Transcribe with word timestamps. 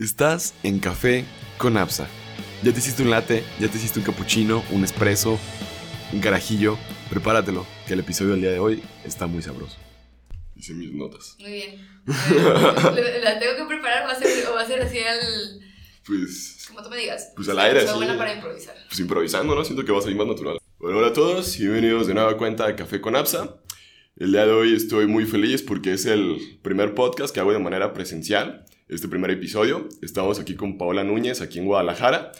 Estás 0.00 0.54
en 0.62 0.78
Café 0.78 1.24
con 1.56 1.76
Apsa. 1.76 2.06
Ya 2.62 2.72
te 2.72 2.78
hiciste 2.78 3.02
un 3.02 3.10
latte, 3.10 3.42
ya 3.58 3.66
te 3.66 3.78
hiciste 3.78 3.98
un 3.98 4.04
cappuccino, 4.04 4.62
un 4.70 4.84
espresso, 4.84 5.40
un 6.12 6.20
carajillo. 6.20 6.78
Prepáratelo, 7.10 7.66
que 7.84 7.94
el 7.94 8.00
episodio 8.00 8.30
del 8.32 8.42
día 8.42 8.52
de 8.52 8.60
hoy 8.60 8.80
está 9.04 9.26
muy 9.26 9.42
sabroso. 9.42 9.76
Hice 10.54 10.74
mis 10.74 10.92
notas. 10.92 11.34
Muy 11.40 11.50
bien. 11.50 11.88
La 12.06 13.40
tengo 13.40 13.56
que 13.56 13.64
preparar, 13.66 14.06
va 14.06 14.12
a 14.12 14.14
ser, 14.14 14.46
o 14.46 14.54
va 14.54 14.60
a 14.60 14.66
ser 14.68 14.82
así 14.82 14.98
al. 15.00 15.60
Pues. 16.06 16.64
Como 16.68 16.80
tú 16.80 16.90
me 16.90 16.98
digas. 16.98 17.32
Pues 17.34 17.48
al 17.48 17.58
aire, 17.58 17.80
así. 17.80 17.96
buena 17.96 18.16
para 18.16 18.34
improvisar. 18.34 18.76
Pues 18.86 19.00
improvisando, 19.00 19.52
¿no? 19.56 19.64
Siento 19.64 19.84
que 19.84 19.90
va 19.90 19.98
a 19.98 20.02
salir 20.02 20.16
más 20.16 20.28
natural. 20.28 20.58
Bueno, 20.78 20.98
hola 20.98 21.08
a 21.08 21.12
todos 21.12 21.56
y 21.56 21.62
bienvenidos 21.62 22.06
de 22.06 22.14
nueva 22.14 22.36
cuenta 22.36 22.68
a 22.68 22.76
Café 22.76 23.00
con 23.00 23.16
Apsa. 23.16 23.56
El 24.14 24.30
día 24.30 24.46
de 24.46 24.52
hoy 24.52 24.76
estoy 24.76 25.08
muy 25.08 25.26
feliz 25.26 25.62
porque 25.62 25.92
es 25.92 26.06
el 26.06 26.60
primer 26.62 26.94
podcast 26.94 27.34
que 27.34 27.40
hago 27.40 27.52
de 27.52 27.58
manera 27.58 27.92
presencial. 27.92 28.64
Este 28.88 29.06
primer 29.06 29.30
episodio. 29.30 29.86
Estamos 30.00 30.40
aquí 30.40 30.54
con 30.54 30.78
Paola 30.78 31.04
Núñez, 31.04 31.42
aquí 31.42 31.58
en 31.58 31.66
Guadalajara. 31.66 32.32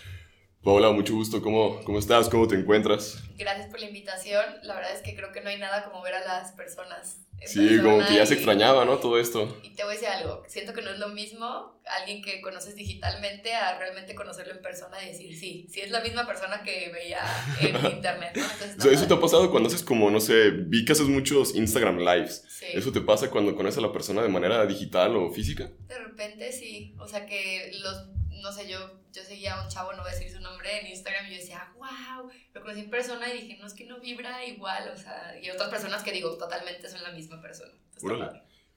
Paola, 0.69 0.91
mucho 0.91 1.15
gusto. 1.15 1.41
¿Cómo, 1.41 1.81
cómo 1.83 1.99
estás? 1.99 2.29
¿Cómo 2.29 2.47
te 2.47 2.55
encuentras? 2.55 3.23
Gracias 3.39 3.71
por 3.71 3.81
la 3.81 3.87
invitación. 3.87 4.45
La 4.65 4.75
verdad 4.75 4.93
es 4.95 5.01
que 5.01 5.17
creo 5.17 5.33
que 5.33 5.41
no 5.41 5.49
hay 5.49 5.59
nada 5.59 5.83
como 5.83 6.03
ver 6.03 6.13
a 6.13 6.21
las 6.23 6.53
personas. 6.53 7.23
Sí, 7.47 7.79
como 7.83 8.07
que 8.07 8.17
ya 8.17 8.27
se 8.27 8.35
extrañaba, 8.35 8.85
¿no? 8.85 8.99
Todo 8.99 9.19
esto. 9.19 9.59
Y 9.63 9.71
te 9.71 9.83
voy 9.85 9.93
a 9.93 9.95
decir 9.95 10.09
algo, 10.11 10.43
siento 10.47 10.75
que 10.75 10.83
no 10.83 10.91
es 10.91 10.99
lo 10.99 11.09
mismo 11.09 11.81
alguien 11.99 12.21
que 12.21 12.43
conoces 12.43 12.75
digitalmente 12.77 13.55
a 13.55 13.79
realmente 13.79 14.15
conocerlo 14.15 14.53
en 14.53 14.61
persona 14.61 15.03
y 15.03 15.07
decir, 15.07 15.35
sí, 15.35 15.67
sí 15.71 15.81
es 15.81 15.91
la 15.91 16.03
misma 16.03 16.27
persona 16.27 16.63
que 16.63 16.91
veía 16.93 17.21
en 17.63 17.75
internet, 17.97 18.33
¿no? 18.37 18.43
Entonces, 18.43 18.77
O 18.79 18.83
sea, 18.83 18.93
¿Eso 18.93 19.07
te 19.07 19.15
ha 19.15 19.21
pasado 19.21 19.51
cuando 19.51 19.69
haces 19.69 19.83
como, 19.83 20.11
no 20.11 20.21
sé, 20.21 20.51
vi 20.51 20.85
que 20.85 20.93
haces 20.93 21.07
muchos 21.07 21.55
Instagram 21.55 22.01
Lives? 22.01 22.45
Sí. 22.47 22.66
¿Eso 22.75 22.93
te 22.93 23.01
pasa 23.01 23.30
cuando 23.30 23.57
conoces 23.57 23.79
a 23.79 23.87
la 23.87 23.93
persona 23.93 24.21
de 24.21 24.29
manera 24.29 24.66
digital 24.66 25.16
o 25.16 25.30
física? 25.30 25.71
De 25.87 25.99
repente 25.99 26.53
sí, 26.53 26.95
o 26.99 27.09
sea 27.09 27.25
que 27.25 27.71
los, 27.80 28.18
no 28.42 28.52
sé, 28.52 28.69
yo, 28.69 28.78
yo 29.12 29.23
seguía 29.23 29.55
a 29.55 29.65
un 29.65 29.69
chavo, 29.69 29.92
no 29.92 30.02
voy 30.02 30.10
a 30.10 30.15
decir 30.15 30.30
su 30.30 30.41
nombre, 30.41 30.80
en 30.80 30.87
Instagram 30.88 31.27
y 31.27 31.30
yo 31.30 31.37
decía, 31.37 31.73
wow, 31.76 32.30
lo 32.54 32.60
conocí 32.60 32.80
en 32.80 32.90
persona 32.90 33.32
y 33.32 33.43
dije, 33.43 33.59
no, 33.60 33.66
es 33.66 33.74
que 33.74 33.85
no 33.85 34.01
vibra 34.01 34.45
igual, 34.45 34.90
o 34.95 34.96
sea, 34.96 35.38
y 35.40 35.51
otras 35.51 35.71
personas 35.71 36.02
que 36.02 36.13
digo, 36.13 36.37
totalmente 36.37 36.88
son 36.88 37.02
la 37.02 37.13
misma 37.13 37.40
persona. 37.40 37.73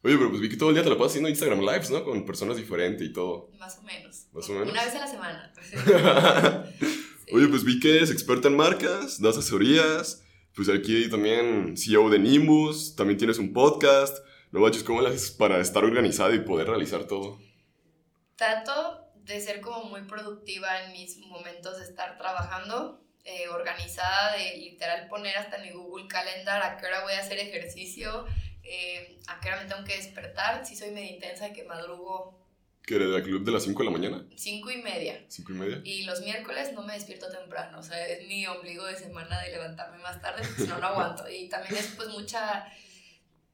Oye, 0.04 0.18
pero 0.18 0.30
pues 0.30 0.42
vi 0.42 0.50
que 0.50 0.58
todo 0.58 0.70
el 0.70 0.76
día 0.76 0.84
te 0.84 0.90
la 0.90 0.98
pasas 0.98 1.12
haciendo 1.12 1.30
Instagram 1.30 1.60
Lives, 1.60 1.92
¿no? 1.92 2.04
Con 2.04 2.26
personas 2.26 2.58
diferentes 2.58 3.08
y 3.08 3.14
todo. 3.14 3.50
Más 3.60 3.78
o 3.78 3.84
menos. 3.84 4.26
Más 4.34 4.50
o 4.50 4.54
menos. 4.54 4.72
Una 4.72 4.84
vez 4.84 4.96
a 4.96 5.00
la 5.00 5.08
semana. 5.08 5.54
Sí. 7.24 7.36
Oye, 7.36 7.48
pues 7.48 7.64
vi 7.64 7.80
que 7.80 7.98
eres 7.98 8.12
experta 8.12 8.50
en 8.50 8.58
marcas, 8.58 9.22
das 9.22 9.38
asesorías, 9.38 10.24
pues 10.54 10.68
aquí 10.68 11.08
también 11.10 11.78
CEO 11.78 12.10
de 12.10 12.20
Nimbus, 12.20 12.96
también 12.96 13.18
tienes 13.18 13.38
un 13.38 13.54
podcast. 13.54 14.18
No 14.52 14.60
manches, 14.60 14.84
¿cómo 14.84 15.02
le 15.02 15.10
haces 15.10 15.32
para 15.32 15.62
estar 15.62 15.86
organizada 15.86 16.36
y 16.36 16.40
poder 16.40 16.68
realizar 16.68 17.06
todo? 17.06 17.40
Trato 18.36 19.01
de 19.32 19.42
ser 19.42 19.62
como 19.62 19.86
muy 19.86 20.02
productiva 20.04 20.84
en 20.84 20.94
mis 20.94 21.18
momentos 21.18 21.80
de 21.80 21.86
estar 21.86 22.18
trabajando, 22.18 23.02
eh, 23.24 23.48
organizada, 23.50 24.36
de 24.36 24.58
literal 24.58 25.08
poner 25.08 25.38
hasta 25.38 25.60
mi 25.60 25.72
Google 25.72 26.08
Calendar 26.08 26.62
a 26.62 26.78
qué 26.78 26.88
hora 26.88 27.04
voy 27.04 27.14
a 27.14 27.20
hacer 27.20 27.40
ejercicio, 27.40 28.26
eh, 28.64 29.20
a 29.28 29.40
qué 29.40 29.50
hora 29.50 29.64
me 29.64 29.70
tengo 29.70 29.84
que 29.84 29.98
despertar. 29.98 30.66
Si 30.66 30.76
soy 30.76 30.92
medio 30.92 31.14
intensa 31.14 31.46
de 31.46 31.54
que 31.54 31.64
madrugo 31.64 32.42
¿Que 32.86 32.96
eres 32.96 33.12
del 33.12 33.24
club 33.24 33.46
de 33.46 33.52
las 33.52 33.64
5 33.64 33.84
de 33.84 33.86
la 33.86 33.92
mañana? 33.92 34.26
cinco 34.36 34.72
y 34.72 34.82
media. 34.82 35.24
¿5 35.30 35.52
y 35.52 35.54
media? 35.54 35.82
Y 35.84 36.04
los 36.04 36.22
miércoles 36.22 36.74
no 36.74 36.82
me 36.82 36.94
despierto 36.94 37.30
temprano, 37.30 37.80
o 37.80 37.84
sea, 37.84 38.08
es 38.08 38.28
mi 38.28 38.46
ombligo 38.48 38.86
de 38.86 38.96
semana 38.96 39.40
de 39.40 39.52
levantarme 39.52 40.00
más 40.00 40.20
tarde, 40.20 40.44
si 40.58 40.64
no, 40.64 40.80
no 40.80 40.88
aguanto. 40.88 41.30
Y 41.30 41.48
también 41.48 41.76
es 41.78 41.94
pues 41.96 42.10
mucha 42.10 42.66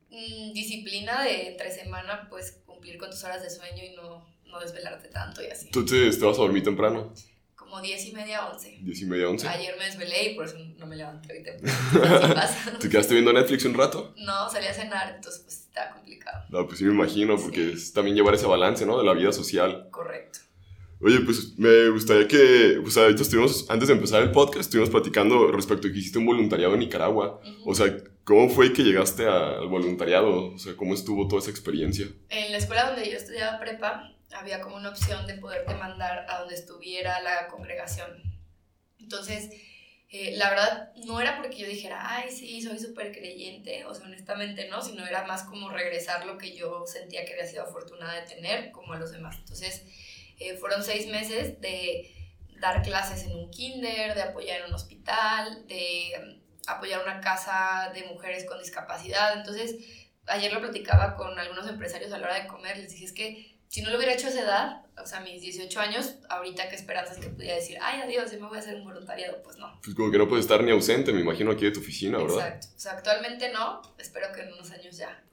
mm, 0.10 0.54
disciplina 0.54 1.24
de 1.24 1.50
entre 1.50 1.72
semana, 1.72 2.28
pues 2.30 2.64
cumplir 2.66 2.98
con 2.98 3.12
tus 3.12 3.24
horas 3.26 3.42
de 3.42 3.50
sueño 3.50 3.84
y 3.84 3.96
no, 3.96 4.26
no 4.50 4.60
desvelarte 4.60 5.10
tanto 5.10 5.42
y 5.44 5.48
así. 5.48 5.66
Entonces 5.68 6.18
te 6.20 6.26
vas 6.26 6.38
a 6.38 6.42
dormir 6.42 6.64
temprano, 6.64 7.14
Como 7.56 7.82
10 7.82 8.06
y 8.08 8.12
media, 8.14 8.48
11. 8.48 8.78
10 8.82 9.02
y 9.02 9.06
media, 9.06 9.28
11. 9.30 9.48
Ayer 9.48 9.76
me 9.78 9.86
desvelé 9.86 10.32
y 10.32 10.36
por 10.36 10.46
eso 10.46 10.56
no 10.78 10.86
me 10.88 10.96
levanté 10.96 11.34
hoy 11.34 11.44
temprano. 11.44 12.34
Pasa. 12.36 12.78
¿Te 12.80 12.90
quedaste 12.90 13.14
viendo 13.14 13.34
Netflix 13.34 13.66
un 13.66 13.74
rato? 13.74 14.14
No, 14.18 14.50
salí 14.50 14.68
a 14.68 14.74
cenar, 14.74 15.14
entonces 15.16 15.42
pues 15.44 15.58
está 15.68 15.92
complicado. 15.92 16.46
No, 16.50 16.66
pues 16.66 16.80
sí 16.80 16.86
me 16.86 16.94
imagino, 16.94 17.36
porque 17.38 17.66
Sí. 17.68 17.74
es 17.76 17.94
también 17.94 18.16
llevar 18.16 18.34
ese 18.36 18.46
balance, 18.46 18.86
¿no? 18.86 18.98
De 18.98 19.04
la 19.04 19.14
vida 19.14 19.32
social. 19.34 19.88
Correcto. 19.92 20.40
Oye, 21.00 21.20
pues 21.20 21.56
me 21.60 21.90
gustaría 21.90 22.28
que, 22.28 22.80
pues 22.82 22.98
ahorita 22.98 23.22
estuvimos, 23.22 23.70
antes 23.70 23.88
de 23.88 23.94
empezar 23.94 24.24
el 24.24 24.32
podcast, 24.32 24.62
estuvimos 24.62 24.90
platicando 24.90 25.52
respecto 25.52 25.88
a 25.88 25.92
que 25.92 25.98
hiciste 26.00 26.18
un 26.18 26.26
voluntariado 26.26 26.74
en 26.74 26.80
Nicaragua. 26.80 27.40
O 27.66 27.76
sea, 27.76 27.96
¿cómo 28.24 28.50
fue 28.50 28.74
que 28.74 28.82
llegaste 28.84 29.28
al 29.28 29.68
voluntariado? 29.68 30.54
O 30.54 30.58
sea, 30.58 30.76
¿cómo 30.76 30.96
estuvo 30.96 31.28
toda 31.28 31.42
esa 31.42 31.52
experiencia? 31.52 32.08
En 32.30 32.52
la 32.52 32.58
escuela 32.58 32.88
donde 32.92 33.12
yo 33.12 33.16
estudiaba 33.18 33.60
prepa, 33.60 34.12
había 34.34 34.62
como 34.62 34.76
una 34.76 34.90
opción 34.90 35.26
de 35.28 35.36
poderte 35.36 35.74
mandar 35.76 36.26
a 36.30 36.40
donde 36.40 36.56
estuviera 36.56 37.22
la 37.22 37.48
congregación. 37.48 38.24
Entonces, 39.00 39.50
eh, 40.10 40.36
la 40.38 40.50
verdad, 40.50 40.94
no 41.06 41.20
era 41.20 41.38
porque 41.38 41.58
yo 41.58 41.68
dijera, 41.68 42.02
ay, 42.02 42.32
sí, 42.32 42.62
soy 42.62 42.80
súper 42.80 43.12
creyente, 43.12 43.84
o 43.86 43.94
sea, 43.94 44.06
honestamente 44.06 44.68
no, 44.70 44.82
sino 44.82 45.06
era 45.06 45.26
más 45.26 45.44
como 45.44 45.70
regresar 45.70 46.26
lo 46.26 46.38
que 46.38 46.56
yo 46.56 46.86
sentía 46.88 47.26
que 47.26 47.34
había 47.34 47.46
sido 47.46 47.64
afortunada 47.64 48.22
de 48.22 48.36
tener, 48.36 48.72
como 48.72 48.94
a 48.94 49.00
los 49.00 49.12
demás. 49.12 49.36
Entonces, 49.38 49.84
eh, 50.40 50.56
fueron 50.56 50.84
seis 50.84 51.08
meses 51.08 51.60
de 51.60 52.14
dar 52.60 52.82
clases 52.84 53.24
en 53.24 53.36
un 53.36 53.50
kinder, 53.52 54.16
de 54.16 54.22
apoyar 54.22 54.62
en 54.62 54.68
un 54.68 54.74
hospital, 54.74 55.68
de 55.68 56.14
mm, 56.20 56.70
apoyar 56.70 57.04
una 57.04 57.20
casa 57.20 57.92
de 57.94 58.04
mujeres 58.04 58.46
con 58.46 58.60
discapacidad. 58.60 59.38
Entonces, 59.38 59.76
ayer 60.28 60.54
lo 60.54 60.62
platicaba 60.62 61.16
con 61.16 61.38
algunos 61.38 61.68
empresarios 61.68 62.14
a 62.14 62.18
la 62.18 62.28
hora 62.28 62.42
de 62.42 62.48
comer, 62.48 62.78
les 62.78 62.92
dije, 62.92 63.06
es 63.06 63.14
que 63.14 63.57
si 63.68 63.82
no 63.82 63.90
lo 63.90 63.98
hubiera 63.98 64.14
hecho 64.14 64.28
a 64.28 64.30
esa 64.30 64.42
edad, 64.42 64.82
o 65.02 65.06
sea, 65.06 65.20
mis 65.20 65.42
18 65.42 65.80
años, 65.80 66.16
ahorita 66.30 66.70
qué 66.70 66.76
esperanzas 66.76 67.18
que 67.18 67.28
pudiera 67.30 67.56
decir, 67.56 67.78
ay, 67.82 68.02
adiós, 68.02 68.32
yo 68.32 68.40
me 68.40 68.48
voy 68.48 68.58
a 68.58 68.62
hacer 68.62 68.76
un 68.76 68.86
voluntariado, 68.86 69.42
pues 69.44 69.58
no. 69.58 69.80
Pues 69.84 69.96
como 69.96 70.12
que 70.12 70.18
no 70.18 70.28
puedes 70.28 70.46
estar 70.46 70.64
ni 70.64 70.72
ausente, 70.72 71.14
me 71.14 71.22
imagino, 71.22 71.52
aquí 71.52 71.66
de 71.66 71.72
tu 71.72 71.82
oficina, 71.82 72.18
¿verdad? 72.18 72.48
Exacto. 72.48 72.68
O 72.76 72.80
sea, 72.80 72.92
actualmente 72.94 73.52
no, 73.52 73.82
espero 73.98 74.28
que 74.34 74.42
en 74.42 74.54
unos 74.54 74.72
años 74.72 74.98
ya, 74.98 75.24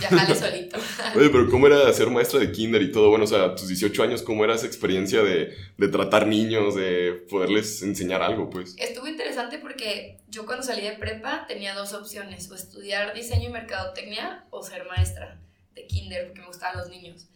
ya 0.00 0.08
jale 0.08 0.34
solito. 0.34 0.78
Oye, 1.16 1.30
pero 1.30 1.48
¿cómo 1.48 1.66
era 1.66 1.90
ser 1.92 2.10
maestra 2.10 2.40
de 2.40 2.52
kinder 2.52 2.82
y 2.82 2.92
todo? 2.92 3.08
Bueno, 3.08 3.24
o 3.24 3.28
sea, 3.28 3.44
a 3.44 3.54
tus 3.54 3.68
18 3.68 4.02
años, 4.02 4.22
¿cómo 4.22 4.44
era 4.44 4.54
esa 4.54 4.66
experiencia 4.66 5.22
de, 5.22 5.56
de 5.78 5.88
tratar 5.88 6.26
niños, 6.26 6.74
de 6.74 7.24
poderles 7.30 7.82
enseñar 7.82 8.20
algo, 8.20 8.50
pues? 8.50 8.74
Estuvo 8.78 9.06
interesante 9.06 9.58
porque 9.58 10.18
yo 10.28 10.44
cuando 10.44 10.62
salí 10.62 10.82
de 10.82 10.92
prepa 10.92 11.46
tenía 11.46 11.74
dos 11.74 11.94
opciones, 11.94 12.50
o 12.50 12.54
estudiar 12.54 13.14
diseño 13.14 13.48
y 13.48 13.52
mercadotecnia 13.52 14.44
o 14.50 14.62
ser 14.62 14.84
maestra 14.86 15.40
de 15.74 15.86
kinder, 15.86 16.26
porque 16.26 16.40
me 16.40 16.48
gustaban 16.48 16.76
los 16.76 16.90
niños. 16.90 17.28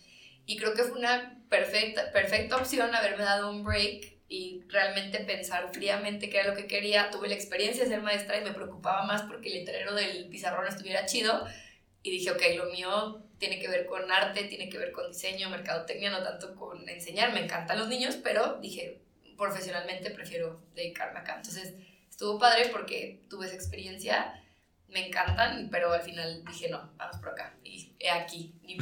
Y 0.46 0.56
creo 0.56 0.74
que 0.74 0.82
fue 0.82 0.98
una 0.98 1.42
perfecta, 1.48 2.10
perfecta 2.12 2.56
opción 2.56 2.94
haberme 2.94 3.24
dado 3.24 3.50
un 3.50 3.64
break 3.64 4.14
y 4.28 4.62
realmente 4.68 5.20
pensar 5.20 5.70
fríamente 5.72 6.28
qué 6.28 6.40
era 6.40 6.50
lo 6.50 6.56
que 6.56 6.66
quería. 6.66 7.10
Tuve 7.10 7.28
la 7.28 7.34
experiencia 7.34 7.84
de 7.84 7.90
ser 7.90 8.02
maestra 8.02 8.38
y 8.38 8.44
me 8.44 8.52
preocupaba 8.52 9.04
más 9.04 9.22
porque 9.22 9.48
el 9.48 9.60
letrero 9.60 9.94
del 9.94 10.28
pizarrón 10.28 10.66
estuviera 10.66 11.06
chido. 11.06 11.46
Y 12.02 12.10
dije, 12.10 12.30
ok, 12.30 12.42
lo 12.56 12.66
mío 12.66 13.22
tiene 13.38 13.58
que 13.58 13.68
ver 13.68 13.86
con 13.86 14.10
arte, 14.10 14.44
tiene 14.44 14.68
que 14.68 14.78
ver 14.78 14.92
con 14.92 15.08
diseño, 15.08 15.48
mercadotecnia, 15.50 16.10
no 16.10 16.22
tanto 16.22 16.54
con 16.54 16.88
enseñar. 16.88 17.32
Me 17.32 17.44
encantan 17.44 17.78
los 17.78 17.88
niños, 17.88 18.16
pero 18.16 18.58
dije, 18.60 19.00
profesionalmente 19.36 20.10
prefiero 20.10 20.60
dedicarme 20.74 21.20
acá. 21.20 21.36
Entonces, 21.36 21.74
estuvo 22.10 22.38
padre 22.38 22.68
porque 22.70 23.24
tuve 23.28 23.46
esa 23.46 23.54
experiencia, 23.54 24.42
me 24.88 25.06
encantan, 25.06 25.68
pero 25.70 25.92
al 25.92 26.02
final 26.02 26.44
dije, 26.44 26.68
no, 26.68 26.92
vamos 26.96 27.16
por 27.18 27.30
acá. 27.30 27.54
Y 27.64 27.94
he 27.98 28.10
aquí, 28.10 28.54
ni. 28.62 28.78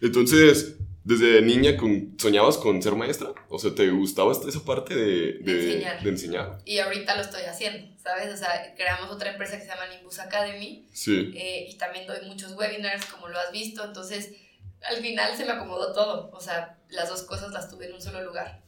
Entonces, 0.00 0.76
desde 1.04 1.42
niña 1.42 1.76
con- 1.76 2.14
soñabas 2.18 2.56
con 2.58 2.82
ser 2.82 2.94
maestra? 2.94 3.32
O 3.48 3.58
sea, 3.58 3.74
¿te 3.74 3.90
gustaba 3.90 4.32
esa 4.32 4.64
parte 4.64 4.94
de, 4.94 5.32
De 5.40 5.52
enseñar. 5.66 6.02
de 6.02 6.10
enseñar? 6.10 6.58
Y 6.64 6.78
ahorita 6.78 7.14
lo 7.16 7.22
estoy 7.22 7.42
haciendo, 7.42 7.86
¿sabes? 8.02 8.32
O 8.32 8.36
sea, 8.36 8.74
creamos 8.76 9.10
otra 9.10 9.30
empresa 9.32 9.56
que 9.56 9.62
se 9.62 9.68
llama 9.68 9.86
Nimbus 9.94 10.18
Academy 10.18 10.86
Sí. 10.92 11.32
eh, 11.36 11.66
y 11.70 11.76
también 11.76 12.06
doy 12.06 12.18
muchos 12.26 12.52
webinars, 12.56 13.04
como 13.06 13.28
lo 13.28 13.38
has 13.38 13.52
visto. 13.52 13.84
Entonces, 13.84 14.30
al 14.88 14.96
final 15.02 15.36
se 15.36 15.44
me 15.44 15.52
acomodó 15.52 15.92
todo. 15.92 16.30
O 16.32 16.40
sea, 16.40 16.78
las 16.90 17.08
dos 17.08 17.22
cosas 17.22 17.52
las 17.52 17.70
tuve 17.70 17.86
en 17.86 17.94
un 17.94 18.00
solo 18.02 18.22
lugar. 18.24 18.62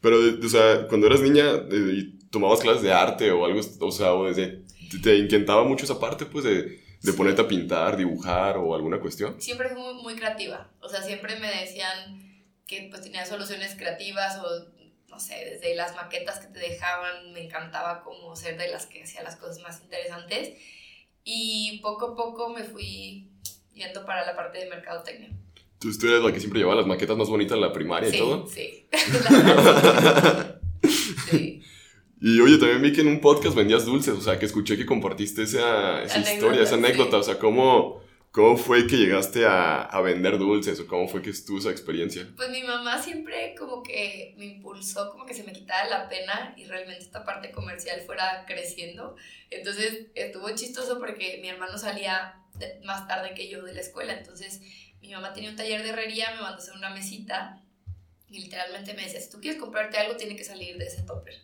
Pero, 0.00 0.16
o 0.44 0.48
sea, 0.48 0.86
cuando 0.88 1.06
eras 1.08 1.20
niña 1.20 1.44
eh, 1.70 1.92
y 1.92 2.18
tomabas 2.30 2.60
clases 2.60 2.82
de 2.82 2.92
arte 2.92 3.30
o 3.32 3.44
algo, 3.44 3.60
o 3.80 3.90
sea, 3.92 4.14
o 4.14 4.26
desde, 4.26 4.62
te, 4.90 4.98
te 5.02 5.16
inquietaba 5.16 5.64
mucho 5.64 5.84
esa 5.84 5.98
parte, 5.98 6.24
pues, 6.26 6.44
de, 6.44 6.80
de 7.02 7.12
Sí. 7.12 7.16
ponerte 7.16 7.42
a 7.42 7.48
pintar, 7.48 7.96
dibujar 7.96 8.56
o 8.58 8.74
alguna 8.74 9.00
cuestión. 9.00 9.40
siempre 9.40 9.68
fui 9.68 9.80
muy, 9.80 9.94
muy 10.02 10.14
creativa. 10.16 10.70
O 10.80 10.88
sea, 10.88 11.02
siempre 11.02 11.38
me 11.38 11.48
decían 11.48 12.44
que 12.66 12.88
pues 12.90 13.02
tenía 13.02 13.24
soluciones 13.24 13.74
creativas 13.76 14.38
o, 14.38 14.66
no 15.08 15.18
sé, 15.20 15.34
desde 15.44 15.74
las 15.74 15.94
maquetas 15.96 16.38
que 16.38 16.48
te 16.48 16.58
dejaban, 16.60 17.32
me 17.32 17.44
encantaba 17.44 18.02
como 18.02 18.34
ser 18.36 18.58
de 18.58 18.68
las 18.68 18.86
que 18.86 19.02
hacía 19.04 19.22
las 19.22 19.36
cosas 19.36 19.60
más 19.62 19.80
interesantes. 19.82 20.52
Y 21.24 21.80
poco 21.82 22.06
a 22.12 22.16
poco 22.16 22.48
me 22.50 22.64
fui 22.64 23.30
yendo 23.74 24.04
para 24.04 24.24
la 24.26 24.34
parte 24.36 24.58
de 24.58 24.68
mercadotecnia. 24.70 25.30
Entonces, 25.74 26.00
tú 26.00 26.08
eres 26.08 26.22
la 26.22 26.32
que 26.32 26.40
siempre 26.40 26.58
llevaba 26.58 26.78
las 26.80 26.86
maquetas 26.88 27.16
más 27.16 27.28
bonitas 27.28 27.54
en 27.54 27.60
la 27.60 27.72
primaria 27.72 28.08
y 28.08 28.12
Sí, 28.12 28.18
todo. 28.18 28.46
sí. 28.48 28.88
Sí. 28.92 29.18
Y 32.20 32.40
oye, 32.40 32.58
también 32.58 32.82
vi 32.82 32.92
que 32.92 33.02
en 33.02 33.08
un 33.08 33.20
podcast 33.20 33.54
vendías 33.54 33.84
dulces, 33.84 34.14
o 34.14 34.20
sea, 34.20 34.38
que 34.38 34.46
escuché 34.46 34.76
que 34.76 34.86
compartiste 34.86 35.42
esa, 35.42 36.02
esa 36.02 36.14
Anécdota, 36.14 36.34
historia, 36.34 36.62
esa 36.62 36.76
sí. 36.76 36.84
anécdota, 36.84 37.16
o 37.18 37.22
sea, 37.22 37.38
cómo, 37.38 38.02
¿Cómo 38.30 38.58
fue 38.58 38.86
que 38.86 38.96
llegaste 38.96 39.46
a, 39.46 39.80
a, 39.80 40.00
vender 40.02 40.38
dulces 40.38 40.78
o 40.80 40.86
cómo 40.86 41.08
fue 41.08 41.22
que 41.22 41.30
estuvo 41.30 41.58
esa 41.58 41.70
experiencia? 41.70 42.28
Pues 42.36 42.50
mi 42.50 42.62
mamá 42.62 43.02
siempre 43.02 43.54
como 43.58 43.82
que 43.82 44.34
me 44.36 44.44
impulsó, 44.44 45.10
como 45.10 45.24
que 45.24 45.32
se 45.32 45.44
me 45.44 45.52
quitara 45.52 45.88
la 45.88 46.08
pena 46.08 46.54
y 46.56 46.66
realmente 46.66 47.02
esta 47.02 47.24
parte 47.24 47.50
comercial 47.50 48.00
fuera 48.02 48.44
creciendo. 48.46 49.16
Entonces 49.50 50.08
estuvo 50.14 50.48
chistoso 50.54 50.98
porque 50.98 51.38
mi 51.40 51.48
hermano 51.48 51.78
salía 51.78 52.44
más 52.84 53.08
tarde 53.08 53.32
que 53.34 53.48
yo 53.48 53.62
de 53.62 53.72
la 53.72 53.80
escuela, 53.80 54.12
entonces 54.12 54.60
mi 55.00 55.10
mamá 55.10 55.32
tenía 55.32 55.50
un 55.50 55.56
taller 55.56 55.82
de 55.82 55.88
herrería, 55.88 56.30
me 56.32 56.42
mandó 56.42 56.56
a 56.56 56.58
hacer 56.58 56.74
una 56.74 56.90
mesita 56.90 57.62
y 58.28 58.40
literalmente 58.40 58.92
me 58.92 59.04
decía, 59.04 59.20
si 59.20 59.30
tú 59.30 59.40
quieres 59.40 59.58
comprarte 59.58 59.96
algo, 59.96 60.16
tiene 60.16 60.36
que 60.36 60.44
salir 60.44 60.76
de 60.76 60.86
ese 60.86 61.02
topper. 61.02 61.34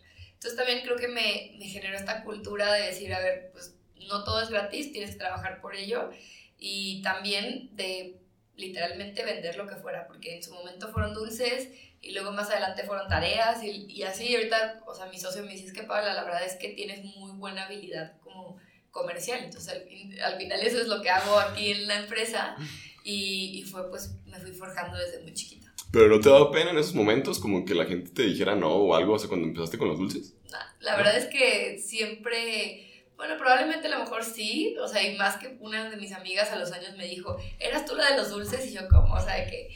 Entonces 0.45 0.63
también 0.63 0.85
creo 0.85 0.95
que 0.95 1.07
me, 1.07 1.55
me 1.57 1.65
generó 1.65 1.97
esta 1.97 2.23
cultura 2.23 2.71
de 2.71 2.85
decir, 2.85 3.11
a 3.11 3.19
ver, 3.19 3.49
pues 3.51 3.73
no 4.07 4.23
todo 4.23 4.43
es 4.43 4.49
gratis, 4.49 4.91
tienes 4.91 5.13
que 5.13 5.17
trabajar 5.17 5.59
por 5.59 5.75
ello. 5.75 6.11
Y 6.59 7.01
también 7.01 7.75
de 7.75 8.21
literalmente 8.55 9.25
vender 9.25 9.57
lo 9.57 9.65
que 9.65 9.75
fuera, 9.75 10.05
porque 10.05 10.35
en 10.35 10.43
su 10.43 10.53
momento 10.53 10.89
fueron 10.89 11.15
dulces 11.15 11.69
y 11.99 12.11
luego 12.11 12.31
más 12.31 12.51
adelante 12.51 12.83
fueron 12.83 13.07
tareas 13.07 13.63
y, 13.63 14.03
así, 14.03 14.27
y 14.27 14.35
ahorita, 14.35 14.83
o 14.85 14.93
sea, 14.93 15.07
mi 15.07 15.17
socio 15.17 15.41
me 15.41 15.51
dice, 15.51 15.65
es 15.65 15.73
que 15.73 15.81
Paula, 15.81 16.13
la 16.13 16.23
verdad 16.23 16.45
es 16.45 16.53
que 16.57 16.69
tienes 16.69 17.03
muy 17.03 17.31
buena 17.31 17.65
habilidad 17.65 18.19
como 18.19 18.59
comercial, 18.91 19.43
entonces 19.43 19.73
al, 19.73 20.21
al 20.21 20.37
final 20.37 20.61
eso 20.61 20.79
es 20.79 20.87
lo 20.87 21.01
que 21.01 21.09
hago 21.09 21.39
aquí 21.39 21.71
en 21.71 21.87
la 21.87 22.01
empresa. 22.01 22.55
Y, 23.03 23.59
y, 23.59 23.63
fue 23.63 23.89
pues, 23.89 24.11
me 24.25 24.39
fui 24.39 24.51
forjando 24.51 24.95
desde 24.95 25.23
muy 25.23 25.33
chiquita. 25.33 25.64
¿Pero 25.95 26.09
no 26.09 26.19
te 26.19 26.29
daba 26.29 26.51
pena 26.51 26.71
en 26.71 26.77
esos 26.77 26.93
momentos 26.93 27.39
como 27.39 27.63
que 27.63 27.73
la 27.73 27.85
gente 27.85 28.11
te 28.11 28.23
dijera 28.23 28.53
no 28.53 28.67
o 28.67 28.95
algo, 28.95 29.13
o 29.13 29.19
sea, 29.19 29.29
cuando 29.29 29.47
empezaste 29.47 29.77
con 29.77 29.87
los 29.87 29.97
dulces? 29.97 30.33
la 30.81 30.97
verdad 30.97 31.17
es 31.17 31.25
que 31.25 31.79
siempre 31.79 32.85
bueno, 33.15 33.37
probablemente 33.37 33.87
a 33.87 33.91
lo 33.91 33.99
mejor 33.99 34.25
sí, 34.25 34.75
o 34.77 34.87
sea, 34.89 35.01
y 35.01 35.15
más 35.15 35.37
que 35.37 35.55
una 35.61 35.89
de 35.89 35.95
mis 35.95 36.11
amigas 36.11 36.51
a 36.51 36.57
los 36.57 36.73
años 36.73 36.97
me 36.97 37.07
dijo, 37.07 37.37
¿eras 37.59 37.85
tú 37.85 37.95
la 37.95 38.11
de 38.11 38.17
los 38.17 38.29
dulces? 38.29 38.69
Y 38.69 38.73
yo 38.73 38.81
como, 38.89 39.13
o 39.13 39.21
sea, 39.21 39.47
que... 39.47 39.69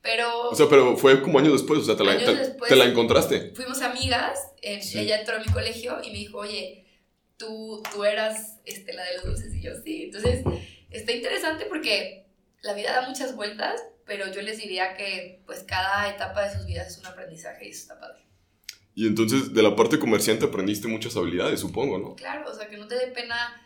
Pero... 0.00 0.50
O 0.50 0.54
sea, 0.54 0.66
pero 0.68 0.96
fue 0.96 1.20
como 1.20 1.38
años 1.40 1.54
después, 1.54 1.80
o 1.80 1.84
sea, 1.84 1.96
te, 1.96 2.04
la, 2.04 2.16
te, 2.18 2.76
la, 2.76 2.84
encontraste. 2.84 3.52
Fuimos 3.56 3.82
amigas, 3.82 4.38
ella 4.62 5.18
entró 5.18 5.36
a 5.36 5.40
mi 5.40 5.46
colegio 5.46 5.98
y 6.04 6.10
me 6.10 6.18
dijo, 6.18 6.38
oye, 6.38 6.84
tú, 7.36 7.82
tú 7.92 8.04
eras 8.04 8.60
este, 8.64 8.92
la 8.92 9.02
de 9.04 9.14
los 9.16 9.24
dulces 9.24 9.52
y 9.54 9.60
yo 9.60 9.72
sí. 9.82 10.04
Entonces, 10.04 10.44
está 10.90 11.12
interesante 11.12 11.64
porque 11.64 12.26
la 12.62 12.74
vida 12.74 12.92
da 12.92 13.08
muchas 13.08 13.34
vueltas, 13.34 13.82
pero 14.06 14.30
yo 14.32 14.42
les 14.42 14.58
diría 14.58 14.94
que 14.94 15.42
pues 15.46 15.62
cada 15.62 16.08
etapa 16.08 16.42
de 16.42 16.56
sus 16.56 16.66
vidas 16.66 16.88
es 16.88 16.98
un 16.98 17.06
aprendizaje 17.06 17.66
y 17.66 17.70
eso 17.70 17.82
está 17.82 18.00
padre. 18.00 18.24
Y 18.94 19.06
entonces 19.06 19.52
de 19.52 19.62
la 19.62 19.74
parte 19.74 19.98
comerciante 19.98 20.46
aprendiste 20.46 20.88
muchas 20.88 21.16
habilidades, 21.16 21.60
supongo, 21.60 21.98
¿no? 21.98 22.14
Claro, 22.14 22.50
o 22.50 22.54
sea, 22.54 22.68
que 22.68 22.76
no 22.76 22.86
te 22.86 22.94
dé 22.94 23.08
pena 23.08 23.60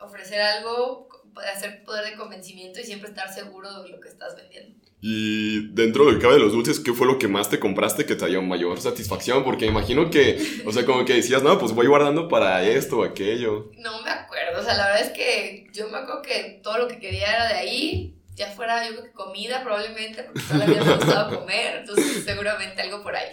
ofrecer 0.00 0.40
algo, 0.40 1.08
hacer 1.54 1.84
poder 1.84 2.10
de 2.10 2.16
convencimiento 2.16 2.80
y 2.80 2.84
siempre 2.84 3.10
estar 3.10 3.32
seguro 3.32 3.82
de 3.82 3.90
lo 3.90 4.00
que 4.00 4.08
estás 4.08 4.36
vendiendo. 4.36 4.84
Y 5.06 5.68
dentro 5.74 6.06
del 6.06 6.18
cabe 6.18 6.34
de 6.34 6.40
los 6.40 6.52
dulces, 6.52 6.80
¿qué 6.80 6.94
fue 6.94 7.06
lo 7.06 7.18
que 7.18 7.28
más 7.28 7.50
te 7.50 7.60
compraste 7.60 8.06
que 8.06 8.16
te 8.16 8.26
dio 8.26 8.40
mayor 8.40 8.80
satisfacción? 8.80 9.44
Porque 9.44 9.66
imagino 9.66 10.08
que, 10.08 10.62
o 10.64 10.72
sea, 10.72 10.86
como 10.86 11.04
que 11.04 11.12
decías, 11.12 11.42
no, 11.42 11.58
pues 11.58 11.72
voy 11.72 11.86
guardando 11.86 12.26
para 12.26 12.66
esto 12.66 13.00
o 13.00 13.04
aquello. 13.04 13.70
No 13.76 14.00
me 14.02 14.08
acuerdo, 14.08 14.60
o 14.60 14.64
sea, 14.64 14.74
la 14.74 14.86
verdad 14.86 15.02
es 15.02 15.10
que 15.10 15.66
yo 15.74 15.90
me 15.90 15.98
acuerdo 15.98 16.22
que 16.22 16.60
todo 16.62 16.78
lo 16.78 16.88
que 16.88 16.98
quería 16.98 17.34
era 17.34 17.48
de 17.48 17.54
ahí, 17.54 18.13
ya 18.34 18.50
fuera 18.50 18.86
yo 18.86 18.92
creo 18.92 19.04
que 19.04 19.12
comida 19.12 19.62
probablemente, 19.62 20.24
porque 20.24 20.40
vida 20.40 20.84
me 20.84 20.96
gustaba 20.96 21.30
comer, 21.40 21.78
entonces 21.80 22.24
seguramente 22.24 22.82
algo 22.82 23.02
por 23.02 23.14
ahí. 23.14 23.30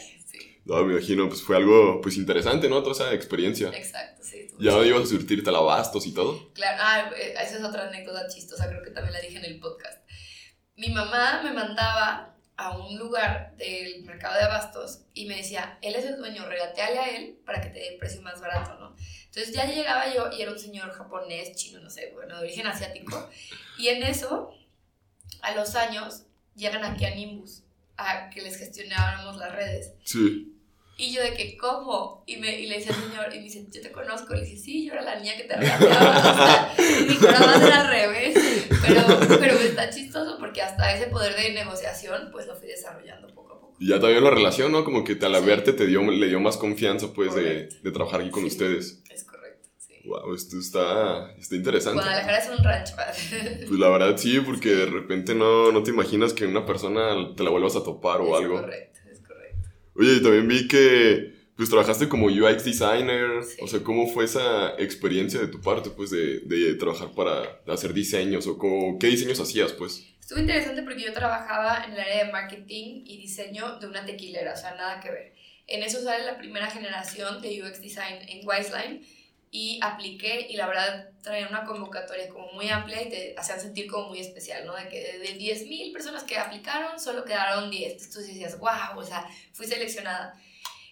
No, 0.64 0.84
me 0.86 0.94
imagino, 0.94 1.28
pues 1.28 1.42
fue 1.42 1.58
algo 1.58 2.02
pues 2.02 2.18
interesante, 2.18 2.70
¿no? 2.70 2.84
Toda 2.84 2.94
esa 2.94 3.14
experiencia. 3.14 3.70
Exacto, 3.70 4.24
sí. 4.24 4.48
¿Ya 4.60 4.78
ibas 4.86 5.04
a 5.04 5.08
surtirte 5.08 5.50
al 5.50 5.56
abastos 5.56 6.06
y 6.06 6.14
todo? 6.14 6.54
Claro, 6.54 6.78
ah, 6.80 7.12
eh, 7.18 7.34
esa 7.34 7.58
es 7.58 7.64
otra 7.64 7.88
anécdota 7.88 8.28
chistosa, 8.28 8.70
creo 8.70 8.84
que 8.84 8.92
también 8.92 9.14
la 9.14 9.22
dije 9.22 9.38
en 9.38 9.46
el 9.46 9.60
podcast. 9.60 10.08
Mi 10.76 10.90
mamá 10.90 11.42
me 11.44 11.52
mandaba 11.52 12.36
a 12.58 12.78
un 12.78 12.98
lugar 12.98 13.56
del 13.58 14.04
mercado 14.04 14.36
de 14.36 14.44
abastos 14.44 15.02
y 15.16 15.26
me 15.26 15.38
decía, 15.38 15.80
él 15.82 15.96
es 15.96 16.06
el 16.06 16.18
dueño, 16.18 16.46
regateale 16.46 17.00
a 17.00 17.18
él 17.18 17.40
para 17.44 17.60
que 17.60 17.70
te 17.70 17.80
dé 17.80 17.88
el 17.94 17.98
precio 17.98 18.22
más 18.22 18.40
barato, 18.40 18.78
¿no? 18.80 18.96
Entonces 19.26 19.54
ya 19.54 19.66
llegaba 19.66 20.14
yo 20.14 20.30
y 20.32 20.42
era 20.42 20.52
un 20.52 20.60
señor 20.60 20.92
japonés, 20.92 21.56
chino, 21.56 21.80
no 21.80 21.90
sé, 21.90 22.12
bueno, 22.14 22.36
de 22.36 22.42
origen 22.42 22.68
asiático. 22.68 23.30
Y 23.80 23.88
en 23.88 24.04
eso, 24.04 24.54
a 25.42 25.56
los 25.56 25.76
años, 25.76 26.24
llegan 26.56 26.84
aquí 26.84 27.06
a 27.06 27.16
Nimbus 27.16 27.64
a 27.98 28.30
que 28.30 28.42
les 28.42 28.58
gestionábamos 28.58 29.38
las 29.38 29.56
redes. 29.56 29.94
Sí. 30.04 30.58
Y 30.98 31.14
yo 31.14 31.24
de 31.24 31.34
que, 31.34 31.58
¿cómo? 31.58 32.24
Y, 32.28 32.38
me, 32.38 32.60
y 32.60 32.68
le 32.68 32.76
decía 32.76 32.94
al 32.96 33.02
señor, 33.02 33.34
y 33.34 33.38
me 33.38 33.44
dice, 33.46 33.66
yo 33.72 33.82
te 33.82 33.92
conozco. 33.92 34.36
Le 34.36 34.42
dije, 34.42 34.58
sí, 34.58 34.86
yo 34.86 34.94
era 34.94 35.02
la 35.02 35.20
niña 35.20 35.36
que 35.36 35.46
te 35.46 35.56
regateaba. 35.56 36.74
y 36.78 37.04
mi 37.10 37.16
corazón 37.16 37.64
era 37.64 37.82
al 37.82 37.88
revés. 37.88 38.68
Pero, 38.86 39.20
pero 39.40 39.54
está 39.56 39.90
chistoso 39.90 40.38
porque 40.38 40.62
hasta 40.62 40.94
ese 40.96 41.08
poder 41.08 41.36
de 41.36 41.54
negociación, 41.54 42.30
pues 42.32 42.46
lo 42.46 42.56
fui 42.56 42.68
desarrollando 42.68 43.28
poco 43.34 43.54
a 43.54 43.60
poco. 43.60 43.76
Y 43.80 43.88
ya 43.88 44.00
también 44.00 44.24
la 44.24 44.30
relación, 44.30 44.72
¿no? 44.72 44.84
Como 44.84 45.04
que 45.04 45.18
al 45.22 45.44
verte 45.44 45.74
te 45.74 45.88
dio, 45.88 46.04
le 46.04 46.28
dio 46.28 46.40
más 46.40 46.58
confianza, 46.58 47.14
pues, 47.14 47.34
de, 47.34 47.70
de, 47.82 47.92
trabajar 47.92 48.22
aquí 48.22 48.30
con 48.30 48.44
ustedes. 48.44 49.02
Es 49.10 49.24
sí. 49.24 49.31
Wow, 50.04 50.34
esto 50.34 50.58
está, 50.58 51.32
está 51.38 51.56
interesante. 51.56 52.02
Guadalajara 52.02 52.38
es 52.38 52.50
un 52.50 52.64
rancho, 52.64 52.96
Pues 53.68 53.80
la 53.80 53.90
verdad 53.90 54.18
sí, 54.18 54.40
porque 54.40 54.70
de 54.70 54.86
repente 54.88 55.36
no, 55.36 55.72
no 55.72 55.84
te 55.84 55.92
imaginas 55.92 56.34
que 56.34 56.46
una 56.46 56.66
persona 56.66 57.36
te 57.36 57.44
la 57.44 57.50
vuelvas 57.50 57.76
a 57.76 57.84
topar 57.84 58.22
o 58.22 58.36
algo. 58.36 58.56
Es 58.56 58.62
correcto. 58.62 59.00
Oye, 59.96 60.14
y 60.16 60.24
también 60.24 60.48
vi 60.48 60.68
que 60.68 61.42
pues 61.56 61.70
trabajaste 61.70 62.10
como 62.10 62.26
UX 62.26 62.64
designer, 62.64 63.42
o 63.62 63.68
sea, 63.68 63.84
¿cómo 63.84 64.08
fue 64.08 64.26
esa 64.26 64.74
experiencia 64.80 65.40
de 65.40 65.48
tu 65.48 65.62
parte, 65.62 65.92
pues, 65.92 66.10
de, 66.10 66.40
de 66.40 66.74
trabajar 66.74 67.12
para 67.12 67.62
hacer 67.68 67.94
diseños 67.94 68.48
o 68.48 68.58
cómo, 68.58 68.98
qué 68.98 69.08
diseños 69.08 69.40
hacías, 69.40 69.72
pues? 69.74 70.04
Estuvo 70.20 70.40
interesante 70.40 70.82
porque 70.82 71.04
yo 71.04 71.14
trabajaba 71.14 71.84
en 71.86 71.94
el 71.94 72.00
área 72.00 72.26
de 72.26 72.32
marketing 72.32 73.04
y 73.06 73.18
diseño 73.18 73.78
de 73.80 73.86
una 73.86 74.04
tequilera, 74.06 74.54
o 74.54 74.58
sea, 74.58 74.74
nada 74.76 75.00
que 75.02 75.12
ver. 75.12 75.34
En 75.68 75.84
eso 75.84 76.02
sale 76.02 76.26
la 76.26 76.38
primera 76.38 76.68
generación 76.68 77.42
de 77.42 77.62
UX 77.62 77.80
design 77.82 78.28
en 78.28 78.48
Wiseline 78.48 79.06
y 79.54 79.80
apliqué 79.84 80.48
y 80.50 80.56
la 80.56 80.66
verdad 80.66 81.10
traía 81.22 81.50
una 81.50 81.66
convocatoria 81.66 82.30
como 82.30 82.54
muy 82.54 82.70
amplia 82.70 83.02
y 83.02 83.10
te 83.10 83.36
hacían 83.38 83.60
sentir 83.60 83.86
como 83.92 84.08
muy 84.08 84.20
especial, 84.20 84.66
¿no? 84.66 84.74
De 84.74 84.88
que 84.88 85.20
de 85.20 85.38
10.000 85.38 85.92
personas 85.92 86.24
que 86.24 86.38
aplicaron, 86.38 86.98
solo 86.98 87.26
quedaron 87.26 87.70
10. 87.70 87.92
Entonces 87.92 88.28
decías, 88.28 88.58
wow, 88.58 88.98
o 88.98 89.04
sea, 89.04 89.28
fui 89.52 89.68
seleccionada. 89.68 90.34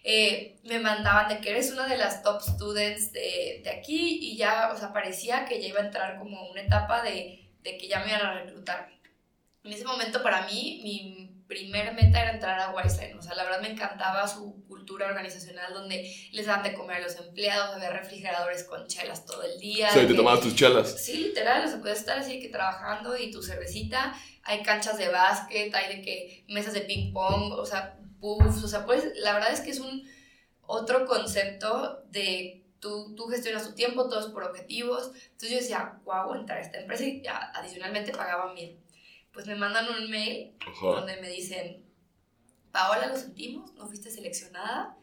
Eh, 0.04 0.58
me 0.64 0.78
mandaban 0.78 1.28
de 1.28 1.40
que 1.40 1.50
eres 1.50 1.72
una 1.72 1.86
de 1.86 1.96
las 1.96 2.22
top 2.22 2.42
students 2.42 3.12
de, 3.12 3.62
de, 3.64 3.70
aquí 3.70 4.18
y 4.20 4.36
ya, 4.36 4.70
o 4.74 4.78
sea, 4.78 4.92
parecía 4.92 5.46
que 5.46 5.60
ya 5.60 5.68
iba 5.68 5.80
a 5.80 5.86
entrar 5.86 6.18
como 6.18 6.50
una 6.50 6.60
etapa 6.60 7.02
de, 7.02 7.50
de 7.62 7.78
que 7.78 7.88
ya 7.88 8.00
me 8.00 8.08
iban 8.08 8.26
a 8.26 8.34
reclutar. 8.42 8.90
En 9.64 9.72
ese 9.72 9.84
momento 9.84 10.22
para 10.22 10.46
mí, 10.46 10.80
mi 10.82 11.29
primer 11.50 11.92
meta 11.94 12.22
era 12.22 12.30
entrar 12.30 12.60
a 12.60 12.70
Wiseline. 12.70 13.18
O 13.18 13.22
sea, 13.22 13.34
la 13.34 13.42
verdad 13.42 13.60
me 13.60 13.72
encantaba 13.72 14.26
su 14.26 14.64
cultura 14.68 15.08
organizacional 15.08 15.74
donde 15.74 16.14
les 16.30 16.46
daban 16.46 16.62
de 16.62 16.72
comer 16.72 16.98
a 16.98 17.00
los 17.00 17.16
empleados, 17.16 17.74
había 17.74 17.90
refrigeradores 17.90 18.62
con 18.64 18.86
chelas 18.86 19.26
todo 19.26 19.42
el 19.42 19.58
día. 19.58 19.88
O 19.90 19.92
sea, 19.92 20.06
te 20.06 20.14
tomabas 20.14 20.40
tus 20.40 20.54
chelas. 20.54 20.94
Sí, 21.04 21.18
literal, 21.18 21.66
o 21.66 21.68
sea, 21.68 21.80
puedes 21.80 21.98
estar 21.98 22.18
así 22.20 22.40
que 22.40 22.48
trabajando 22.48 23.16
y 23.18 23.32
tu 23.32 23.42
cervecita, 23.42 24.14
hay 24.44 24.62
canchas 24.62 24.96
de 24.96 25.08
básquet, 25.08 25.74
hay 25.74 25.96
de 25.96 26.02
que 26.02 26.44
mesas 26.48 26.72
de 26.72 26.82
ping 26.82 27.12
pong, 27.12 27.52
o 27.52 27.66
sea, 27.66 27.98
puffs, 28.20 28.62
o 28.62 28.68
sea, 28.68 28.86
pues 28.86 29.04
la 29.16 29.34
verdad 29.34 29.52
es 29.52 29.60
que 29.60 29.70
es 29.70 29.80
un 29.80 30.08
otro 30.62 31.04
concepto 31.04 32.04
de 32.10 32.56
Tú, 32.80 33.14
tú, 33.14 33.26
gestionas 33.26 33.68
tu 33.68 33.74
tiempo, 33.74 34.08
todo 34.08 34.20
es 34.20 34.32
por 34.32 34.42
objetivos. 34.42 35.10
Entonces 35.32 35.50
yo 35.50 35.56
decía, 35.56 36.00
wow, 36.06 36.32
entrar 36.32 36.56
a 36.56 36.62
esta 36.62 36.80
empresa 36.80 37.04
y 37.04 37.22
adicionalmente 37.26 38.10
pagaban 38.10 38.54
bien 38.54 38.80
pues 39.32 39.46
me 39.46 39.54
mandan 39.54 39.88
un 39.88 40.10
mail 40.10 40.52
donde 40.80 41.20
me 41.20 41.28
dicen, 41.28 41.84
Paola, 42.72 43.08
lo 43.08 43.16
sentimos, 43.16 43.72
no 43.74 43.86
fuiste 43.86 44.10
seleccionada. 44.10 44.96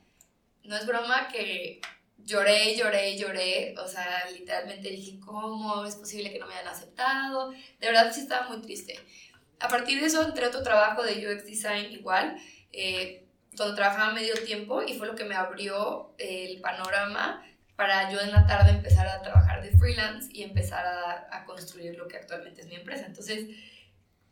No 0.64 0.76
es 0.76 0.86
broma 0.86 1.28
que 1.30 1.82
lloré, 2.18 2.76
lloré, 2.76 3.18
lloré. 3.18 3.76
O 3.78 3.88
sea, 3.88 4.30
literalmente 4.32 4.90
dije, 4.90 5.20
¿cómo 5.20 5.86
es 5.86 5.96
posible 5.96 6.32
que 6.32 6.40
no 6.40 6.48
me 6.48 6.54
hayan 6.56 6.68
aceptado? 6.68 7.52
De 7.52 7.88
verdad 7.88 8.12
sí 8.14 8.22
estaba 8.22 8.50
muy 8.50 8.62
triste. 8.62 9.00
A 9.60 9.70
partir 9.70 10.00
de 10.00 10.08
eso 10.08 10.24
entré 10.24 10.46
a 10.46 10.50
otro 10.50 10.64
trabajo 10.64 11.04
de 11.04 11.14
UX 11.14 11.46
Design 11.46 11.92
igual, 11.92 12.38
eh, 12.72 13.26
donde 13.54 13.76
trabajaba 13.76 14.14
medio 14.14 14.36
tiempo 14.46 14.84
y 14.84 14.94
fue 14.98 15.08
lo 15.08 15.16
que 15.16 15.26
me 15.26 15.36
abrió 15.36 16.14
el 16.20 16.62
panorama 16.62 17.44
para 17.76 18.12
yo 18.12 18.20
en 18.20 18.32
la 18.32 18.46
tarde 18.46 18.72
empezar 18.72 19.08
a 19.08 19.22
trabajar 19.22 19.64
de 19.64 19.72
freelance 19.78 20.30
y 20.32 20.44
empezar 20.44 20.86
a, 20.86 21.28
a 21.32 21.46
construir 21.46 21.96
lo 21.96 22.08
que 22.08 22.18
actualmente 22.18 22.62
es 22.62 22.68
mi 22.68 22.76
empresa. 22.76 23.06
Entonces, 23.06 23.48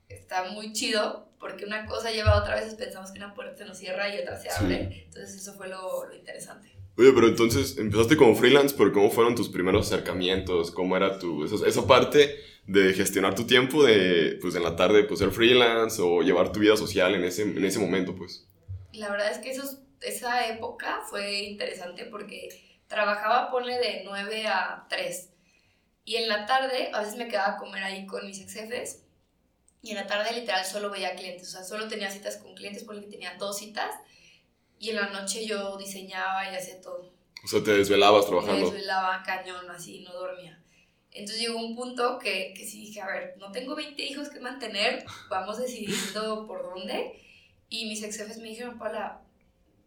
está 0.10 0.52
muy 0.52 0.74
chido 0.74 1.30
porque 1.40 1.66
una 1.66 1.86
cosa 1.86 2.12
lleva 2.12 2.32
a 2.32 2.42
otra, 2.42 2.56
vez 2.56 2.74
pensamos 2.76 3.12
que 3.12 3.20
una 3.20 3.34
puerta 3.34 3.58
se 3.58 3.66
nos 3.66 3.78
cierra 3.78 4.14
y 4.14 4.20
otra 4.20 4.40
se 4.40 4.50
abre. 4.50 5.06
Entonces 5.06 5.36
eso 5.36 5.54
fue 5.54 5.68
lo, 5.68 6.06
lo, 6.06 6.16
interesante. 6.16 6.72
Oye, 6.98 7.12
pero 7.14 7.28
entonces 7.28 7.78
empezaste 7.78 8.16
como 8.16 8.36
freelance, 8.36 8.74
pero 8.78 8.92
¿cómo 8.92 9.12
fueron 9.12 9.36
tus 9.36 9.50
primeros 9.50 9.88
acercamientos? 9.88 10.72
¿Cómo 10.72 10.96
era 10.96 11.20
tu, 11.20 11.44
esa, 11.44 11.68
esa 11.68 11.86
parte 11.86 12.36
de 12.66 12.94
gestionar 12.94 13.36
tu 13.36 13.46
tiempo, 13.46 13.84
de 13.84 14.40
pues 14.42 14.56
en 14.56 14.64
la 14.64 14.76
tarde 14.76 15.04
pues 15.04 15.20
ser 15.20 15.32
freelance 15.32 16.02
o 16.02 16.22
llevar 16.22 16.52
tu 16.52 16.62
vida 16.62 16.76
social 16.78 17.14
en 17.14 17.24
ese, 17.24 17.44
en 17.44 17.64
ese 17.64 17.80
momento 17.80 18.16
pues? 18.16 18.48
La 18.94 19.10
verdad 19.10 19.32
es 19.32 19.40
que 19.40 19.52
eso, 19.52 19.80
esa 20.02 20.48
época 20.48 21.02
fue 21.10 21.44
interesante 21.44 22.06
porque 22.06 22.50
trabajaba, 22.88 23.52
ponle 23.52 23.78
de 23.78 24.02
9 24.06 24.48
a 24.48 24.86
3 24.90 25.30
Y 26.06 26.16
en 26.16 26.30
la 26.30 26.46
tarde, 26.46 26.90
a 26.94 27.02
veces 27.02 27.18
me 27.18 27.28
quedaba 27.28 27.54
a 27.54 27.58
comer 27.58 27.84
ahí 27.84 28.06
con 28.06 28.26
mis 28.26 28.40
ex 28.40 28.54
jefes. 28.54 29.05
Y 29.86 29.92
en 29.92 29.98
la 29.98 30.08
tarde, 30.08 30.34
literal, 30.34 30.66
solo 30.66 30.90
veía 30.90 31.16
clientes. 31.16 31.48
O 31.48 31.52
sea, 31.52 31.64
solo 31.64 31.88
tenía 31.88 32.10
citas 32.10 32.38
con 32.38 32.56
clientes 32.56 32.84
porque 32.84 33.06
tenía 33.06 33.36
dos 33.38 33.60
citas. 33.60 33.94
Y 34.80 34.90
en 34.90 34.96
la 34.96 35.10
noche 35.10 35.46
yo 35.46 35.78
diseñaba 35.78 36.52
y 36.52 36.56
hacía 36.56 36.82
todo. 36.82 37.14
O 37.44 37.48
sea, 37.48 37.64
te 37.64 37.72
desvelabas 37.72 38.26
trabajando. 38.26 38.66
Me 38.66 38.72
desvelaba 38.72 39.22
cañón, 39.22 39.70
así, 39.70 40.00
no 40.00 40.12
dormía. 40.12 40.60
Entonces 41.12 41.40
llegó 41.40 41.60
un 41.60 41.76
punto 41.76 42.18
que, 42.18 42.56
que 42.58 42.66
sí 42.66 42.80
dije, 42.80 43.00
a 43.00 43.06
ver, 43.06 43.36
no 43.38 43.52
tengo 43.52 43.76
20 43.76 44.02
hijos 44.02 44.30
que 44.30 44.40
mantener, 44.40 45.06
vamos 45.30 45.60
decidiendo 45.60 46.48
por 46.48 46.64
dónde. 46.64 47.22
Y 47.70 47.86
mis 47.86 48.02
ex 48.02 48.18
jefes 48.18 48.40
me 48.40 48.50
dijeron, 48.50 48.80
Paula, 48.80 49.22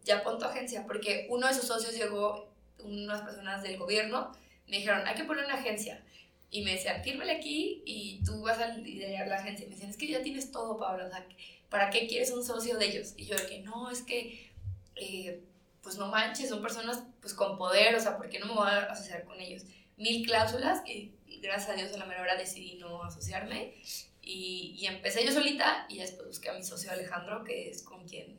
ya 0.04 0.22
pon 0.22 0.38
tu 0.38 0.44
agencia, 0.44 0.84
porque 0.86 1.26
uno 1.28 1.48
de 1.48 1.54
sus 1.54 1.64
socios 1.64 1.96
llegó, 1.96 2.48
unas 2.84 3.22
personas 3.22 3.64
del 3.64 3.76
gobierno, 3.76 4.30
me 4.68 4.76
dijeron, 4.76 5.04
hay 5.08 5.16
que 5.16 5.24
poner 5.24 5.44
una 5.44 5.54
agencia. 5.54 6.04
Y 6.50 6.62
me 6.62 6.72
decían, 6.72 7.02
fírmale 7.02 7.32
aquí 7.32 7.82
y 7.84 8.22
tú 8.24 8.40
vas 8.40 8.58
a 8.58 8.76
liderar 8.76 9.28
la 9.28 9.36
agencia. 9.36 9.66
Y 9.66 9.68
me 9.68 9.74
decían, 9.74 9.90
es 9.90 9.96
que 9.96 10.08
ya 10.08 10.22
tienes 10.22 10.50
todo, 10.50 10.78
Pablo, 10.78 11.06
o 11.06 11.08
sea, 11.10 11.26
¿para 11.68 11.90
qué 11.90 12.06
quieres 12.06 12.30
un 12.30 12.44
socio 12.44 12.78
de 12.78 12.86
ellos? 12.86 13.14
Y 13.16 13.26
yo, 13.26 13.36
que 13.48 13.60
no, 13.60 13.90
es 13.90 14.02
que, 14.02 14.50
eh, 14.96 15.42
pues 15.82 15.96
no 15.98 16.08
manches, 16.08 16.48
son 16.48 16.62
personas 16.62 17.02
pues 17.20 17.34
con 17.34 17.56
poder, 17.58 17.94
o 17.94 18.00
sea, 18.00 18.16
¿por 18.16 18.28
qué 18.28 18.38
no 18.38 18.46
me 18.46 18.54
voy 18.54 18.68
a 18.68 18.84
asociar 18.84 19.24
con 19.24 19.40
ellos? 19.40 19.62
Mil 19.96 20.26
cláusulas 20.26 20.82
y 20.86 21.12
gracias 21.42 21.70
a 21.70 21.74
Dios 21.74 21.92
a 21.92 21.98
la 21.98 22.06
mejor 22.06 22.24
hora 22.24 22.36
decidí 22.36 22.76
no 22.76 23.02
asociarme. 23.02 23.74
Y, 24.22 24.76
y 24.78 24.86
empecé 24.86 25.24
yo 25.24 25.32
solita 25.32 25.86
y 25.88 25.98
después 25.98 26.28
busqué 26.28 26.50
a 26.50 26.54
mi 26.54 26.62
socio 26.62 26.90
Alejandro, 26.90 27.44
que 27.44 27.70
es 27.70 27.82
con 27.82 28.06
quien 28.06 28.36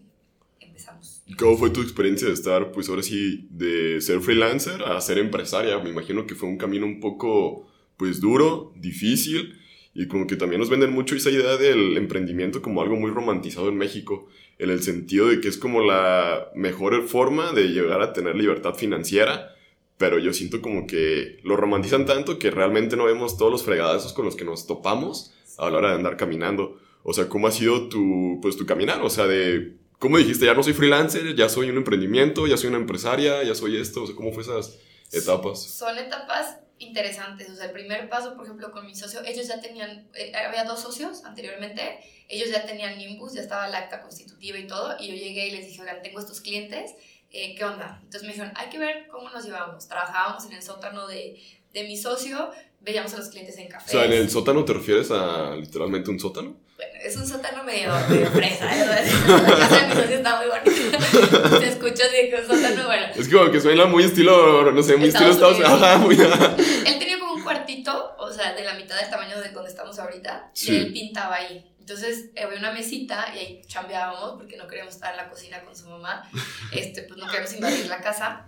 empezamos. 0.60 1.24
¿Cómo 1.38 1.58
fue 1.58 1.70
tu 1.72 1.82
experiencia 1.82 2.28
de 2.28 2.34
estar, 2.34 2.72
pues 2.72 2.90
ahora 2.90 3.02
sí, 3.02 3.48
de 3.50 4.00
ser 4.02 4.22
freelancer 4.22 4.84
a 4.84 5.00
ser 5.02 5.18
empresaria? 5.18 5.80
Me 5.80 5.90
imagino 5.90 6.28
que 6.28 6.36
fue 6.36 6.48
un 6.48 6.58
camino 6.58 6.86
un 6.86 7.00
poco, 7.00 7.68
pues 8.00 8.22
duro, 8.22 8.72
difícil, 8.78 9.60
y 9.94 10.08
como 10.08 10.26
que 10.26 10.38
también 10.38 10.62
nos 10.62 10.70
venden 10.70 10.94
mucho 10.94 11.16
esa 11.16 11.30
idea 11.30 11.58
del 11.58 11.98
emprendimiento 11.98 12.62
como 12.62 12.82
algo 12.82 12.96
muy 12.96 13.12
romantizado 13.12 13.68
en 13.68 13.78
México, 13.78 14.28
en 14.58 14.70
el 14.70 14.82
sentido 14.82 15.28
de 15.28 15.42
que 15.42 15.50
es 15.50 15.58
como 15.58 15.84
la 15.84 16.50
mejor 16.56 17.06
forma 17.08 17.52
de 17.52 17.66
llegar 17.68 18.02
a 18.02 18.14
tener 18.14 18.36
libertad 18.36 18.76
financiera, 18.76 19.54
pero 19.98 20.18
yo 20.18 20.32
siento 20.32 20.62
como 20.62 20.88
que 20.88 21.40
lo 21.44 21.58
romantizan 21.58 22.06
tanto 22.06 22.40
que 22.40 22.50
realmente 22.50 22.96
no 22.96 23.04
vemos 23.04 23.38
todos 23.38 23.52
los 23.52 23.64
fregadazos 23.64 24.14
con 24.14 24.24
los 24.24 24.38
que 24.38 24.46
nos 24.46 24.66
topamos 24.66 25.34
a 25.58 25.70
la 25.70 25.78
hora 25.80 25.90
de 25.90 25.96
andar 25.96 26.16
caminando. 26.16 26.80
O 27.04 27.12
sea, 27.12 27.28
¿cómo 27.28 27.48
ha 27.48 27.52
sido 27.52 27.90
tu, 27.90 28.40
pues, 28.42 28.56
tu 28.56 28.66
caminar? 28.66 29.02
O 29.02 29.10
sea, 29.10 29.28
de 29.28 29.74
¿Cómo 30.00 30.18
dijiste? 30.18 30.46
Ya 30.46 30.54
no 30.54 30.64
soy 30.64 30.72
freelancer, 30.72 31.36
ya 31.36 31.50
soy 31.50 31.70
un 31.70 31.76
emprendimiento, 31.76 32.48
ya 32.48 32.56
soy 32.56 32.70
una 32.70 32.78
empresaria, 32.78 33.44
ya 33.44 33.54
soy 33.54 33.76
esto. 33.76 34.04
O 34.04 34.08
sea, 34.08 34.16
¿cómo 34.16 34.32
fue 34.32 34.44
esas 34.44 34.80
etapas? 35.12 35.62
Son 35.62 35.98
etapas 35.98 36.58
interesantes. 36.80 37.50
O 37.50 37.56
sea, 37.56 37.66
el 37.66 37.72
primer 37.72 38.10
paso, 38.10 38.36
por 38.36 38.46
ejemplo, 38.46 38.72
con 38.72 38.86
mi 38.86 38.96
socio, 38.96 39.22
ellos 39.26 39.48
ya 39.48 39.62
tenían, 39.62 40.10
eh, 40.16 40.34
había 40.36 40.64
dos 40.64 40.82
socios 40.82 41.24
anteriormente, 41.24 42.00
ellos 42.28 42.50
ya 42.50 42.66
tenían 42.66 42.98
Nimbus, 42.98 43.34
ya 43.34 43.42
estaba 43.42 43.68
la 43.68 43.80
acta 43.80 44.02
constitutiva 44.02 44.58
y 44.58 44.68
todo, 44.68 44.96
y 45.00 45.08
yo 45.08 45.14
llegué 45.14 45.48
y 45.48 45.52
les 45.52 45.68
dije, 45.68 45.82
oigan, 45.82 46.02
tengo 46.02 46.20
estos 46.20 46.42
clientes, 46.42 46.96
eh, 47.32 47.56
¿qué 47.56 47.64
onda? 47.64 48.00
Entonces 48.04 48.24
me 48.24 48.30
dijeron, 48.30 48.52
hay 48.56 48.70
que 48.70 48.80
ver 48.80 49.08
cómo 49.08 49.30
nos 49.30 49.46
llevamos. 49.46 49.88
Trabajábamos 49.88 50.46
en 50.46 50.54
el 50.54 50.64
sótano 50.64 51.08
de, 51.08 51.40
de 51.74 51.84
mi 51.84 51.98
socio, 51.98 52.52
veíamos 52.82 53.14
a 53.14 53.18
los 53.18 53.30
clientes 53.30 53.58
en 53.58 53.68
café. 53.68 53.90
O 53.90 53.92
sea, 53.92 54.06
¿en 54.06 54.14
el 54.14 54.30
sótano 54.30 54.66
te 54.66 54.74
refieres 54.74 55.12
a 55.12 55.56
literalmente 55.56 56.10
un 56.10 56.20
sótano? 56.20 56.58
Bueno, 56.80 56.94
es 57.04 57.18
un 57.18 57.28
sótano 57.28 57.62
medio 57.66 57.94
de 57.94 58.26
fresa, 58.28 58.74
¿eh? 58.74 58.86
La 58.88 59.58
casa 59.60 59.82
de 59.82 59.88
mi 59.88 60.02
socio 60.02 60.16
está 60.16 60.38
muy 60.38 60.46
bonita. 60.48 61.60
Se 61.60 61.68
escucha 61.68 62.06
así 62.06 62.30
que 62.30 62.38
un 62.40 62.48
sótano, 62.48 62.86
bueno. 62.86 63.08
Es 63.18 63.28
como 63.28 63.52
que 63.52 63.60
suena 63.60 63.86
muy 63.86 64.06
estilo, 64.06 64.72
no 64.72 64.82
sé, 64.82 64.96
muy 64.96 65.10
estilo 65.10 65.30
Estados 65.30 65.58
Unidos. 65.58 65.74
Ajá, 65.74 65.98
muy... 65.98 66.16
Él 66.16 66.98
tenía 66.98 67.20
como 67.20 67.34
un 67.34 67.44
cuartito, 67.44 68.16
o 68.18 68.32
sea, 68.32 68.54
de 68.54 68.64
la 68.64 68.76
mitad 68.76 68.98
del 68.98 69.10
tamaño 69.10 69.42
de 69.42 69.50
donde 69.50 69.70
estamos 69.70 70.00
ahorita, 70.00 70.52
sí. 70.54 70.72
y 70.72 70.78
él 70.78 70.94
pintaba 70.94 71.36
ahí. 71.36 71.70
Entonces 71.82 72.30
había 72.42 72.58
una 72.58 72.72
mesita 72.72 73.28
y 73.36 73.40
ahí 73.40 73.62
chambeábamos 73.68 74.38
porque 74.38 74.56
no 74.56 74.66
queríamos 74.66 74.96
estar 74.96 75.12
en 75.12 75.18
la 75.18 75.30
cocina 75.30 75.62
con 75.66 75.76
su 75.76 75.90
mamá, 75.90 76.32
este, 76.72 77.02
pues 77.02 77.20
no 77.20 77.26
queríamos 77.26 77.54
invadir 77.56 77.88
la 77.88 78.00
casa. 78.00 78.48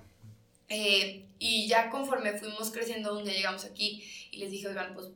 Eh, 0.70 1.26
y 1.38 1.68
ya 1.68 1.90
conforme 1.90 2.32
fuimos 2.40 2.72
creciendo, 2.72 3.18
un 3.18 3.26
día 3.26 3.34
llegamos 3.34 3.66
aquí 3.66 4.02
y 4.32 4.38
les 4.38 4.52
dije, 4.52 4.70
oigan, 4.70 4.94
pues 4.94 5.08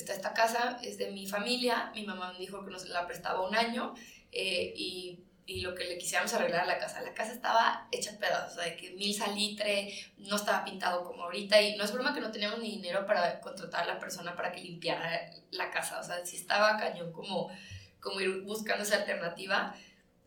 está 0.00 0.12
esta 0.12 0.34
casa, 0.34 0.78
es 0.82 0.98
de 0.98 1.10
mi 1.10 1.26
familia, 1.26 1.90
mi 1.94 2.04
mamá 2.04 2.32
me 2.32 2.38
dijo 2.38 2.64
que 2.64 2.70
nos 2.70 2.88
la 2.88 3.06
prestaba 3.06 3.46
un 3.46 3.54
año 3.54 3.94
eh, 4.32 4.72
y, 4.76 5.24
y, 5.46 5.60
lo 5.60 5.74
que 5.74 5.84
le 5.84 5.98
quisiéramos 5.98 6.32
arreglar 6.34 6.62
a 6.62 6.66
la 6.66 6.78
casa. 6.78 7.00
La 7.02 7.14
casa 7.14 7.32
estaba 7.32 7.88
hecha 7.92 8.18
pedazos, 8.18 8.52
o 8.52 8.54
sea, 8.60 8.64
de 8.64 8.76
que 8.76 8.92
mil 8.92 9.14
salitre, 9.14 9.92
no 10.18 10.36
estaba 10.36 10.64
pintado 10.64 11.04
como 11.04 11.24
ahorita 11.24 11.60
y 11.60 11.76
no 11.76 11.84
es 11.84 11.92
broma 11.92 12.14
que 12.14 12.20
no 12.20 12.30
teníamos 12.30 12.60
ni 12.60 12.70
dinero 12.70 13.06
para 13.06 13.40
contratar 13.40 13.82
a 13.82 13.94
la 13.94 13.98
persona 13.98 14.36
para 14.36 14.52
que 14.52 14.60
limpiara 14.60 15.30
la 15.50 15.70
casa, 15.70 16.00
o 16.00 16.04
sea, 16.04 16.24
si 16.24 16.36
estaba 16.36 16.76
cañón 16.78 17.12
como, 17.12 17.50
como 18.00 18.20
ir 18.20 18.42
buscando 18.42 18.84
esa 18.84 18.96
alternativa. 18.96 19.74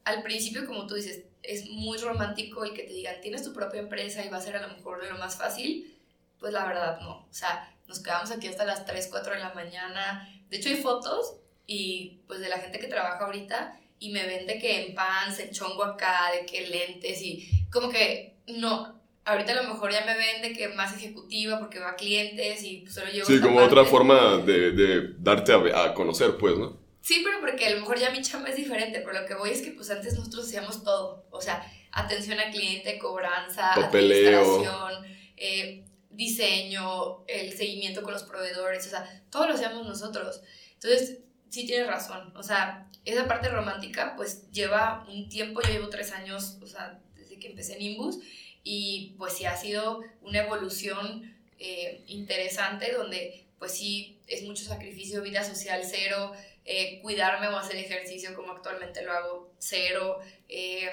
Al 0.03 0.21
principio, 0.21 0.65
como 0.65 0.85
tú 0.85 0.95
dices, 0.95 1.23
es 1.43 1.69
muy 1.69 1.97
romántico 1.97 2.63
el 2.63 2.73
que 2.73 2.83
te 2.83 2.93
digan, 2.93 3.21
tienes 3.21 3.43
tu 3.43 3.53
propia 3.53 3.81
empresa 3.81 4.25
y 4.25 4.29
va 4.29 4.37
a 4.37 4.41
ser 4.41 4.55
a 4.57 4.67
lo 4.67 4.75
mejor 4.75 5.05
lo 5.05 5.17
más 5.17 5.37
fácil, 5.37 5.97
pues 6.39 6.53
la 6.53 6.65
verdad 6.65 6.99
no. 7.01 7.25
O 7.29 7.33
sea, 7.33 7.72
nos 7.93 8.01
quedamos 8.03 8.31
aquí 8.31 8.47
hasta 8.47 8.65
las 8.65 8.85
3, 8.85 9.07
4 9.11 9.33
de 9.35 9.39
la 9.39 9.53
mañana. 9.53 10.27
De 10.49 10.57
hecho, 10.57 10.69
hay 10.69 10.77
fotos 10.77 11.35
y 11.67 12.21
pues 12.27 12.39
de 12.39 12.49
la 12.49 12.57
gente 12.57 12.79
que 12.79 12.87
trabaja 12.87 13.23
ahorita 13.25 13.79
y 13.99 14.11
me 14.11 14.25
vende 14.25 14.57
que 14.57 14.85
en 14.87 14.95
pants, 14.95 15.39
en 15.39 15.51
chongo 15.51 15.83
acá, 15.83 16.31
de 16.33 16.45
que 16.45 16.67
lentes 16.67 17.21
y 17.21 17.47
como 17.71 17.89
que 17.89 18.37
no. 18.47 18.99
Ahorita 19.25 19.53
a 19.53 19.61
lo 19.61 19.71
mejor 19.71 19.91
ya 19.91 20.03
me 20.05 20.17
vende 20.17 20.53
que 20.57 20.69
más 20.69 20.95
ejecutiva 20.95 21.59
porque 21.59 21.79
va 21.79 21.91
a 21.91 21.95
clientes 21.95 22.63
y 22.63 22.85
solo 22.87 23.11
llevo. 23.11 23.27
Sí, 23.27 23.39
como 23.39 23.57
parte. 23.57 23.73
otra 23.73 23.85
forma 23.85 24.37
de, 24.37 24.71
de 24.71 25.13
darte 25.19 25.53
a, 25.53 25.83
a 25.83 25.93
conocer, 25.93 26.35
pues, 26.37 26.57
¿no? 26.57 26.81
Sí, 27.01 27.21
pero 27.23 27.39
porque 27.41 27.67
a 27.67 27.69
lo 27.69 27.81
mejor 27.81 27.99
ya 27.99 28.09
mi 28.09 28.21
chamba 28.21 28.49
es 28.49 28.55
diferente, 28.55 29.01
pero 29.05 29.21
lo 29.21 29.27
que 29.27 29.35
voy 29.35 29.51
es 29.51 29.61
que 29.61 29.71
pues 29.71 29.91
antes 29.91 30.17
nosotros 30.17 30.47
hacíamos 30.47 30.83
todo, 30.83 31.25
o 31.29 31.41
sea, 31.41 31.63
atención 31.91 32.39
al 32.39 32.51
cliente, 32.51 32.97
cobranza, 32.97 33.71
Papeleo. 33.75 34.39
administración, 34.41 35.05
eh, 35.37 35.85
diseño, 36.15 37.23
el 37.27 37.53
seguimiento 37.53 38.03
con 38.03 38.13
los 38.13 38.23
proveedores, 38.23 38.85
o 38.87 38.89
sea, 38.89 39.23
todo 39.29 39.47
lo 39.47 39.53
hacíamos 39.53 39.85
nosotros. 39.85 40.41
Entonces, 40.73 41.19
sí 41.49 41.65
tienes 41.65 41.87
razón, 41.87 42.35
o 42.35 42.43
sea, 42.43 42.89
esa 43.05 43.27
parte 43.27 43.49
romántica 43.49 44.15
pues 44.15 44.49
lleva 44.51 45.05
un 45.09 45.29
tiempo, 45.29 45.61
yo 45.61 45.69
llevo 45.69 45.89
tres 45.89 46.11
años, 46.11 46.57
o 46.61 46.67
sea, 46.67 46.99
desde 47.15 47.37
que 47.37 47.49
empecé 47.49 47.75
en 47.75 47.81
Imbus, 47.81 48.19
y 48.63 49.15
pues 49.17 49.33
sí 49.33 49.45
ha 49.45 49.55
sido 49.55 50.01
una 50.21 50.39
evolución 50.39 51.35
eh, 51.59 52.03
interesante 52.07 52.91
donde 52.91 53.45
pues 53.59 53.73
sí 53.73 54.19
es 54.27 54.43
mucho 54.43 54.65
sacrificio, 54.65 55.21
vida 55.21 55.43
social 55.43 55.81
cero, 55.89 56.33
eh, 56.65 56.99
cuidarme 57.01 57.47
o 57.47 57.57
hacer 57.57 57.75
ejercicio 57.75 58.33
como 58.35 58.53
actualmente 58.53 59.03
lo 59.03 59.11
hago, 59.11 59.53
cero, 59.59 60.19
eh, 60.49 60.89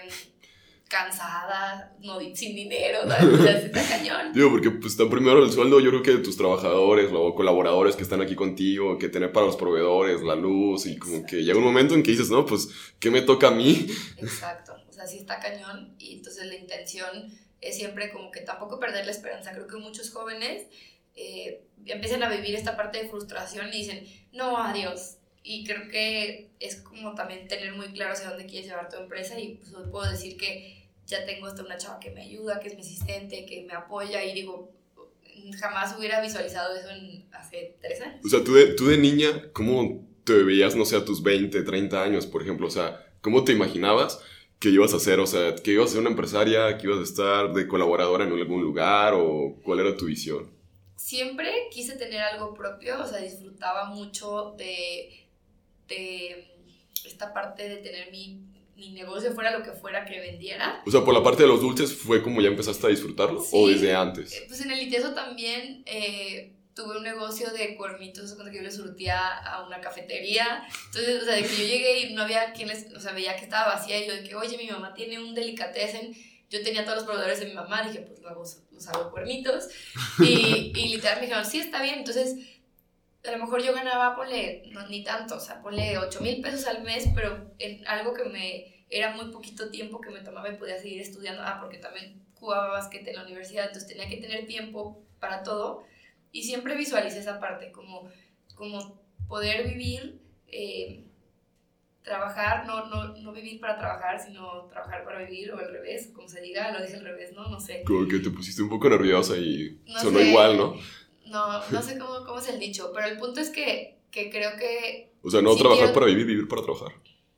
cansada, 0.90 1.94
no, 2.00 2.18
sin 2.34 2.56
dinero, 2.56 2.98
o 3.04 3.42
sea, 3.42 3.58
está 3.58 3.80
cañón. 3.88 4.32
Digo, 4.34 4.50
porque 4.50 4.72
pues 4.72 4.92
está 4.92 5.08
primero 5.08 5.42
el 5.42 5.52
sueldo, 5.52 5.78
yo 5.78 5.90
creo 5.90 6.02
que 6.02 6.10
de 6.10 6.18
tus 6.18 6.36
trabajadores 6.36 7.10
o 7.14 7.32
colaboradores 7.36 7.94
que 7.94 8.02
están 8.02 8.20
aquí 8.20 8.34
contigo, 8.34 8.98
que 8.98 9.08
tener 9.08 9.30
para 9.30 9.46
los 9.46 9.56
proveedores, 9.56 10.20
la 10.22 10.34
luz, 10.34 10.86
y 10.86 10.98
como 10.98 11.14
Exacto. 11.14 11.36
que 11.36 11.44
llega 11.44 11.58
un 11.58 11.64
momento 11.64 11.94
en 11.94 12.02
que 12.02 12.10
dices, 12.10 12.28
no, 12.28 12.44
pues, 12.44 12.68
¿qué 12.98 13.08
me 13.08 13.22
toca 13.22 13.48
a 13.48 13.50
mí? 13.52 13.86
Exacto, 14.18 14.74
o 14.88 14.92
sea, 14.92 15.06
sí 15.06 15.18
está 15.18 15.38
cañón, 15.38 15.94
y 16.00 16.16
entonces 16.16 16.44
la 16.46 16.56
intención 16.56 17.32
es 17.60 17.76
siempre 17.76 18.10
como 18.10 18.32
que 18.32 18.40
tampoco 18.40 18.80
perder 18.80 19.04
la 19.04 19.12
esperanza. 19.12 19.52
Creo 19.52 19.68
que 19.68 19.76
muchos 19.76 20.10
jóvenes 20.10 20.66
eh, 21.14 21.62
empiezan 21.86 22.24
a 22.24 22.28
vivir 22.28 22.56
esta 22.56 22.76
parte 22.76 23.00
de 23.00 23.08
frustración 23.08 23.68
y 23.68 23.78
dicen, 23.78 24.04
no, 24.32 24.58
adiós, 24.58 25.18
y 25.44 25.64
creo 25.64 25.88
que 25.88 26.50
es 26.58 26.76
como 26.76 27.14
también 27.14 27.46
tener 27.46 27.74
muy 27.74 27.92
claro 27.92 28.14
hacia 28.14 28.30
dónde 28.30 28.46
quieres 28.46 28.68
llevar 28.68 28.88
tu 28.88 28.96
empresa 28.96 29.38
y 29.38 29.54
pues 29.54 29.72
hoy 29.72 29.88
puedo 29.90 30.10
decir 30.10 30.36
que 30.36 30.79
ya 31.10 31.24
tengo 31.26 31.46
hasta 31.46 31.64
una 31.64 31.76
chava 31.76 31.98
que 31.98 32.10
me 32.10 32.22
ayuda, 32.22 32.60
que 32.60 32.68
es 32.68 32.74
mi 32.74 32.80
asistente, 32.80 33.44
que 33.44 33.64
me 33.66 33.74
apoya 33.74 34.24
y 34.24 34.32
digo, 34.32 34.72
jamás 35.58 35.96
hubiera 35.98 36.20
visualizado 36.20 36.74
eso 36.76 36.90
en 36.90 37.26
hace 37.32 37.76
tres 37.80 38.00
años. 38.00 38.20
O 38.24 38.28
sea, 38.28 38.44
tú 38.44 38.54
de, 38.54 38.74
tú 38.74 38.86
de 38.86 38.96
niña, 38.96 39.50
¿cómo 39.52 40.06
te 40.24 40.34
veías, 40.42 40.76
no 40.76 40.84
sé, 40.84 40.96
a 40.96 41.04
tus 41.04 41.22
20, 41.22 41.62
30 41.62 42.02
años, 42.02 42.26
por 42.26 42.42
ejemplo? 42.42 42.66
O 42.66 42.70
sea, 42.70 43.04
¿cómo 43.20 43.44
te 43.44 43.52
imaginabas 43.52 44.20
que 44.58 44.68
ibas 44.68 44.94
a 44.94 44.98
hacer? 44.98 45.18
O 45.18 45.26
sea, 45.26 45.56
que 45.56 45.72
ibas 45.72 45.90
a 45.90 45.92
ser 45.92 46.00
una 46.00 46.10
empresaria, 46.10 46.78
que 46.78 46.86
ibas 46.86 47.00
a 47.00 47.02
estar 47.02 47.52
de 47.52 47.66
colaboradora 47.66 48.24
en 48.24 48.32
algún 48.32 48.62
lugar 48.62 49.14
o 49.14 49.58
cuál 49.64 49.80
era 49.80 49.96
tu 49.96 50.06
visión? 50.06 50.50
Siempre 50.96 51.50
quise 51.72 51.96
tener 51.96 52.20
algo 52.20 52.54
propio, 52.54 53.02
o 53.02 53.06
sea, 53.06 53.18
disfrutaba 53.18 53.86
mucho 53.86 54.54
de 54.56 55.20
de 55.90 56.46
esta 57.04 57.34
parte 57.34 57.68
de 57.68 57.76
tener 57.76 58.10
mi, 58.10 58.40
mi, 58.80 58.90
negocio 58.92 59.32
fuera 59.32 59.56
lo 59.56 59.62
que 59.62 59.72
fuera 59.72 60.04
que 60.04 60.18
vendiera. 60.18 60.82
O 60.86 60.90
sea, 60.90 61.04
por 61.04 61.14
la 61.14 61.22
parte 61.22 61.42
de 61.42 61.48
los 61.48 61.60
dulces 61.60 61.94
fue 61.94 62.22
como 62.22 62.40
ya 62.40 62.48
empezaste 62.48 62.86
a 62.86 62.90
disfrutarlo 62.90 63.40
sí, 63.40 63.50
o 63.52 63.68
desde 63.68 63.94
antes. 63.94 64.32
Eh, 64.32 64.44
pues 64.48 64.60
en 64.62 64.70
el 64.70 64.82
ITESO 64.82 65.12
también 65.14 65.82
eh, 65.86 66.54
tuve 66.74 66.96
un 66.96 67.04
negocio 67.04 67.50
de 67.50 67.76
cuernitos 67.76 68.34
cuando 68.34 68.52
yo 68.52 68.62
le 68.62 68.70
surtía 68.70 69.38
a 69.38 69.66
una 69.66 69.80
cafetería. 69.80 70.64
Entonces, 70.86 71.22
o 71.22 71.24
sea, 71.24 71.34
de 71.34 71.42
que 71.42 71.56
yo 71.56 71.64
llegué 71.64 72.00
y 72.00 72.14
no 72.14 72.22
había 72.22 72.52
quien 72.52 72.68
les, 72.68 72.92
o 72.92 73.00
sea, 73.00 73.12
veía 73.12 73.36
que 73.36 73.44
estaba 73.44 73.74
vacía 73.74 74.02
y 74.02 74.08
yo 74.08 74.14
de 74.14 74.24
que, 74.24 74.34
oye, 74.34 74.56
mi 74.56 74.68
mamá 74.68 74.94
tiene 74.94 75.18
un 75.18 75.34
delicatessen 75.34 76.14
yo 76.50 76.62
tenía 76.64 76.84
todos 76.84 76.96
los 76.96 77.04
proveedores 77.04 77.38
de 77.38 77.46
mi 77.46 77.54
mamá, 77.54 77.84
dije, 77.84 78.00
pues 78.00 78.20
los 78.20 78.62
los 78.72 78.88
hago 78.88 79.10
cuernitos. 79.12 79.68
Y, 80.18 80.72
y 80.74 80.88
literal 80.88 81.18
me 81.18 81.26
dijeron, 81.26 81.44
sí, 81.44 81.60
está 81.60 81.80
bien. 81.80 82.00
Entonces, 82.00 82.34
a 83.26 83.30
lo 83.32 83.38
mejor 83.38 83.62
yo 83.62 83.74
ganaba, 83.74 84.16
ponle, 84.16 84.62
no, 84.72 84.86
ni 84.88 85.04
tanto, 85.04 85.36
o 85.36 85.40
sea, 85.40 85.60
ponle 85.60 85.98
8 85.98 86.20
mil 86.20 86.40
pesos 86.40 86.66
al 86.66 86.82
mes, 86.82 87.08
pero 87.14 87.52
en 87.58 87.86
algo 87.86 88.14
que 88.14 88.24
me 88.24 88.80
era 88.88 89.14
muy 89.14 89.30
poquito 89.30 89.70
tiempo 89.70 90.00
que 90.00 90.10
me 90.10 90.20
tomaba 90.20 90.48
y 90.48 90.56
podía 90.56 90.78
seguir 90.78 91.00
estudiando. 91.00 91.42
Ah, 91.42 91.58
porque 91.60 91.78
también 91.78 92.22
jugaba 92.34 92.68
básquet 92.68 93.06
en 93.06 93.16
la 93.16 93.24
universidad, 93.24 93.66
entonces 93.66 93.88
tenía 93.88 94.08
que 94.08 94.16
tener 94.16 94.46
tiempo 94.46 95.02
para 95.20 95.42
todo. 95.42 95.84
Y 96.32 96.42
siempre 96.42 96.76
visualicé 96.76 97.18
esa 97.18 97.38
parte, 97.38 97.70
como, 97.72 98.08
como 98.54 99.00
poder 99.28 99.68
vivir, 99.68 100.20
eh, 100.48 101.04
trabajar, 102.02 102.66
no, 102.66 102.86
no, 102.86 103.16
no 103.16 103.32
vivir 103.32 103.60
para 103.60 103.78
trabajar, 103.78 104.18
sino 104.20 104.64
trabajar 104.66 105.04
para 105.04 105.20
vivir, 105.20 105.52
o 105.52 105.58
al 105.58 105.70
revés, 105.70 106.10
como 106.14 106.28
se 106.28 106.40
diga, 106.40 106.72
lo 106.72 106.82
dije 106.82 106.96
al 106.96 107.04
revés, 107.04 107.32
¿no? 107.32 107.48
No 107.48 107.60
sé. 107.60 107.82
Como 107.84 108.08
que 108.08 108.18
te 108.18 108.30
pusiste 108.30 108.62
un 108.62 108.70
poco 108.70 108.88
nerviosa 108.88 109.36
y 109.36 109.80
sonó 110.00 110.20
igual, 110.20 110.56
¿no? 110.56 110.74
No, 111.30 111.64
no 111.70 111.82
sé 111.82 111.98
cómo, 111.98 112.24
cómo 112.26 112.38
es 112.40 112.48
el 112.48 112.58
dicho, 112.58 112.90
pero 112.92 113.06
el 113.06 113.18
punto 113.18 113.40
es 113.40 113.50
que, 113.50 113.98
que 114.10 114.30
creo 114.30 114.56
que... 114.56 115.12
O 115.22 115.30
sea, 115.30 115.40
no 115.42 115.54
trabajar 115.54 115.92
para 115.92 116.06
vivir, 116.06 116.26
vivir 116.26 116.48
para 116.48 116.62
trabajar. 116.62 116.92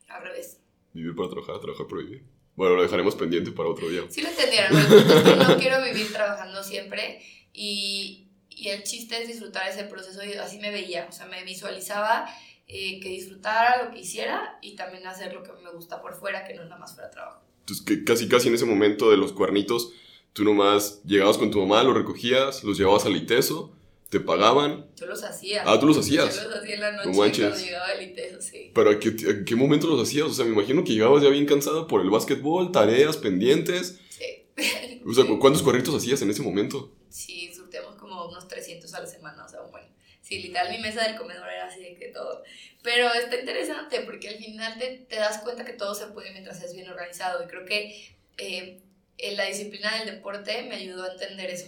Al 0.07 0.23
revés. 0.23 0.59
Vivir 0.93 1.15
para 1.15 1.29
trabajar, 1.29 1.59
trabajar 1.59 1.87
para 1.87 2.01
vivir. 2.01 2.23
Bueno, 2.55 2.75
lo 2.75 2.83
dejaremos 2.83 3.15
pendiente 3.15 3.51
para 3.51 3.69
otro 3.69 3.89
día. 3.89 4.03
Sí 4.09 4.21
lo 4.21 4.29
entendieron, 4.29 4.75
el 4.77 4.85
punto 4.85 5.17
es 5.17 5.23
que 5.23 5.35
no 5.35 5.57
quiero 5.57 5.83
vivir 5.83 6.11
trabajando 6.11 6.63
siempre 6.63 7.21
y, 7.51 8.27
y 8.49 8.69
el 8.69 8.83
chiste 8.83 9.21
es 9.21 9.27
disfrutar 9.27 9.67
ese 9.67 9.83
proceso 9.85 10.23
y 10.23 10.33
así 10.33 10.59
me 10.59 10.71
veía, 10.71 11.07
o 11.09 11.11
sea, 11.11 11.25
me 11.25 11.43
visualizaba 11.43 12.27
eh, 12.67 12.99
que 12.99 13.09
disfrutara 13.09 13.83
lo 13.83 13.91
que 13.91 13.99
hiciera 13.99 14.57
y 14.61 14.75
también 14.75 15.05
hacer 15.05 15.33
lo 15.33 15.43
que 15.43 15.51
me 15.63 15.71
gusta 15.71 16.01
por 16.01 16.15
fuera, 16.15 16.45
que 16.45 16.53
no 16.53 16.63
nada 16.63 16.77
más 16.77 16.93
fuera 16.93 17.11
trabajo. 17.11 17.41
Entonces, 17.59 17.85
que 17.85 18.03
casi 18.03 18.27
casi 18.27 18.47
en 18.49 18.55
ese 18.55 18.65
momento 18.65 19.09
de 19.09 19.17
los 19.17 19.33
cuernitos, 19.33 19.91
tú 20.33 20.43
nomás 20.43 21.01
llegabas 21.03 21.37
con 21.37 21.51
tu 21.51 21.59
mamá, 21.59 21.83
los 21.83 21.95
recogías, 21.95 22.63
los 22.63 22.77
llevabas 22.77 23.05
al 23.05 23.15
ITESO 23.15 23.75
te 24.13 24.19
pagaban. 24.19 24.85
Yo 24.95 25.07
los 25.07 25.23
hacía. 25.23 25.63
Ah, 25.65 25.79
tú 25.79 25.87
los 25.87 25.97
hacías. 25.97 26.35
Yo 26.35 26.47
los 26.47 26.59
hacía 26.59 26.75
en 26.75 26.81
la 26.81 26.91
noche 26.91 27.11
cuando 27.15 27.57
llegaba 27.57 27.93
el 27.93 28.11
ITESO, 28.11 28.41
sí. 28.41 28.71
Pero 28.75 28.91
¿a 28.91 28.99
qué, 28.99 29.43
qué, 29.43 29.55
momento 29.55 29.87
los 29.87 30.07
hacías? 30.07 30.27
O 30.27 30.33
sea, 30.33 30.45
me 30.45 30.51
imagino 30.51 30.83
que 30.83 30.93
llegabas 30.93 31.23
ya 31.23 31.29
bien 31.29 31.47
cansada 31.47 31.87
por 31.87 32.01
el 32.01 32.11
básquetbol, 32.11 32.71
tareas, 32.71 33.17
pendientes. 33.17 33.99
Sí. 34.09 35.01
O 35.03 35.13
sea, 35.15 35.25
¿cuántos 35.39 35.63
cuernitos 35.63 35.95
hacías 35.95 36.21
en 36.21 36.29
ese 36.29 36.43
momento? 36.43 36.93
Sí, 37.09 37.51
surteamos 37.55 37.95
como 37.95 38.27
unos 38.27 38.47
300 38.47 38.93
a 38.93 38.99
la 38.99 39.07
semana, 39.07 39.45
o 39.45 39.49
sea, 39.49 39.61
bueno. 39.61 39.87
Sí, 40.21 40.39
literal, 40.43 40.69
mi 40.69 40.77
mesa 40.77 41.03
del 41.07 41.17
comedor 41.17 41.49
era 41.49 41.65
así 41.65 41.81
de 41.81 41.95
que 41.95 42.09
todo. 42.09 42.43
Pero 42.83 43.11
está 43.15 43.39
interesante 43.39 44.01
porque 44.01 44.29
al 44.29 44.35
final 44.35 44.77
te, 44.77 45.07
te 45.09 45.15
das 45.15 45.39
cuenta 45.39 45.65
que 45.65 45.73
todo 45.73 45.95
se 45.95 46.05
puede 46.05 46.31
mientras 46.33 46.61
es 46.61 46.75
bien 46.75 46.87
organizado. 46.87 47.43
Y 47.43 47.47
creo 47.47 47.65
que 47.65 48.15
eh, 48.37 48.79
en 49.17 49.37
la 49.37 49.45
disciplina 49.45 49.97
del 49.97 50.17
deporte 50.17 50.63
me 50.69 50.75
ayudó 50.75 51.03
a 51.03 51.13
entender 51.13 51.49
eso 51.49 51.65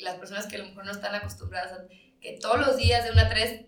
las 0.00 0.16
personas 0.16 0.46
que 0.46 0.56
a 0.56 0.60
lo 0.60 0.66
mejor 0.66 0.84
no 0.84 0.92
están 0.92 1.14
acostumbradas 1.14 1.72
a 1.72 1.84
que 2.20 2.38
todos 2.40 2.58
los 2.58 2.76
días 2.76 3.04
de 3.04 3.12
una 3.12 3.22
a 3.22 3.28
tres 3.28 3.62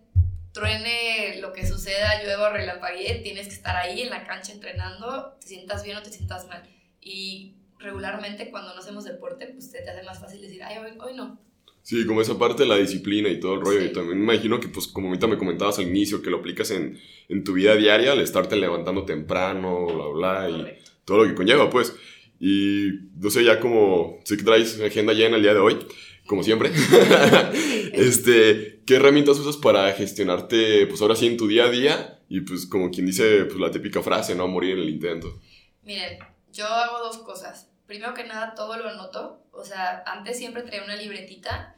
truene 0.53 1.41
lo 1.41 1.53
que 1.53 1.67
suceda, 1.67 2.23
llueva, 2.23 2.51
relampaguee, 2.51 3.21
tienes 3.23 3.49
que 3.49 3.55
estar 3.55 3.77
ahí 3.77 4.03
en 4.03 4.11
la 4.11 4.27
cancha 4.27 4.53
entrenando, 4.53 5.37
te 5.41 5.47
sientas 5.47 5.83
bien 5.83 5.97
o 5.97 6.03
te 6.03 6.13
sientas 6.13 6.47
mal. 6.47 6.63
Y 7.01 7.55
regularmente 7.79 8.51
cuando 8.51 8.75
no 8.75 8.81
hacemos 8.81 9.05
deporte, 9.05 9.47
pues 9.47 9.71
te, 9.71 9.79
hace 9.79 10.03
más 10.05 10.21
fácil 10.21 10.41
decir, 10.41 10.63
ay, 10.63 10.79
hoy, 10.79 10.93
hoy 11.01 11.17
no. 11.17 11.41
Sí, 11.83 12.07
como 12.07 12.21
esa 12.21 12.39
parte 12.39 12.63
de 12.63 12.69
la 12.69 12.77
disciplina 12.77 13.29
y 13.29 13.41
todo 13.41 13.55
el 13.55 13.61
rollo. 13.61 13.83
Y 13.83 13.93
también 13.93 14.19
me 14.19 14.35
imagino 14.35 14.61
que, 14.61 14.69
pues, 14.69 14.87
como 14.87 15.09
ahorita 15.09 15.27
me 15.27 15.37
comentabas 15.37 15.79
al 15.79 15.89
inicio, 15.89 16.23
que 16.23 16.31
lo 16.31 16.39
aplicas 16.39 16.71
en, 16.71 17.01
en 17.29 17.43
tu 17.43 17.55
vida 17.55 17.75
diaria, 17.75 18.13
al 18.13 18.21
estarte 18.21 18.55
levantando 18.55 19.05
temprano, 19.05 19.87
bla, 19.87 20.47
bla, 20.47 20.51
y 20.51 20.79
todo 21.05 21.25
lo 21.25 21.29
que 21.29 21.35
conlleva, 21.35 21.71
pues. 21.71 21.97
Y 22.39 22.91
no 23.17 23.31
sé, 23.31 23.45
ya 23.45 23.59
como 23.59 24.21
sé 24.25 24.37
que 24.37 24.45
traes 24.45 24.81
agenda 24.81 25.13
llena 25.13 25.37
el 25.37 25.43
día 25.43 25.55
de 25.55 25.61
hoy, 25.61 25.79
como 26.27 26.43
siempre. 26.43 26.71
este, 27.93 28.83
¿Qué 28.87 28.97
herramientas 28.97 29.39
usas 29.39 29.57
para 29.57 29.93
gestionarte, 29.93 30.87
pues 30.87 31.01
ahora 31.03 31.17
sí, 31.17 31.27
en 31.27 31.37
tu 31.37 31.47
día 31.47 31.65
a 31.65 31.71
día? 31.71 32.21
Y 32.29 32.41
pues 32.41 32.67
como 32.67 32.91
quien 32.91 33.07
dice, 33.07 33.45
pues 33.45 33.59
la 33.59 33.71
típica 33.71 34.03
frase, 34.03 34.35
¿no? 34.35 34.49
Morir 34.49 34.73
en 34.73 34.79
el 34.81 34.91
intento. 34.91 35.41
Miren, 35.83 36.19
yo 36.53 36.67
hago 36.67 36.99
dos 37.01 37.19
cosas. 37.19 37.69
Primero 37.87 38.15
que 38.15 38.25
nada, 38.25 38.55
todo 38.55 38.77
lo 38.77 38.89
anoto. 38.89 39.45
O 39.53 39.65
sea, 39.65 40.03
antes 40.07 40.39
siempre 40.39 40.63
traía 40.63 40.85
una 40.85 40.97
libretita. 40.97 41.77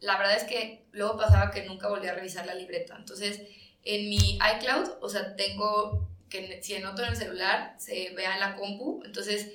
La 0.00 0.18
verdad 0.18 0.36
es 0.36 0.44
que 0.44 0.84
luego 0.92 1.16
pasaba 1.16 1.50
que 1.50 1.64
nunca 1.64 1.88
volví 1.88 2.06
a 2.06 2.14
revisar 2.14 2.46
la 2.46 2.54
libreta. 2.54 2.96
Entonces, 2.98 3.40
en 3.82 4.08
mi 4.08 4.38
iCloud, 4.58 4.90
o 5.00 5.08
sea, 5.08 5.36
tengo 5.36 6.08
que 6.28 6.62
si 6.62 6.74
anoto 6.74 7.02
en 7.02 7.10
el 7.10 7.16
celular, 7.16 7.74
se 7.78 8.12
vea 8.14 8.34
en 8.34 8.40
la 8.40 8.56
compu. 8.56 9.02
Entonces, 9.04 9.52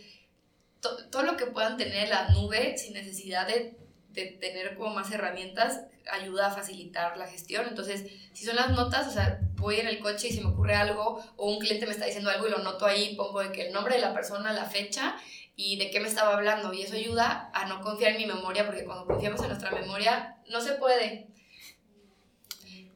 todo 0.80 1.24
lo 1.24 1.38
que 1.38 1.46
puedan 1.46 1.78
tener 1.78 2.06
en 2.06 2.10
la 2.10 2.30
nube 2.30 2.78
sin 2.78 2.94
necesidad 2.94 3.48
de 3.48 3.78
tener 4.26 4.76
como 4.76 4.94
más 4.94 5.12
herramientas 5.12 5.82
ayuda 6.12 6.48
a 6.48 6.52
facilitar 6.52 7.18
la 7.18 7.28
gestión. 7.28 7.66
Entonces, 7.68 8.06
si 8.34 8.46
son 8.46 8.56
las 8.56 8.72
notas, 8.72 9.08
o 9.08 9.12
sea, 9.12 9.40
voy 9.56 9.80
en 9.80 9.88
el 9.88 10.00
coche 10.00 10.28
y 10.28 10.32
si 10.32 10.42
me 10.42 10.50
ocurre 10.50 10.76
algo 10.76 11.24
o 11.38 11.52
un 11.52 11.60
cliente 11.60 11.86
me 11.86 11.92
está 11.92 12.06
diciendo 12.06 12.30
algo 12.30 12.48
y 12.48 12.52
lo 12.52 12.60
noto 12.60 12.86
ahí, 12.86 13.16
pongo 13.16 13.42
de 13.42 13.52
que 13.52 13.68
el 13.68 13.74
nombre 13.74 13.96
de 13.96 14.02
la 14.02 14.14
persona, 14.14 14.54
la 14.54 14.66
fecha 14.66 15.16
y 15.56 15.78
de 15.78 15.92
qué 15.92 16.00
me 16.00 16.08
estaba 16.08 16.36
hablando. 16.36 16.74
Y 16.74 16.84
eso 16.84 16.96
ayuda 16.96 17.50
a 17.54 17.66
no 17.68 17.82
confiar 17.82 18.14
en 18.14 18.18
mi 18.18 18.26
memoria, 18.26 18.66
porque 18.66 18.86
cuando 18.86 19.06
confiamos 19.06 19.42
en 19.42 19.50
nuestra 19.50 19.72
memoria, 19.72 20.38
no 20.50 20.62
se 20.62 20.74
puede. 20.74 21.28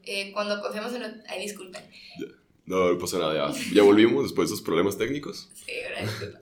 Eh, 0.02 0.32
cuando 0.32 0.60
confiamos 0.60 0.92
en... 0.94 1.22
Ay, 1.28 1.40
disculpen. 1.40 1.82
No, 2.66 2.92
no 2.92 2.98
pasa 2.98 3.18
nada, 3.18 3.52
ya, 3.52 3.60
ya 3.74 3.82
volvimos 3.82 4.22
después 4.22 4.48
de 4.48 4.54
esos 4.54 4.64
problemas 4.64 4.96
técnicos. 4.96 5.50
Sí, 5.54 5.72
gracias. 5.90 6.34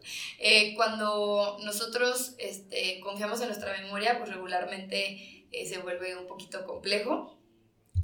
Eh, 0.45 0.75
cuando 0.75 1.59
nosotros 1.65 2.35
este, 2.39 2.99
confiamos 3.01 3.41
en 3.41 3.47
nuestra 3.47 3.77
memoria, 3.81 4.19
pues 4.19 4.29
regularmente 4.31 5.47
eh, 5.53 5.67
se 5.67 5.79
vuelve 5.79 6.17
un 6.17 6.27
poquito 6.27 6.65
complejo. 6.65 7.39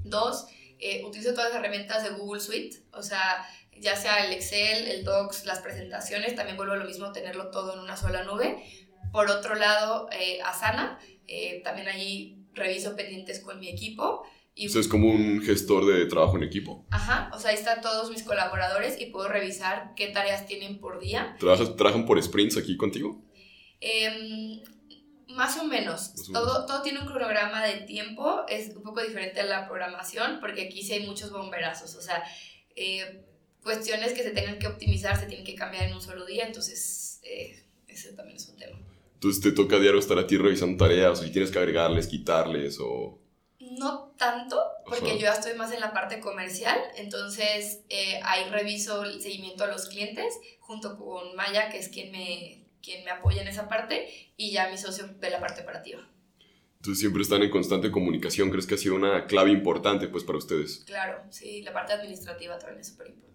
Dos, 0.04 0.46
eh, 0.78 1.02
utilizo 1.04 1.32
todas 1.34 1.50
las 1.50 1.58
herramientas 1.58 2.04
de 2.04 2.10
Google 2.10 2.40
Suite, 2.40 2.76
o 2.92 3.02
sea, 3.02 3.44
ya 3.76 3.96
sea 3.96 4.24
el 4.24 4.32
Excel, 4.32 4.86
el 4.86 5.04
Docs, 5.04 5.46
las 5.46 5.60
presentaciones, 5.60 6.34
también 6.36 6.56
vuelvo 6.56 6.74
a 6.74 6.76
lo 6.76 6.84
mismo 6.84 7.10
tenerlo 7.12 7.50
todo 7.50 7.74
en 7.74 7.80
una 7.80 7.96
sola 7.96 8.22
nube. 8.22 8.64
Por 9.12 9.30
otro 9.30 9.54
lado, 9.54 10.08
Asana, 10.44 11.00
también 11.64 11.88
allí 11.88 12.38
reviso 12.52 12.94
pendientes 12.94 13.40
con 13.40 13.58
mi 13.58 13.68
equipo. 13.68 14.24
Y, 14.58 14.66
Eso 14.66 14.80
es 14.80 14.88
como 14.88 15.08
un 15.08 15.40
gestor 15.40 15.86
de 15.86 16.04
trabajo 16.06 16.36
en 16.36 16.42
equipo. 16.42 16.84
Ajá, 16.90 17.30
o 17.32 17.38
sea, 17.38 17.52
ahí 17.52 17.56
están 17.56 17.80
todos 17.80 18.10
mis 18.10 18.24
colaboradores 18.24 19.00
y 19.00 19.06
puedo 19.06 19.28
revisar 19.28 19.92
qué 19.94 20.08
tareas 20.08 20.46
tienen 20.46 20.80
por 20.80 20.98
día. 20.98 21.36
¿Trabajas, 21.38 21.76
¿Trabajan 21.76 22.04
por 22.04 22.20
sprints 22.20 22.56
aquí 22.56 22.76
contigo? 22.76 23.22
Em, 23.80 24.60
más 25.28 25.56
o 25.58 25.64
menos. 25.64 26.12
todo, 26.32 26.66
todo 26.66 26.82
tiene 26.82 26.98
un 26.98 27.06
cronograma 27.06 27.64
de 27.64 27.82
tiempo, 27.82 28.44
es 28.48 28.74
un 28.74 28.82
poco 28.82 29.00
diferente 29.00 29.38
a 29.38 29.44
la 29.44 29.68
programación, 29.68 30.38
porque 30.40 30.62
aquí 30.62 30.82
sí 30.82 30.94
hay 30.94 31.06
muchos 31.06 31.30
bomberazos, 31.30 31.94
o 31.94 32.02
sea, 32.02 32.24
eh, 32.74 33.24
cuestiones 33.62 34.12
que 34.12 34.24
se 34.24 34.30
tengan 34.30 34.58
que 34.58 34.66
optimizar 34.66 35.16
se 35.16 35.26
tienen 35.26 35.46
que 35.46 35.54
cambiar 35.54 35.84
en 35.84 35.94
un 35.94 36.02
solo 36.02 36.26
día, 36.26 36.44
entonces 36.44 37.20
eh, 37.22 37.62
ese 37.86 38.12
también 38.12 38.38
es 38.38 38.48
un 38.48 38.56
tema. 38.56 38.76
Entonces 39.14 39.40
te 39.40 39.52
toca 39.52 39.76
a 39.76 39.78
diario 39.78 40.00
estar 40.00 40.18
a 40.18 40.26
ti 40.26 40.36
revisando 40.36 40.84
tareas, 40.84 41.20
o 41.20 41.22
si 41.22 41.30
tienes 41.30 41.52
que 41.52 41.60
agregarles, 41.60 42.08
quitarles, 42.08 42.78
o 42.80 43.20
no 43.78 44.12
tanto, 44.18 44.60
porque 44.86 45.18
yo 45.18 45.22
ya 45.22 45.32
estoy 45.32 45.54
más 45.54 45.72
en 45.72 45.80
la 45.80 45.92
parte 45.92 46.20
comercial, 46.20 46.78
entonces 46.96 47.84
eh, 47.88 48.20
ahí 48.24 48.48
reviso 48.50 49.04
el 49.04 49.20
seguimiento 49.20 49.64
a 49.64 49.68
los 49.68 49.86
clientes 49.88 50.38
junto 50.60 50.96
con 50.96 51.34
Maya, 51.36 51.70
que 51.70 51.78
es 51.78 51.88
quien 51.88 52.12
me, 52.12 52.66
quien 52.82 53.04
me 53.04 53.10
apoya 53.10 53.42
en 53.42 53.48
esa 53.48 53.68
parte, 53.68 54.08
y 54.36 54.52
ya 54.52 54.68
mi 54.70 54.78
socio 54.78 55.08
de 55.08 55.30
la 55.30 55.40
parte 55.40 55.62
operativa. 55.62 56.08
Entonces 56.76 57.00
siempre 57.00 57.22
están 57.22 57.42
en 57.42 57.50
constante 57.50 57.90
comunicación, 57.90 58.50
¿crees 58.50 58.66
que 58.66 58.74
ha 58.74 58.78
sido 58.78 58.94
una 58.94 59.26
clave 59.26 59.50
importante 59.50 60.08
pues 60.08 60.24
para 60.24 60.38
ustedes? 60.38 60.84
Claro, 60.86 61.22
sí, 61.30 61.62
la 61.62 61.72
parte 61.72 61.92
administrativa 61.92 62.58
también 62.58 62.80
es 62.80 62.88
súper 62.88 63.08
importante. 63.08 63.28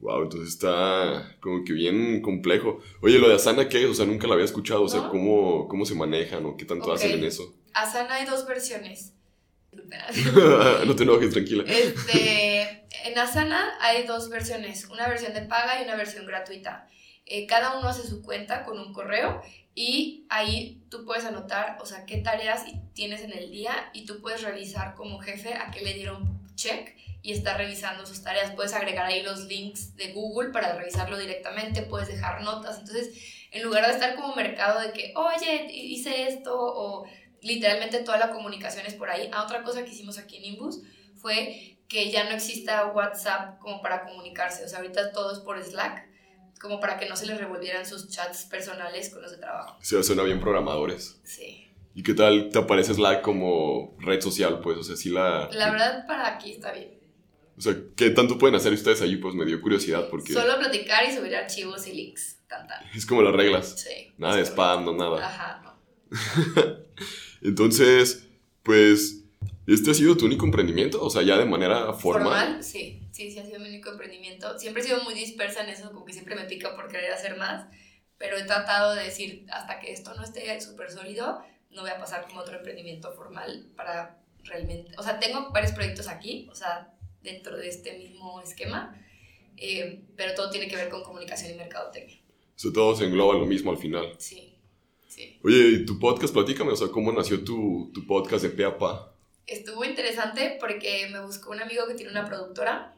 Wow, 0.00 0.22
entonces 0.22 0.48
está 0.50 1.36
como 1.40 1.62
que 1.62 1.74
bien 1.74 2.22
complejo. 2.22 2.80
Oye, 3.02 3.18
lo 3.18 3.28
de 3.28 3.34
Asana, 3.34 3.68
¿qué 3.68 3.84
es? 3.84 3.90
O 3.90 3.94
sea, 3.94 4.06
nunca 4.06 4.26
lo 4.26 4.32
había 4.32 4.46
escuchado. 4.46 4.82
O 4.82 4.88
sea, 4.88 5.08
¿cómo, 5.08 5.68
¿cómo 5.68 5.84
se 5.84 5.94
manejan 5.94 6.46
o 6.46 6.56
qué 6.56 6.64
tanto 6.64 6.90
hacen 6.90 7.18
en 7.18 7.24
eso? 7.24 7.54
Asana 7.74 8.14
hay 8.14 8.24
dos 8.24 8.46
versiones. 8.46 9.12
no 10.86 10.96
te 10.96 11.02
enojes, 11.02 11.32
tranquila. 11.32 11.64
Este, 11.66 12.84
en 13.04 13.18
Asana 13.18 13.74
hay 13.80 14.04
dos 14.04 14.28
versiones, 14.28 14.86
una 14.86 15.08
versión 15.08 15.32
de 15.32 15.42
paga 15.42 15.80
y 15.80 15.84
una 15.84 15.96
versión 15.96 16.26
gratuita. 16.26 16.88
Eh, 17.26 17.46
cada 17.46 17.78
uno 17.78 17.88
hace 17.88 18.06
su 18.06 18.22
cuenta 18.22 18.64
con 18.64 18.78
un 18.78 18.92
correo 18.92 19.40
y 19.74 20.26
ahí 20.28 20.82
tú 20.90 21.04
puedes 21.04 21.24
anotar, 21.24 21.78
o 21.80 21.86
sea, 21.86 22.04
qué 22.04 22.18
tareas 22.18 22.64
tienes 22.92 23.22
en 23.22 23.32
el 23.32 23.50
día 23.50 23.90
y 23.92 24.04
tú 24.04 24.20
puedes 24.20 24.42
revisar 24.42 24.94
como 24.94 25.20
jefe 25.20 25.54
a 25.54 25.70
qué 25.70 25.82
le 25.82 25.94
dieron 25.94 26.40
check 26.56 26.96
y 27.22 27.32
estar 27.32 27.56
revisando 27.56 28.04
sus 28.04 28.22
tareas. 28.22 28.50
Puedes 28.52 28.72
agregar 28.72 29.06
ahí 29.06 29.22
los 29.22 29.46
links 29.46 29.94
de 29.94 30.12
Google 30.12 30.50
para 30.50 30.74
revisarlo 30.74 31.16
directamente, 31.16 31.82
puedes 31.82 32.08
dejar 32.08 32.42
notas. 32.42 32.80
Entonces, 32.80 33.10
en 33.52 33.62
lugar 33.62 33.86
de 33.86 33.92
estar 33.92 34.16
como 34.16 34.34
mercado 34.34 34.80
de 34.80 34.92
que, 34.92 35.12
oye, 35.14 35.68
hice 35.72 36.28
esto 36.28 36.54
o 36.56 37.06
literalmente 37.42 38.00
toda 38.00 38.18
la 38.18 38.30
comunicación 38.30 38.86
es 38.86 38.94
por 38.94 39.10
ahí. 39.10 39.30
Ah, 39.32 39.44
otra 39.44 39.62
cosa 39.62 39.84
que 39.84 39.90
hicimos 39.90 40.18
aquí 40.18 40.36
en 40.36 40.44
Imbus 40.54 40.82
fue 41.16 41.78
que 41.88 42.10
ya 42.10 42.24
no 42.24 42.30
exista 42.30 42.86
WhatsApp 42.86 43.58
como 43.58 43.82
para 43.82 44.04
comunicarse. 44.04 44.64
O 44.64 44.68
sea, 44.68 44.78
ahorita 44.78 45.12
todo 45.12 45.32
es 45.32 45.40
por 45.40 45.62
Slack. 45.62 46.08
como 46.60 46.78
para 46.78 46.98
que 46.98 47.08
no 47.08 47.16
se 47.16 47.26
les 47.26 47.38
revolvieran 47.38 47.86
sus 47.86 48.08
chats 48.10 48.44
personales 48.44 49.08
con 49.10 49.22
los 49.22 49.30
de 49.30 49.38
trabajo. 49.38 49.78
Sí, 49.80 50.00
suena 50.02 50.22
bien 50.22 50.40
programadores. 50.40 51.18
Sí. 51.24 51.66
¿Y 51.94 52.02
qué 52.02 52.14
tal 52.14 52.50
te 52.50 52.58
aparece 52.58 52.94
Slack 52.94 53.22
como 53.22 53.96
red 53.98 54.20
social? 54.20 54.60
Pues, 54.60 54.76
o 54.78 54.82
sea, 54.82 54.94
sí 54.94 55.08
la... 55.08 55.48
La 55.52 55.70
verdad, 55.70 56.06
para 56.06 56.28
aquí 56.28 56.52
está 56.52 56.72
bien. 56.72 57.00
O 57.56 57.60
sea, 57.62 57.74
¿qué 57.96 58.10
tanto 58.10 58.38
pueden 58.38 58.54
hacer 58.54 58.72
ustedes 58.72 59.02
allí? 59.02 59.16
Pues 59.16 59.34
me 59.34 59.44
dio 59.44 59.60
curiosidad 59.60 60.08
porque... 60.08 60.32
Solo 60.32 60.58
platicar 60.58 61.04
y 61.08 61.14
subir 61.14 61.34
archivos 61.34 61.86
y 61.86 61.92
links. 61.92 62.38
Tan, 62.46 62.66
tan. 62.66 62.86
Es 62.94 63.04
como 63.06 63.22
las 63.22 63.34
reglas. 63.34 63.80
Sí. 63.80 64.12
Nada 64.18 64.36
de 64.36 64.44
spam, 64.44 64.84
no 64.84 64.92
nada. 64.92 65.26
Ajá, 65.26 65.62
no. 65.64 65.70
Entonces, 67.42 68.28
pues, 68.62 69.24
¿este 69.66 69.90
ha 69.90 69.94
sido 69.94 70.16
tu 70.16 70.26
único 70.26 70.44
emprendimiento? 70.44 71.02
O 71.02 71.10
sea, 71.10 71.22
ya 71.22 71.38
de 71.38 71.44
manera 71.44 71.92
formal. 71.92 72.24
Formal, 72.24 72.64
sí. 72.64 73.00
Sí, 73.12 73.30
sí 73.30 73.38
ha 73.38 73.46
sido 73.46 73.60
mi 73.60 73.68
único 73.68 73.90
emprendimiento. 73.90 74.58
Siempre 74.58 74.82
he 74.82 74.86
sido 74.86 75.02
muy 75.02 75.14
dispersa 75.14 75.62
en 75.64 75.70
eso, 75.70 75.90
como 75.92 76.04
que 76.04 76.12
siempre 76.12 76.34
me 76.34 76.44
pica 76.44 76.74
por 76.74 76.88
querer 76.88 77.12
hacer 77.12 77.36
más. 77.36 77.66
Pero 78.18 78.36
he 78.36 78.44
tratado 78.44 78.94
de 78.94 79.04
decir, 79.04 79.46
hasta 79.50 79.80
que 79.80 79.92
esto 79.92 80.14
no 80.14 80.22
esté 80.22 80.60
súper 80.60 80.90
sólido, 80.90 81.42
no 81.70 81.82
voy 81.82 81.90
a 81.90 81.98
pasar 81.98 82.26
como 82.26 82.40
otro 82.40 82.56
emprendimiento 82.56 83.12
formal 83.12 83.70
para 83.76 84.22
realmente... 84.44 84.92
O 84.98 85.02
sea, 85.02 85.18
tengo 85.18 85.50
varios 85.52 85.72
proyectos 85.72 86.08
aquí, 86.08 86.48
o 86.50 86.54
sea, 86.54 86.94
dentro 87.22 87.56
de 87.56 87.68
este 87.68 87.96
mismo 87.98 88.40
esquema, 88.40 88.94
eh, 89.56 90.04
pero 90.16 90.34
todo 90.34 90.50
tiene 90.50 90.68
que 90.68 90.76
ver 90.76 90.88
con 90.88 91.02
comunicación 91.02 91.52
y 91.52 91.54
mercadotecnia. 91.54 92.20
O 92.56 92.58
sea, 92.58 92.72
todo 92.72 92.94
se 92.94 93.04
engloba 93.04 93.34
lo 93.34 93.46
mismo 93.46 93.70
al 93.70 93.78
final. 93.78 94.14
Sí, 94.18 94.59
sí. 95.20 95.40
Oye, 95.44 95.68
¿y 95.68 95.84
tu 95.86 95.98
podcast? 95.98 96.32
Platícame, 96.32 96.72
o 96.72 96.76
sea, 96.76 96.88
¿cómo 96.88 97.12
nació 97.12 97.44
tu, 97.44 97.90
tu 97.92 98.06
podcast 98.06 98.42
de 98.42 98.50
pe 98.50 98.64
a 98.64 98.78
pa? 98.78 99.14
Estuvo 99.46 99.84
interesante 99.84 100.56
porque 100.60 101.08
me 101.12 101.20
buscó 101.20 101.50
un 101.50 101.60
amigo 101.60 101.86
que 101.86 101.94
tiene 101.94 102.12
una 102.12 102.24
productora 102.24 102.94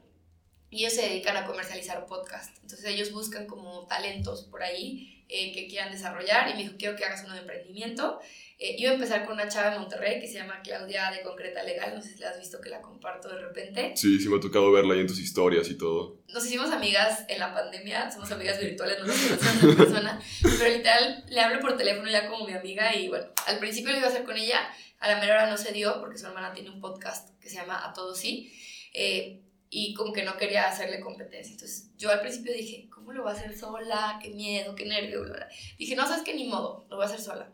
y 0.70 0.80
ellos 0.80 0.94
se 0.94 1.02
dedican 1.02 1.36
a 1.36 1.46
comercializar 1.46 2.06
podcast. 2.06 2.56
Entonces 2.62 2.84
ellos 2.86 3.12
buscan 3.12 3.46
como 3.46 3.86
talentos 3.86 4.44
por 4.44 4.62
ahí 4.62 5.21
eh, 5.32 5.52
que 5.52 5.66
quieran 5.66 5.90
desarrollar 5.90 6.50
y 6.50 6.54
me 6.54 6.62
dijo, 6.64 6.74
quiero 6.78 6.94
que 6.94 7.04
hagas 7.04 7.24
uno 7.24 7.32
de 7.34 7.40
emprendimiento. 7.40 8.20
Eh, 8.58 8.76
iba 8.78 8.90
a 8.90 8.94
empezar 8.94 9.24
con 9.24 9.34
una 9.34 9.48
chava 9.48 9.74
en 9.74 9.80
Monterrey 9.80 10.20
que 10.20 10.28
se 10.28 10.34
llama 10.34 10.60
Claudia 10.62 11.10
de 11.10 11.22
Concreta 11.22 11.62
Legal, 11.62 11.94
no 11.94 12.02
sé 12.02 12.10
si 12.10 12.20
la 12.20 12.30
has 12.30 12.38
visto 12.38 12.60
que 12.60 12.68
la 12.68 12.80
comparto 12.80 13.28
de 13.28 13.40
repente. 13.40 13.92
Sí, 13.96 14.20
sí 14.20 14.28
me 14.28 14.36
ha 14.36 14.40
tocado 14.40 14.70
verla 14.70 14.94
ahí 14.94 15.00
en 15.00 15.06
tus 15.06 15.18
historias 15.18 15.68
y 15.70 15.78
todo. 15.78 16.20
Nos 16.28 16.44
hicimos 16.46 16.70
amigas 16.70 17.24
en 17.28 17.38
la 17.38 17.52
pandemia, 17.52 18.10
somos 18.10 18.30
amigas 18.30 18.60
virtuales, 18.60 19.00
no 19.00 19.06
nos 19.06 19.16
conocemos 19.16 19.64
en 19.64 19.76
persona, 19.76 20.20
pero 20.42 20.76
literal 20.76 21.24
le 21.28 21.40
hablo 21.40 21.60
por 21.60 21.76
teléfono 21.76 22.08
ya 22.10 22.28
como 22.28 22.46
mi 22.46 22.52
amiga 22.52 22.94
y 22.94 23.08
bueno, 23.08 23.26
al 23.46 23.58
principio 23.58 23.90
lo 23.90 23.98
iba 23.98 24.06
a 24.06 24.10
hacer 24.10 24.24
con 24.24 24.36
ella, 24.36 24.60
a 25.00 25.08
la 25.08 25.18
mera 25.18 25.34
hora 25.34 25.50
no 25.50 25.56
se 25.56 25.72
dio 25.72 25.98
porque 25.98 26.18
su 26.18 26.26
hermana 26.26 26.52
tiene 26.52 26.70
un 26.70 26.80
podcast 26.80 27.30
que 27.40 27.48
se 27.48 27.56
llama 27.56 27.88
A 27.88 27.92
Todos 27.92 28.20
Sí. 28.20 28.52
Eh, 28.92 29.40
y 29.74 29.94
como 29.94 30.12
que 30.12 30.22
no 30.22 30.36
quería 30.36 30.68
hacerle 30.68 31.00
competencia. 31.00 31.52
Entonces 31.52 31.88
yo 31.96 32.10
al 32.10 32.20
principio 32.20 32.52
dije, 32.52 32.90
¿cómo 32.90 33.14
lo 33.14 33.22
voy 33.22 33.32
a 33.32 33.34
hacer 33.34 33.56
sola? 33.56 34.18
Qué 34.22 34.28
miedo, 34.28 34.74
qué 34.74 34.84
nervio. 34.84 35.22
Bla, 35.22 35.32
bla. 35.32 35.48
Dije, 35.78 35.96
no, 35.96 36.06
sabes 36.06 36.22
que 36.22 36.34
ni 36.34 36.46
modo, 36.46 36.86
lo 36.90 36.96
voy 36.96 37.04
a 37.04 37.08
hacer 37.08 37.22
sola. 37.22 37.50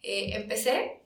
Eh, 0.00 0.36
empecé 0.36 1.00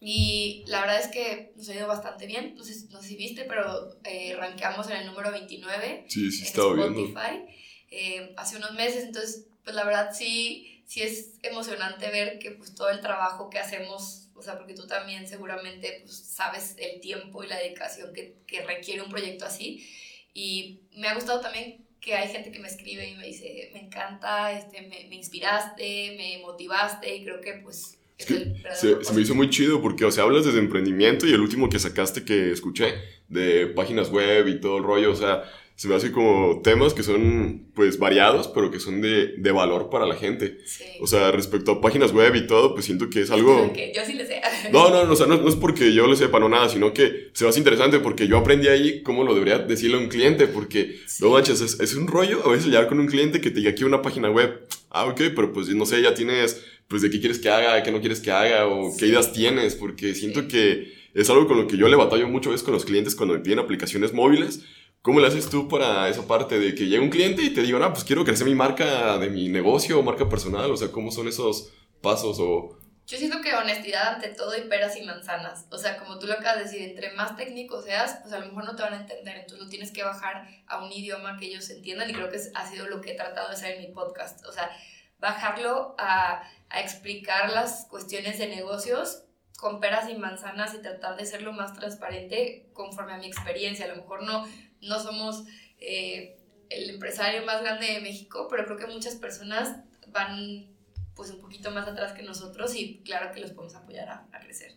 y 0.00 0.64
la 0.66 0.80
verdad 0.80 0.98
es 0.98 1.06
que 1.06 1.52
nos 1.54 1.68
ha 1.68 1.76
ido 1.76 1.86
bastante 1.86 2.26
bien. 2.26 2.46
Entonces, 2.46 2.90
no 2.90 3.00
sé 3.00 3.10
si 3.10 3.16
viste, 3.16 3.44
pero 3.44 4.00
eh, 4.02 4.34
rankeamos 4.36 4.90
en 4.90 4.96
el 4.96 5.06
número 5.06 5.30
29 5.30 6.06
Sí, 6.08 6.32
sí, 6.32 6.44
en. 6.44 6.96
Spotify 6.96 7.44
eh, 7.88 8.34
hace 8.36 8.56
unos 8.56 8.72
meses. 8.72 9.04
Entonces, 9.04 9.46
pues 9.62 9.76
la 9.76 9.84
verdad 9.84 10.10
sí, 10.12 10.82
sí 10.86 11.02
es 11.02 11.34
emocionante 11.44 12.10
ver 12.10 12.40
que 12.40 12.50
pues 12.50 12.74
todo 12.74 12.90
el 12.90 13.00
trabajo 13.00 13.48
que 13.48 13.60
hacemos, 13.60 14.21
o 14.42 14.44
sea, 14.44 14.58
porque 14.58 14.74
tú 14.74 14.86
también 14.86 15.26
seguramente 15.26 16.00
pues, 16.02 16.16
sabes 16.16 16.74
el 16.78 17.00
tiempo 17.00 17.44
y 17.44 17.48
la 17.48 17.56
dedicación 17.58 18.12
que, 18.12 18.34
que 18.46 18.62
requiere 18.62 19.02
un 19.02 19.08
proyecto 19.08 19.44
así. 19.44 19.88
Y 20.34 20.80
me 20.96 21.08
ha 21.08 21.14
gustado 21.14 21.40
también 21.40 21.84
que 22.00 22.14
hay 22.14 22.28
gente 22.28 22.50
que 22.50 22.58
me 22.58 22.66
escribe 22.66 23.08
y 23.08 23.14
me 23.14 23.26
dice, 23.26 23.70
me 23.72 23.80
encanta, 23.80 24.58
este, 24.58 24.82
me, 24.82 25.06
me 25.08 25.14
inspiraste, 25.14 26.16
me 26.16 26.42
motivaste 26.42 27.14
y 27.14 27.22
creo 27.22 27.40
que 27.40 27.52
pues... 27.62 27.98
Es 28.18 28.26
que 28.26 28.54
se, 28.74 29.04
se 29.04 29.12
me 29.14 29.22
hizo 29.22 29.34
muy 29.34 29.48
chido 29.48 29.80
porque, 29.80 30.04
o 30.04 30.10
sea, 30.10 30.24
hablas 30.24 30.44
desde 30.44 30.58
emprendimiento 30.58 31.26
y 31.26 31.32
el 31.32 31.40
último 31.40 31.68
que 31.68 31.78
sacaste 31.78 32.24
que 32.24 32.50
escuché 32.50 32.94
de 33.28 33.68
páginas 33.68 34.10
web 34.10 34.48
y 34.48 34.60
todo 34.60 34.78
el 34.78 34.84
rollo, 34.84 35.12
o 35.12 35.16
sea, 35.16 35.44
se 35.82 35.88
me 35.88 35.96
hace 35.96 36.12
como 36.12 36.60
temas 36.62 36.94
que 36.94 37.02
son, 37.02 37.66
pues, 37.74 37.98
variados, 37.98 38.46
pero 38.46 38.70
que 38.70 38.78
son 38.78 39.00
de, 39.00 39.34
de 39.36 39.50
valor 39.50 39.90
para 39.90 40.06
la 40.06 40.14
gente. 40.14 40.58
Sí. 40.64 40.84
O 41.00 41.08
sea, 41.08 41.32
respecto 41.32 41.72
a 41.72 41.80
páginas 41.80 42.12
web 42.12 42.36
y 42.36 42.46
todo, 42.46 42.72
pues 42.74 42.86
siento 42.86 43.10
que 43.10 43.22
es 43.22 43.32
algo... 43.32 43.72
Que 43.72 43.92
yo 43.92 44.02
sí 44.06 44.12
le 44.12 44.24
sé. 44.24 44.40
No, 44.72 44.90
no, 44.90 45.04
no, 45.04 45.12
o 45.12 45.16
sea, 45.16 45.26
no, 45.26 45.38
no 45.38 45.48
es 45.48 45.56
porque 45.56 45.92
yo 45.92 46.06
le 46.06 46.14
sepa 46.14 46.38
no 46.38 46.48
nada, 46.48 46.68
sino 46.68 46.92
que 46.94 47.30
se 47.32 47.42
me 47.42 47.50
hace 47.50 47.58
interesante 47.58 47.98
porque 47.98 48.28
yo 48.28 48.38
aprendí 48.38 48.68
ahí 48.68 49.02
cómo 49.02 49.24
lo 49.24 49.34
debería 49.34 49.58
decirle 49.58 49.96
a 49.96 50.00
un 50.00 50.06
cliente, 50.08 50.46
porque, 50.46 51.00
Sí. 51.08 51.24
no 51.24 51.30
manches, 51.30 51.60
es, 51.60 51.80
es 51.80 51.96
un 51.96 52.06
rollo 52.06 52.46
a 52.46 52.50
veces 52.50 52.66
llegar 52.66 52.86
con 52.86 53.00
un 53.00 53.08
cliente 53.08 53.40
que 53.40 53.50
te 53.50 53.56
diga 53.58 53.70
aquí 53.72 53.82
una 53.82 54.02
página 54.02 54.30
web. 54.30 54.60
Ah, 54.88 55.06
ok, 55.06 55.20
pero 55.34 55.52
pues 55.52 55.66
no 55.70 55.84
sé, 55.84 56.00
ya 56.00 56.14
tienes, 56.14 56.64
pues 56.86 57.02
de 57.02 57.10
qué 57.10 57.18
quieres 57.18 57.40
que 57.40 57.48
haga, 57.48 57.82
qué 57.82 57.90
no 57.90 57.98
quieres 57.98 58.20
que 58.20 58.30
haga, 58.30 58.68
o 58.68 58.92
qué 58.96 59.06
Sí. 59.06 59.10
ideas 59.10 59.32
tienes, 59.32 59.74
porque 59.74 60.14
siento 60.14 60.46
que 60.46 60.92
es 61.12 61.28
algo 61.28 61.48
con 61.48 61.56
lo 61.58 61.66
que 61.66 61.76
yo 61.76 61.88
le 61.88 61.96
batallo 61.96 62.28
mucho 62.28 62.50
veces 62.50 62.62
con 62.62 62.72
los 62.72 62.84
clientes 62.84 63.16
cuando 63.16 63.34
me 63.34 63.40
piden 63.40 63.58
aplicaciones 63.58 64.12
móviles. 64.12 64.62
¿Cómo 65.02 65.18
le 65.18 65.26
haces 65.26 65.50
tú 65.50 65.68
para 65.68 66.08
esa 66.08 66.28
parte 66.28 66.60
de 66.60 66.76
que 66.76 66.86
llega 66.86 67.02
un 67.02 67.10
cliente 67.10 67.42
y 67.42 67.52
te 67.52 67.62
diga, 67.62 67.80
no, 67.80 67.92
pues 67.92 68.04
quiero 68.04 68.24
crecer 68.24 68.46
mi 68.46 68.54
marca 68.54 69.18
de 69.18 69.30
mi 69.30 69.48
negocio 69.48 69.98
o 69.98 70.02
marca 70.04 70.28
personal? 70.28 70.70
O 70.70 70.76
sea, 70.76 70.92
¿cómo 70.92 71.10
son 71.10 71.26
esos 71.26 71.72
pasos 72.00 72.38
o... 72.40 72.78
Yo 73.08 73.18
siento 73.18 73.40
que 73.40 73.52
honestidad 73.52 74.14
ante 74.14 74.28
todo 74.28 74.56
y 74.56 74.68
peras 74.68 74.96
y 74.96 75.02
manzanas. 75.02 75.66
O 75.72 75.76
sea, 75.76 75.98
como 75.98 76.20
tú 76.20 76.28
lo 76.28 76.34
acabas 76.34 76.58
de 76.58 76.64
decir, 76.64 76.82
entre 76.82 77.12
más 77.14 77.36
técnico 77.36 77.82
seas, 77.82 78.20
pues 78.22 78.32
a 78.32 78.38
lo 78.38 78.46
mejor 78.46 78.64
no 78.64 78.76
te 78.76 78.82
van 78.84 78.94
a 78.94 79.00
entender. 79.00 79.38
Entonces 79.38 79.58
lo 79.58 79.68
tienes 79.68 79.90
que 79.90 80.04
bajar 80.04 80.46
a 80.68 80.84
un 80.84 80.92
idioma 80.92 81.36
que 81.36 81.46
ellos 81.46 81.68
entiendan 81.70 82.08
y 82.08 82.12
creo 82.12 82.30
que 82.30 82.38
ha 82.54 82.70
sido 82.70 82.86
lo 82.86 83.00
que 83.00 83.10
he 83.10 83.16
tratado 83.16 83.48
de 83.48 83.54
hacer 83.54 83.74
en 83.74 83.82
mi 83.82 83.92
podcast. 83.92 84.46
O 84.46 84.52
sea, 84.52 84.70
bajarlo 85.18 85.96
a, 85.98 86.44
a 86.68 86.80
explicar 86.80 87.50
las 87.50 87.86
cuestiones 87.86 88.38
de 88.38 88.46
negocios 88.46 89.24
con 89.56 89.80
peras 89.80 90.08
y 90.08 90.14
manzanas 90.14 90.74
y 90.74 90.78
tratar 90.78 91.16
de 91.16 91.26
ser 91.26 91.42
lo 91.42 91.52
más 91.52 91.72
transparente 91.72 92.70
conforme 92.72 93.14
a 93.14 93.18
mi 93.18 93.26
experiencia. 93.26 93.86
A 93.86 93.88
lo 93.88 93.96
mejor 93.96 94.22
no, 94.22 94.46
no 94.82 95.00
somos 95.00 95.44
eh, 95.78 96.36
el 96.68 96.90
empresario 96.90 97.44
más 97.44 97.62
grande 97.62 97.86
de 97.86 98.00
México, 98.00 98.48
pero 98.50 98.64
creo 98.64 98.76
que 98.76 98.86
muchas 98.86 99.16
personas 99.16 99.76
van 100.12 100.66
pues 101.14 101.30
un 101.30 101.40
poquito 101.40 101.70
más 101.70 101.86
atrás 101.86 102.12
que 102.12 102.22
nosotros 102.22 102.74
y 102.74 103.02
claro 103.04 103.32
que 103.34 103.40
los 103.40 103.50
podemos 103.50 103.74
apoyar 103.74 104.08
a, 104.08 104.40
crecer. 104.40 104.72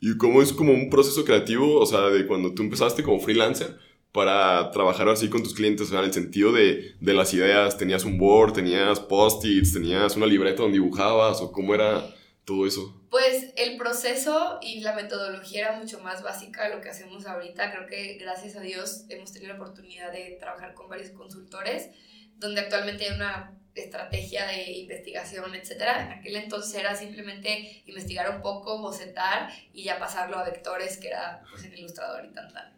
¿Y 0.00 0.16
cómo 0.16 0.40
es 0.42 0.52
como 0.52 0.72
un 0.72 0.88
proceso 0.88 1.24
creativo, 1.24 1.78
o 1.78 1.86
sea, 1.86 2.02
de 2.02 2.26
cuando 2.26 2.54
tú 2.54 2.62
empezaste 2.62 3.02
como 3.02 3.20
freelancer 3.20 3.78
para 4.12 4.70
trabajar 4.70 5.08
así 5.08 5.28
con 5.28 5.42
tus 5.42 5.54
clientes, 5.54 5.88
o 5.88 5.90
sea, 5.90 6.00
en 6.00 6.06
el 6.06 6.12
sentido 6.12 6.52
de, 6.52 6.94
de 7.00 7.14
las 7.14 7.34
ideas, 7.34 7.76
tenías 7.76 8.04
un 8.04 8.18
board, 8.18 8.54
tenías 8.54 8.98
post-its, 9.00 9.72
tenías 9.72 10.16
una 10.16 10.26
libreta 10.26 10.62
donde 10.62 10.78
dibujabas, 10.78 11.40
o 11.40 11.52
cómo 11.52 11.74
era 11.74 12.14
todo 12.50 12.66
eso? 12.66 13.00
Pues 13.10 13.52
el 13.56 13.76
proceso 13.76 14.58
y 14.60 14.80
la 14.80 14.96
metodología 14.96 15.68
era 15.68 15.78
mucho 15.78 16.00
más 16.00 16.20
básica 16.24 16.64
de 16.64 16.74
lo 16.74 16.80
que 16.80 16.88
hacemos 16.88 17.24
ahorita. 17.24 17.70
Creo 17.70 17.86
que 17.86 18.14
gracias 18.14 18.56
a 18.56 18.60
Dios 18.60 19.04
hemos 19.08 19.32
tenido 19.32 19.52
la 19.52 19.62
oportunidad 19.62 20.10
de 20.10 20.36
trabajar 20.40 20.74
con 20.74 20.88
varios 20.88 21.10
consultores, 21.10 21.90
donde 22.38 22.62
actualmente 22.62 23.04
hay 23.04 23.14
una 23.14 23.56
estrategia 23.76 24.48
de 24.48 24.72
investigación, 24.72 25.54
etcétera. 25.54 26.06
En 26.06 26.18
aquel 26.18 26.34
entonces 26.34 26.74
era 26.74 26.96
simplemente 26.96 27.84
investigar 27.86 28.34
un 28.34 28.42
poco, 28.42 28.80
bocetar 28.80 29.48
y 29.72 29.84
ya 29.84 30.00
pasarlo 30.00 30.36
a 30.36 30.44
vectores, 30.44 30.98
que 30.98 31.06
era 31.06 31.44
pues 31.52 31.64
en 31.64 31.78
ilustrador 31.78 32.24
y 32.24 32.32
tan 32.32 32.52
tan. 32.52 32.76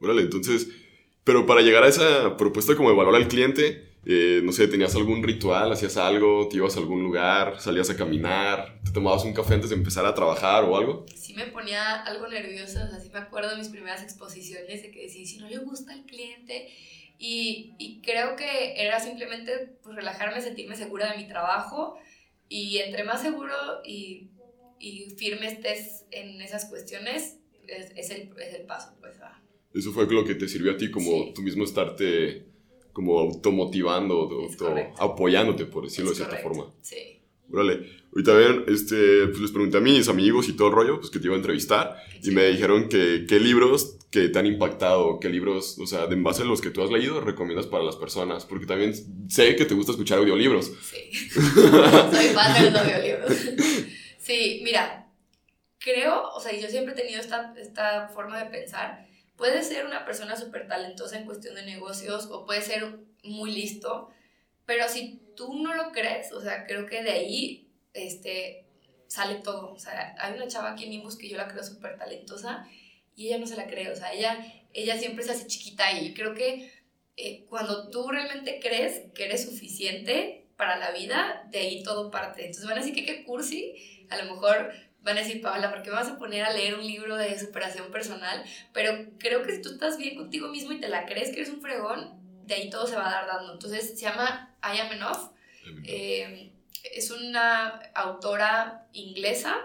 Órale, 0.00 0.22
entonces, 0.22 0.68
pero 1.22 1.44
para 1.44 1.60
llegar 1.60 1.84
a 1.84 1.88
esa 1.88 2.38
propuesta 2.38 2.74
como 2.74 2.88
de 2.88 2.96
valor 2.96 3.14
al 3.14 3.28
cliente, 3.28 3.85
eh, 4.06 4.40
no 4.44 4.52
sé, 4.52 4.68
¿tenías 4.68 4.94
algún 4.94 5.22
ritual? 5.22 5.72
¿Hacías 5.72 5.96
algo? 5.96 6.48
¿Te 6.48 6.56
ibas 6.58 6.76
a 6.76 6.80
algún 6.80 7.02
lugar? 7.02 7.60
¿Salías 7.60 7.90
a 7.90 7.96
caminar? 7.96 8.80
¿Te 8.84 8.92
tomabas 8.92 9.24
un 9.24 9.32
café 9.34 9.54
antes 9.54 9.70
de 9.70 9.76
empezar 9.76 10.06
a 10.06 10.14
trabajar 10.14 10.64
o 10.64 10.76
algo? 10.76 11.06
sí 11.14 11.34
me 11.34 11.46
ponía 11.46 12.02
algo 12.04 12.28
nerviosa, 12.28 12.84
o 12.86 12.88
sea, 12.88 13.00
sí 13.00 13.10
me 13.12 13.18
acuerdo 13.18 13.50
de 13.50 13.56
mis 13.58 13.68
primeras 13.68 14.02
exposiciones 14.02 14.80
de 14.82 14.90
que 14.92 15.02
decía, 15.02 15.26
si 15.26 15.38
no 15.38 15.48
le 15.48 15.58
gusta 15.58 15.92
al 15.92 16.04
cliente, 16.06 16.68
y, 17.18 17.74
y 17.78 18.00
creo 18.02 18.36
que 18.36 18.74
era 18.80 19.00
simplemente 19.00 19.76
pues, 19.82 19.96
relajarme, 19.96 20.40
sentirme 20.40 20.76
segura 20.76 21.10
de 21.10 21.18
mi 21.18 21.26
trabajo, 21.26 21.98
y 22.48 22.78
entre 22.78 23.02
más 23.04 23.22
seguro 23.22 23.52
y, 23.84 24.30
y 24.78 25.10
firme 25.16 25.48
estés 25.48 26.04
en 26.12 26.40
esas 26.40 26.66
cuestiones, 26.66 27.38
es, 27.66 27.90
es, 27.96 28.10
el, 28.10 28.30
es 28.40 28.54
el 28.54 28.66
paso, 28.66 28.94
pues, 29.00 29.18
a- 29.20 29.42
Eso 29.74 29.92
fue 29.92 30.06
lo 30.08 30.24
que 30.24 30.36
te 30.36 30.46
sirvió 30.46 30.72
a 30.72 30.76
ti, 30.76 30.90
como 30.92 31.10
Sí. 31.24 31.32
tú 31.34 31.42
mismo 31.42 31.64
estarte 31.64 32.46
como 32.96 33.18
automotivando, 33.18 34.14
auto, 34.14 34.74
apoyándote, 34.98 35.66
por 35.66 35.84
decirlo 35.84 36.12
es 36.12 36.18
de 36.18 36.24
cierta 36.24 36.42
forma. 36.42 36.72
Sí. 36.80 37.20
Órale, 37.52 37.90
ahorita 38.10 38.32
ven, 38.32 38.64
este, 38.68 39.26
pues 39.26 39.38
les 39.38 39.50
pregunté 39.50 39.76
a 39.76 39.80
mis 39.82 40.08
amigos 40.08 40.48
y 40.48 40.54
todo 40.54 40.68
el 40.68 40.74
rollo, 40.74 40.98
pues 40.98 41.10
que 41.10 41.18
te 41.18 41.26
iba 41.26 41.34
a 41.34 41.36
entrevistar, 41.36 41.94
qué 42.22 42.30
y 42.30 42.34
me 42.34 42.46
dijeron 42.46 42.88
que 42.88 43.26
qué 43.28 43.38
libros 43.38 43.98
que 44.10 44.30
te 44.30 44.38
han 44.38 44.46
impactado, 44.46 45.20
qué 45.20 45.28
libros, 45.28 45.78
o 45.78 45.86
sea, 45.86 46.06
de 46.06 46.14
en 46.14 46.22
base 46.22 46.40
a 46.40 46.46
los 46.46 46.62
que 46.62 46.70
tú 46.70 46.82
has 46.82 46.90
leído, 46.90 47.20
recomiendas 47.20 47.66
para 47.66 47.84
las 47.84 47.96
personas, 47.96 48.46
porque 48.46 48.64
también 48.64 48.94
sé 49.28 49.56
que 49.56 49.66
te 49.66 49.74
gusta 49.74 49.92
escuchar 49.92 50.16
audiolibros. 50.16 50.72
Sí. 50.80 51.28
Soy 51.34 52.28
fan 52.28 52.54
de 52.54 52.70
los 52.70 52.80
audiolibros. 52.80 53.32
Sí, 54.16 54.62
mira, 54.64 55.12
creo, 55.78 56.30
o 56.30 56.40
sea, 56.40 56.58
yo 56.58 56.66
siempre 56.68 56.94
he 56.94 56.96
tenido 56.96 57.20
esta, 57.20 57.52
esta 57.58 58.08
forma 58.08 58.42
de 58.42 58.46
pensar. 58.46 59.05
Puedes 59.36 59.68
ser 59.68 59.84
una 59.84 60.04
persona 60.04 60.36
súper 60.36 60.66
talentosa 60.66 61.18
en 61.18 61.26
cuestión 61.26 61.54
de 61.54 61.64
negocios 61.64 62.28
o 62.30 62.46
puedes 62.46 62.64
ser 62.64 62.98
muy 63.22 63.52
listo, 63.52 64.10
pero 64.64 64.88
si 64.88 65.22
tú 65.36 65.54
no 65.54 65.74
lo 65.74 65.92
crees, 65.92 66.32
o 66.32 66.40
sea, 66.40 66.66
creo 66.66 66.86
que 66.86 67.02
de 67.02 67.10
ahí 67.10 67.70
este, 67.92 68.66
sale 69.06 69.36
todo. 69.36 69.72
O 69.72 69.78
sea, 69.78 70.14
hay 70.18 70.34
una 70.34 70.48
chava 70.48 70.72
aquí 70.72 70.84
en 70.84 70.90
Nimbus 70.90 71.16
que 71.16 71.28
yo 71.28 71.36
la 71.36 71.48
creo 71.48 71.62
súper 71.62 71.96
talentosa 71.98 72.66
y 73.14 73.28
ella 73.28 73.38
no 73.38 73.46
se 73.46 73.56
la 73.56 73.66
cree, 73.66 73.90
o 73.90 73.96
sea, 73.96 74.12
ella, 74.12 74.38
ella 74.72 74.98
siempre 74.98 75.24
se 75.24 75.32
hace 75.32 75.46
chiquita 75.46 75.98
y 75.98 76.12
creo 76.12 76.34
que 76.34 76.70
eh, 77.16 77.46
cuando 77.48 77.88
tú 77.88 78.08
realmente 78.08 78.60
crees 78.60 79.10
que 79.14 79.24
eres 79.24 79.44
suficiente 79.44 80.46
para 80.56 80.76
la 80.76 80.90
vida, 80.90 81.46
de 81.50 81.58
ahí 81.58 81.82
todo 81.82 82.10
parte. 82.10 82.42
Entonces 82.42 82.66
van 82.66 82.78
a 82.78 82.80
decir 82.80 82.94
que 82.94 83.06
qué 83.06 83.24
cursi, 83.24 84.06
a 84.10 84.22
lo 84.22 84.34
mejor 84.34 84.72
van 85.06 85.18
a 85.18 85.20
decir, 85.20 85.40
Paola, 85.40 85.70
¿por 85.70 85.82
qué 85.82 85.90
me 85.90 85.96
vas 85.96 86.08
a 86.08 86.18
poner 86.18 86.44
a 86.44 86.52
leer 86.52 86.74
un 86.74 86.84
libro 86.84 87.16
de 87.16 87.38
superación 87.38 87.92
personal? 87.92 88.44
Pero 88.72 89.06
creo 89.18 89.44
que 89.44 89.54
si 89.54 89.62
tú 89.62 89.70
estás 89.70 89.96
bien 89.98 90.16
contigo 90.16 90.48
mismo 90.48 90.72
y 90.72 90.80
te 90.80 90.88
la 90.88 91.06
crees 91.06 91.30
que 91.30 91.36
eres 91.36 91.50
un 91.50 91.62
fregón, 91.62 92.20
de 92.44 92.54
ahí 92.54 92.70
todo 92.70 92.88
se 92.88 92.96
va 92.96 93.08
a 93.08 93.12
dar 93.12 93.26
dando. 93.28 93.52
Entonces 93.52 93.90
se 93.90 94.04
llama 94.04 94.56
I 94.62 94.80
Am 94.80 94.92
Enough. 94.92 95.30
Eh, 95.84 96.52
es 96.82 97.10
una 97.12 97.68
autora 97.94 98.88
inglesa, 98.92 99.56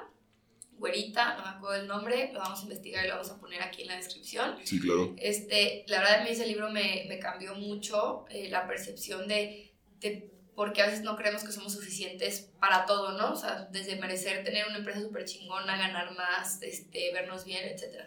güerita, 0.77 1.35
no 1.37 1.43
me 1.43 1.49
acuerdo 1.49 1.81
el 1.81 1.87
nombre, 1.87 2.31
lo 2.33 2.39
vamos 2.39 2.59
a 2.59 2.63
investigar 2.63 3.03
y 3.03 3.07
lo 3.07 3.15
vamos 3.15 3.31
a 3.31 3.39
poner 3.39 3.63
aquí 3.63 3.81
en 3.81 3.87
la 3.87 3.95
descripción. 3.95 4.57
Sí, 4.63 4.79
claro. 4.79 5.15
Este, 5.17 5.85
la 5.87 5.99
verdad, 6.01 6.21
a 6.21 6.23
mí 6.23 6.29
ese 6.29 6.45
libro 6.45 6.69
me, 6.69 7.05
me 7.07 7.17
cambió 7.17 7.55
mucho 7.55 8.25
eh, 8.29 8.47
la 8.49 8.67
percepción 8.67 9.27
de, 9.27 9.73
de 9.99 10.31
porque 10.61 10.83
a 10.83 10.85
veces 10.85 11.01
no 11.01 11.15
creemos 11.15 11.43
que 11.43 11.51
somos 11.51 11.73
suficientes 11.73 12.51
para 12.59 12.85
todo, 12.85 13.17
¿no? 13.17 13.33
O 13.33 13.35
sea, 13.35 13.67
desde 13.71 13.95
merecer 13.95 14.43
tener 14.43 14.67
una 14.67 14.77
empresa 14.77 15.01
súper 15.01 15.25
chingona, 15.25 15.75
ganar 15.75 16.15
más, 16.15 16.61
este, 16.61 17.11
vernos 17.11 17.45
bien, 17.45 17.65
etc. 17.65 18.03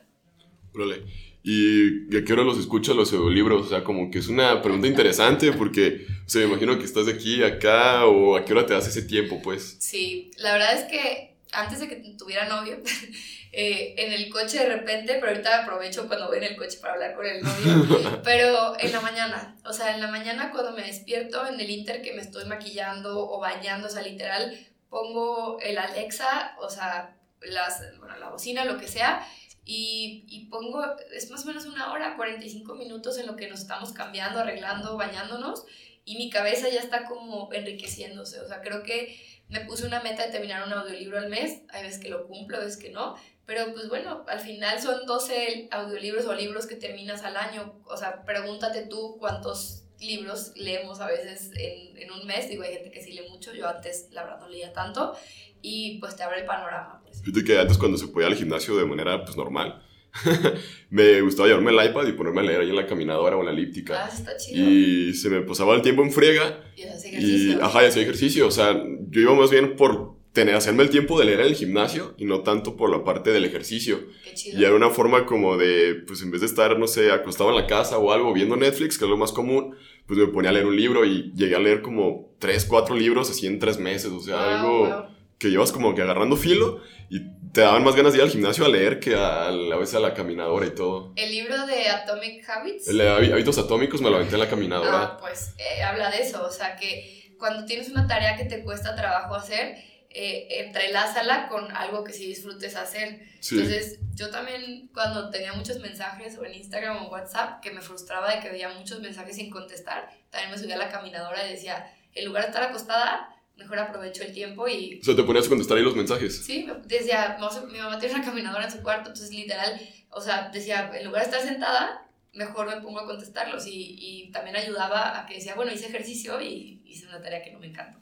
Órale. 0.73 1.03
¿Y 1.43 2.17
a 2.17 2.25
qué 2.25 2.33
hora 2.33 2.45
los 2.45 2.57
escuchas 2.57 2.95
los 2.95 3.13
audiolibros? 3.13 3.67
O 3.67 3.69
sea, 3.69 3.83
como 3.83 4.09
que 4.09 4.21
es 4.21 4.29
una 4.29 4.63
pregunta 4.63 4.87
interesante 4.87 5.51
porque, 5.51 6.07
o 6.25 6.31
sea, 6.31 6.43
me 6.43 6.53
imagino 6.53 6.79
que 6.79 6.85
estás 6.85 7.07
de 7.07 7.15
aquí 7.15 7.43
acá 7.43 8.07
o 8.07 8.37
a 8.37 8.45
qué 8.45 8.53
hora 8.53 8.67
te 8.67 8.75
das 8.75 8.87
ese 8.87 9.03
tiempo, 9.03 9.43
pues. 9.43 9.77
Sí, 9.81 10.31
la 10.39 10.53
verdad 10.53 10.79
es 10.79 10.85
que 10.85 11.35
antes 11.51 11.81
de 11.81 11.89
que 11.89 11.97
tuviera 12.17 12.47
novio, 12.47 12.79
eh, 13.57 13.95
en 13.99 14.13
el 14.13 14.29
coche 14.31 14.59
de 14.59 14.77
repente, 14.77 15.15
pero 15.15 15.29
ahorita 15.29 15.63
aprovecho 15.63 16.09
cuando 16.09 16.27
voy 16.27 16.39
en 16.39 16.45
el 16.45 16.57
coche 16.57 16.79
para 16.81 16.95
hablar 16.95 17.15
con 17.15 17.25
el 17.25 17.41
novio, 17.41 18.21
pero 18.25 18.75
en 18.81 18.91
la 18.91 19.01
mañana, 19.01 19.57
o 19.65 19.73
sea, 19.73 19.95
en 19.95 20.01
la 20.01 20.09
mañana 20.09 20.51
cuando 20.51 20.73
me 20.73 20.83
despierto, 20.83 21.47
en 21.47 21.61
el 21.61 21.71
inter 21.71 22.03
que 22.03 22.15
me 22.15 22.23
estoy 22.23 22.47
maquillando 22.47 23.17
o 23.17 23.39
bañando, 23.39 23.87
o 23.87 23.91
sea, 23.91 24.03
literal, 24.03 24.59
pongo 24.91 25.61
el 25.61 25.79
Alexa, 25.79 26.57
o 26.59 26.69
sea, 26.69 27.17
las, 27.43 27.81
bueno, 27.99 28.17
la 28.19 28.31
bocina, 28.31 28.65
lo 28.65 28.77
que 28.77 28.89
sea, 28.89 29.25
y, 29.65 30.25
y, 30.29 30.47
pongo, 30.47 30.85
es 31.15 31.31
más 31.31 31.45
o 31.45 31.47
menos 31.47 31.65
una 31.67 31.93
hora, 31.93 32.17
45 32.17 32.75
minutos 32.75 33.19
en 33.19 33.27
lo 33.27 33.37
que 33.37 33.49
nos 33.49 33.61
estamos 33.61 33.93
cambiando, 33.93 34.41
arreglando, 34.41 34.97
bañándonos, 34.97 35.65
y 36.05 36.17
mi 36.17 36.29
cabeza 36.29 36.69
ya 36.71 36.81
está 36.81 37.05
como 37.05 37.49
enriqueciéndose, 37.53 38.41
o 38.41 38.49
sea, 38.49 38.63
creo 38.63 38.83
que 38.83 39.17
me 39.49 39.61
puse 39.61 39.87
una 39.87 40.01
meta 40.01 40.27
de 40.27 40.33
terminar 40.33 40.67
un 40.67 40.73
audiolibro 40.73 41.19
al 41.19 41.29
mes, 41.29 41.63
hay 41.71 41.83
veces 41.85 42.01
que 42.01 42.09
lo 42.09 42.27
cumplo, 42.27 42.59
hay 42.59 42.65
veces 42.65 42.81
que 42.81 42.91
no, 42.91 43.17
pero 43.47 43.73
pues 43.73 43.89
bueno, 43.89 44.25
al 44.29 44.41
final 44.41 44.81
son 44.81 45.07
12 45.07 45.69
audiolibros 45.71 46.27
o 46.27 46.35
libros 46.35 46.67
que 46.67 46.77
terminas 46.77 47.23
al 47.23 47.37
año, 47.37 47.81
o 47.85 47.97
sea, 47.97 48.25
pregúntate 48.25 48.87
tú 48.87 49.17
cuántos 49.19 49.85
libros 50.01 50.53
leemos 50.57 51.01
a 51.01 51.07
veces 51.07 51.51
en, 51.57 51.97
en 51.97 52.11
un 52.13 52.27
mes, 52.27 52.49
digo, 52.49 52.63
hay 52.63 52.75
gente 52.75 52.91
que 52.91 53.03
sí 53.03 53.13
lee 53.13 53.29
mucho, 53.31 53.55
yo 53.55 53.69
antes 53.69 54.09
la 54.11 54.25
verdad 54.25 54.41
no 54.41 54.49
leía 54.49 54.73
tanto, 54.73 55.15
y 55.63 55.99
pues 55.99 56.17
te 56.17 56.23
abre 56.23 56.41
el 56.41 56.47
panorama. 56.47 57.01
Pues. 57.05 57.23
Fíjate 57.23 57.45
que 57.45 57.59
antes 57.59 57.79
cuando 57.79 57.97
se 57.97 58.09
podía 58.09 58.29
al 58.29 58.35
gimnasio 58.35 58.77
de 58.77 58.85
manera 58.85 59.25
pues 59.25 59.37
normal, 59.37 59.83
me 60.91 61.21
gustaba 61.23 61.49
llevarme 61.49 61.73
el 61.73 61.91
iPad 61.91 62.07
y 62.07 62.13
ponerme 62.13 62.41
a 62.41 62.45
leer 62.45 62.61
ahí 62.61 62.71
en 62.71 62.77
la 62.77 62.87
caminadora 62.87 63.37
o 63.37 63.41
en 63.41 63.47
la 63.47 63.53
elíptica. 63.53 64.05
Ah, 64.05 64.09
está 64.13 64.37
chido. 64.37 64.69
Y 64.71 65.15
se 65.15 65.29
me 65.29 65.41
pasaba 65.41 65.75
el 65.75 65.83
tiempo 65.83 66.03
en 66.03 66.13
friega. 66.13 66.61
Y 66.77 66.85
hacía 66.85 67.11
ejercicio. 67.11 67.59
Y, 67.59 67.61
ajá, 67.61 67.83
y 67.83 67.87
hacía 67.87 68.03
ejercicio. 68.03 68.47
O 68.47 68.51
sea, 68.51 68.75
yo 69.09 69.21
iba 69.21 69.35
más 69.35 69.51
bien 69.51 69.75
por 69.75 70.14
tener, 70.35 70.55
hacerme 70.55 70.83
el 70.83 70.91
tiempo 70.91 71.19
de 71.19 71.25
leer 71.25 71.41
en 71.41 71.47
el 71.47 71.55
gimnasio 71.55 72.15
y 72.19 72.27
no 72.27 72.41
tanto 72.43 72.77
por 72.77 72.91
la 72.91 73.03
parte 73.05 73.31
del 73.31 73.47
ejercicio. 73.47 74.01
Qué 74.25 74.35
chido. 74.35 74.61
Y 74.61 74.65
era 74.65 74.75
una 74.75 74.91
forma 74.91 75.25
como 75.25 75.57
de, 75.57 75.95
pues 76.07 76.21
en 76.23 76.31
vez 76.31 76.43
de 76.43 76.47
estar, 76.49 76.79
no 76.79 76.87
sé, 76.87 77.11
acostado 77.13 77.49
en 77.51 77.57
la 77.57 77.67
casa 77.67 77.97
o 77.99 78.13
algo 78.13 78.33
viendo 78.35 78.57
Netflix, 78.57 78.99
que 78.99 79.05
es 79.05 79.11
lo 79.11 79.17
más 79.17 79.33
común, 79.33 79.75
pues 80.07 80.19
me 80.19 80.27
ponía 80.27 80.51
a 80.51 80.53
leer 80.53 80.67
un 80.67 80.77
libro 80.77 81.07
y 81.07 81.33
llegué 81.35 81.55
a 81.57 81.61
leer 81.61 81.81
como 81.81 82.35
tres, 82.39 82.67
cuatro 82.67 82.95
libros 82.95 83.31
así 83.31 83.47
en 83.47 83.59
tres 83.59 83.79
meses. 83.79 84.11
O 84.13 84.21
sea, 84.21 84.35
Wow, 84.37 84.45
algo 84.51 84.79
wow. 84.89 85.05
que 85.39 85.49
llevas 85.51 85.73
como 85.73 85.95
que 85.95 86.03
agarrando 86.03 86.37
filo 86.37 86.81
y 87.09 87.21
te 87.53 87.61
daban 87.61 87.85
más 87.85 87.95
ganas 87.95 88.13
de 88.13 88.19
ir 88.19 88.25
al 88.25 88.31
gimnasio 88.31 88.65
a 88.65 88.69
leer 88.69 88.99
que 88.99 89.15
a, 89.15 89.47
a 89.47 89.77
veces 89.79 89.95
a 89.95 90.01
la 90.01 90.13
caminadora 90.15 90.67
y 90.67 90.71
todo. 90.71 91.13
El 91.15 91.31
libro 91.31 91.65
de 91.67 91.89
Atomic 91.89 92.43
Habits. 92.51 92.89
El 92.89 92.99
de 92.99 93.09
há- 93.09 93.17
hábitos 93.19 93.57
atómicos 93.59 94.03
me 94.03 94.11
lo 94.11 94.17
aventé 94.17 94.35
en 94.35 94.41
la 94.41 94.49
caminadora. 94.49 95.03
Ah, 95.03 95.17
pues 95.21 95.55
eh, 95.59 95.83
habla 95.85 96.11
de 96.11 96.19
eso, 96.23 96.45
o 96.45 96.51
sea 96.51 96.75
que 96.75 97.31
cuando 97.39 97.65
tienes 97.67 97.89
una 97.91 98.07
tarea 98.09 98.37
que 98.37 98.45
te 98.47 98.65
cuesta 98.65 98.97
trabajo 98.97 99.35
hacer, 99.37 99.77
eh, 100.17 100.47
entrelázala 100.65 101.49
con 101.49 101.71
algo 101.73 102.05
que 102.05 102.13
sí 102.13 102.27
disfrutes 102.27 102.77
hacer. 102.77 103.21
Sí. 103.41 103.57
Entonces, 103.57 103.99
yo 104.15 104.31
también 104.31 104.89
cuando 104.95 105.29
tenía 105.29 105.53
muchos 105.53 105.81
mensajes 105.81 106.39
o 106.39 106.45
en 106.45 106.55
Instagram 106.55 107.05
o 107.05 107.09
WhatsApp, 107.09 107.61
que 107.61 107.73
me 107.73 107.81
frustraba 107.81 108.33
de 108.33 108.41
que 108.41 108.49
veía 108.49 108.69
muchos 108.69 109.01
mensajes 109.01 109.35
sin 109.35 109.51
contestar, 109.51 110.09
también 110.31 110.53
me 110.53 110.59
subía 110.59 110.77
a 110.77 110.79
la 110.79 110.89
caminadora 110.89 111.45
y 111.47 111.53
decía, 111.53 111.93
en 112.15 112.27
lugar 112.27 112.45
de 112.45 112.51
estar 112.51 112.63
acostada, 112.63 113.37
mejor 113.57 113.77
aprovecho 113.81 114.23
el 114.23 114.33
tiempo 114.33 114.69
y... 114.69 115.01
O 115.01 115.05
sea, 115.05 115.17
te 115.17 115.25
ponías 115.25 115.47
a 115.47 115.49
contestar 115.49 115.79
ahí 115.79 115.83
los 115.83 115.97
mensajes. 115.97 116.45
Sí, 116.45 116.65
decía, 116.85 117.37
mi 117.69 117.79
mamá 117.79 117.99
tiene 117.99 118.15
una 118.15 118.25
caminadora 118.25 118.67
en 118.67 118.71
su 118.71 118.83
cuarto, 118.83 119.09
entonces 119.09 119.35
literal, 119.35 119.81
o 120.11 120.21
sea, 120.21 120.49
decía, 120.53 120.93
en 120.95 121.07
lugar 121.07 121.23
de 121.23 121.31
estar 121.31 121.45
sentada, 121.45 122.09
mejor 122.33 122.69
me 122.69 122.81
pongo 122.81 123.01
a 123.01 123.07
contestarlos 123.07 123.67
y, 123.67 123.97
y 123.99 124.31
también 124.31 124.55
ayudaba 124.55 125.19
a 125.19 125.27
que 125.27 125.35
decía, 125.35 125.57
bueno, 125.57 125.73
hice 125.73 125.87
ejercicio 125.87 126.41
y 126.41 126.83
hice 126.85 127.07
una 127.07 127.21
tarea 127.21 127.43
que 127.43 127.51
no 127.51 127.59
me 127.59 127.67
encanta. 127.67 127.99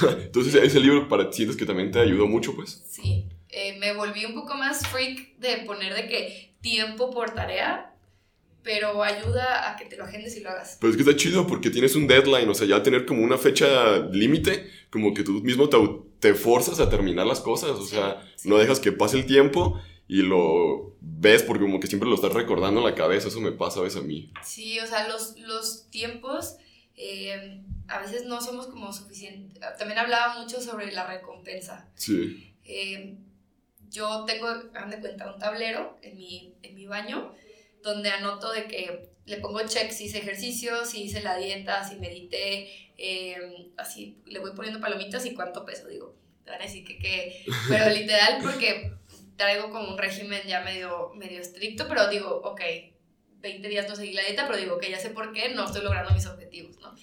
Entonces, 0.24 0.54
ese 0.54 0.80
libro 0.80 1.08
para 1.08 1.30
ti 1.30 1.38
sientes 1.38 1.56
que 1.56 1.66
también 1.66 1.90
te 1.90 2.00
ayudó 2.00 2.26
mucho, 2.26 2.54
pues. 2.54 2.82
Sí, 2.88 3.28
eh, 3.48 3.76
me 3.78 3.94
volví 3.94 4.24
un 4.24 4.34
poco 4.34 4.54
más 4.54 4.86
freak 4.88 5.36
de 5.38 5.58
poner 5.66 5.94
de 5.94 6.08
que 6.08 6.54
tiempo 6.60 7.10
por 7.10 7.34
tarea, 7.34 7.94
pero 8.62 9.02
ayuda 9.02 9.70
a 9.70 9.76
que 9.76 9.84
te 9.84 9.96
lo 9.96 10.04
agendes 10.04 10.36
y 10.36 10.40
lo 10.40 10.50
hagas. 10.50 10.78
Pero 10.80 10.90
es 10.90 10.96
que 10.96 11.02
está 11.02 11.16
chido 11.16 11.46
porque 11.46 11.70
tienes 11.70 11.96
un 11.96 12.06
deadline, 12.06 12.48
o 12.48 12.54
sea, 12.54 12.66
ya 12.66 12.82
tener 12.82 13.04
como 13.04 13.22
una 13.22 13.38
fecha 13.38 13.98
límite, 14.10 14.70
como 14.90 15.12
que 15.12 15.24
tú 15.24 15.32
mismo 15.42 15.68
te, 15.68 15.76
te 16.20 16.34
forzas 16.34 16.80
a 16.80 16.88
terminar 16.88 17.26
las 17.26 17.40
cosas, 17.40 17.70
o 17.70 17.84
sea, 17.84 18.24
sí. 18.36 18.48
no 18.48 18.56
dejas 18.56 18.80
que 18.80 18.92
pase 18.92 19.18
el 19.18 19.26
tiempo 19.26 19.80
y 20.08 20.22
lo 20.22 20.96
ves 21.00 21.42
porque 21.42 21.64
como 21.64 21.80
que 21.80 21.86
siempre 21.86 22.08
lo 22.08 22.14
estás 22.14 22.32
recordando 22.32 22.80
en 22.80 22.86
la 22.86 22.94
cabeza, 22.94 23.28
eso 23.28 23.40
me 23.40 23.52
pasa 23.52 23.80
a 23.80 23.82
veces 23.82 24.00
a 24.00 24.04
mí. 24.04 24.32
Sí, 24.44 24.78
o 24.80 24.86
sea, 24.86 25.08
los, 25.08 25.38
los 25.38 25.90
tiempos 25.90 26.56
eh, 27.04 27.60
a 27.88 28.00
veces 28.00 28.24
no 28.26 28.40
somos 28.40 28.68
como 28.68 28.92
suficientes. 28.92 29.60
También 29.76 29.98
hablaba 29.98 30.38
mucho 30.38 30.60
sobre 30.60 30.92
la 30.92 31.06
recompensa. 31.06 31.88
Sí. 31.96 32.54
Eh, 32.64 33.16
yo 33.90 34.24
tengo, 34.24 34.46
hagan 34.46 34.90
de 34.90 35.00
cuenta, 35.00 35.32
un 35.32 35.38
tablero 35.38 35.98
en 36.02 36.16
mi, 36.16 36.54
en 36.62 36.74
mi 36.74 36.86
baño 36.86 37.34
donde 37.82 38.10
anoto 38.10 38.52
de 38.52 38.68
que 38.68 39.10
le 39.26 39.36
pongo 39.38 39.66
check 39.66 39.90
si 39.90 40.04
hice 40.04 40.18
ejercicio, 40.18 40.84
si 40.86 41.02
hice 41.02 41.20
la 41.22 41.36
dieta, 41.36 41.86
si 41.86 41.96
medité, 41.96 42.68
eh, 42.96 43.72
así 43.76 44.22
le 44.26 44.38
voy 44.38 44.52
poniendo 44.52 44.80
palomitas 44.80 45.26
y 45.26 45.34
cuánto 45.34 45.64
peso, 45.64 45.88
digo. 45.88 46.14
Te 46.44 46.52
van 46.52 46.60
a 46.60 46.64
decir 46.64 46.84
que, 46.84 46.98
que 46.98 47.44
pero 47.68 47.90
literal 47.90 48.38
porque 48.40 48.92
traigo 49.36 49.70
como 49.70 49.88
un 49.88 49.98
régimen 49.98 50.42
ya 50.46 50.60
medio, 50.60 51.10
medio 51.14 51.40
estricto, 51.40 51.88
pero 51.88 52.08
digo, 52.08 52.28
ok, 52.44 52.60
20 53.42 53.68
días 53.68 53.88
no 53.88 53.96
seguí 53.96 54.12
la 54.12 54.22
dieta, 54.22 54.46
pero 54.46 54.58
digo 54.58 54.78
que 54.78 54.90
ya 54.90 54.98
sé 54.98 55.10
por 55.10 55.32
qué 55.32 55.50
no 55.50 55.66
estoy 55.66 55.82
logrando 55.82 56.12
mis 56.12 56.26
objetivos, 56.26 56.78
¿no? 56.80 56.94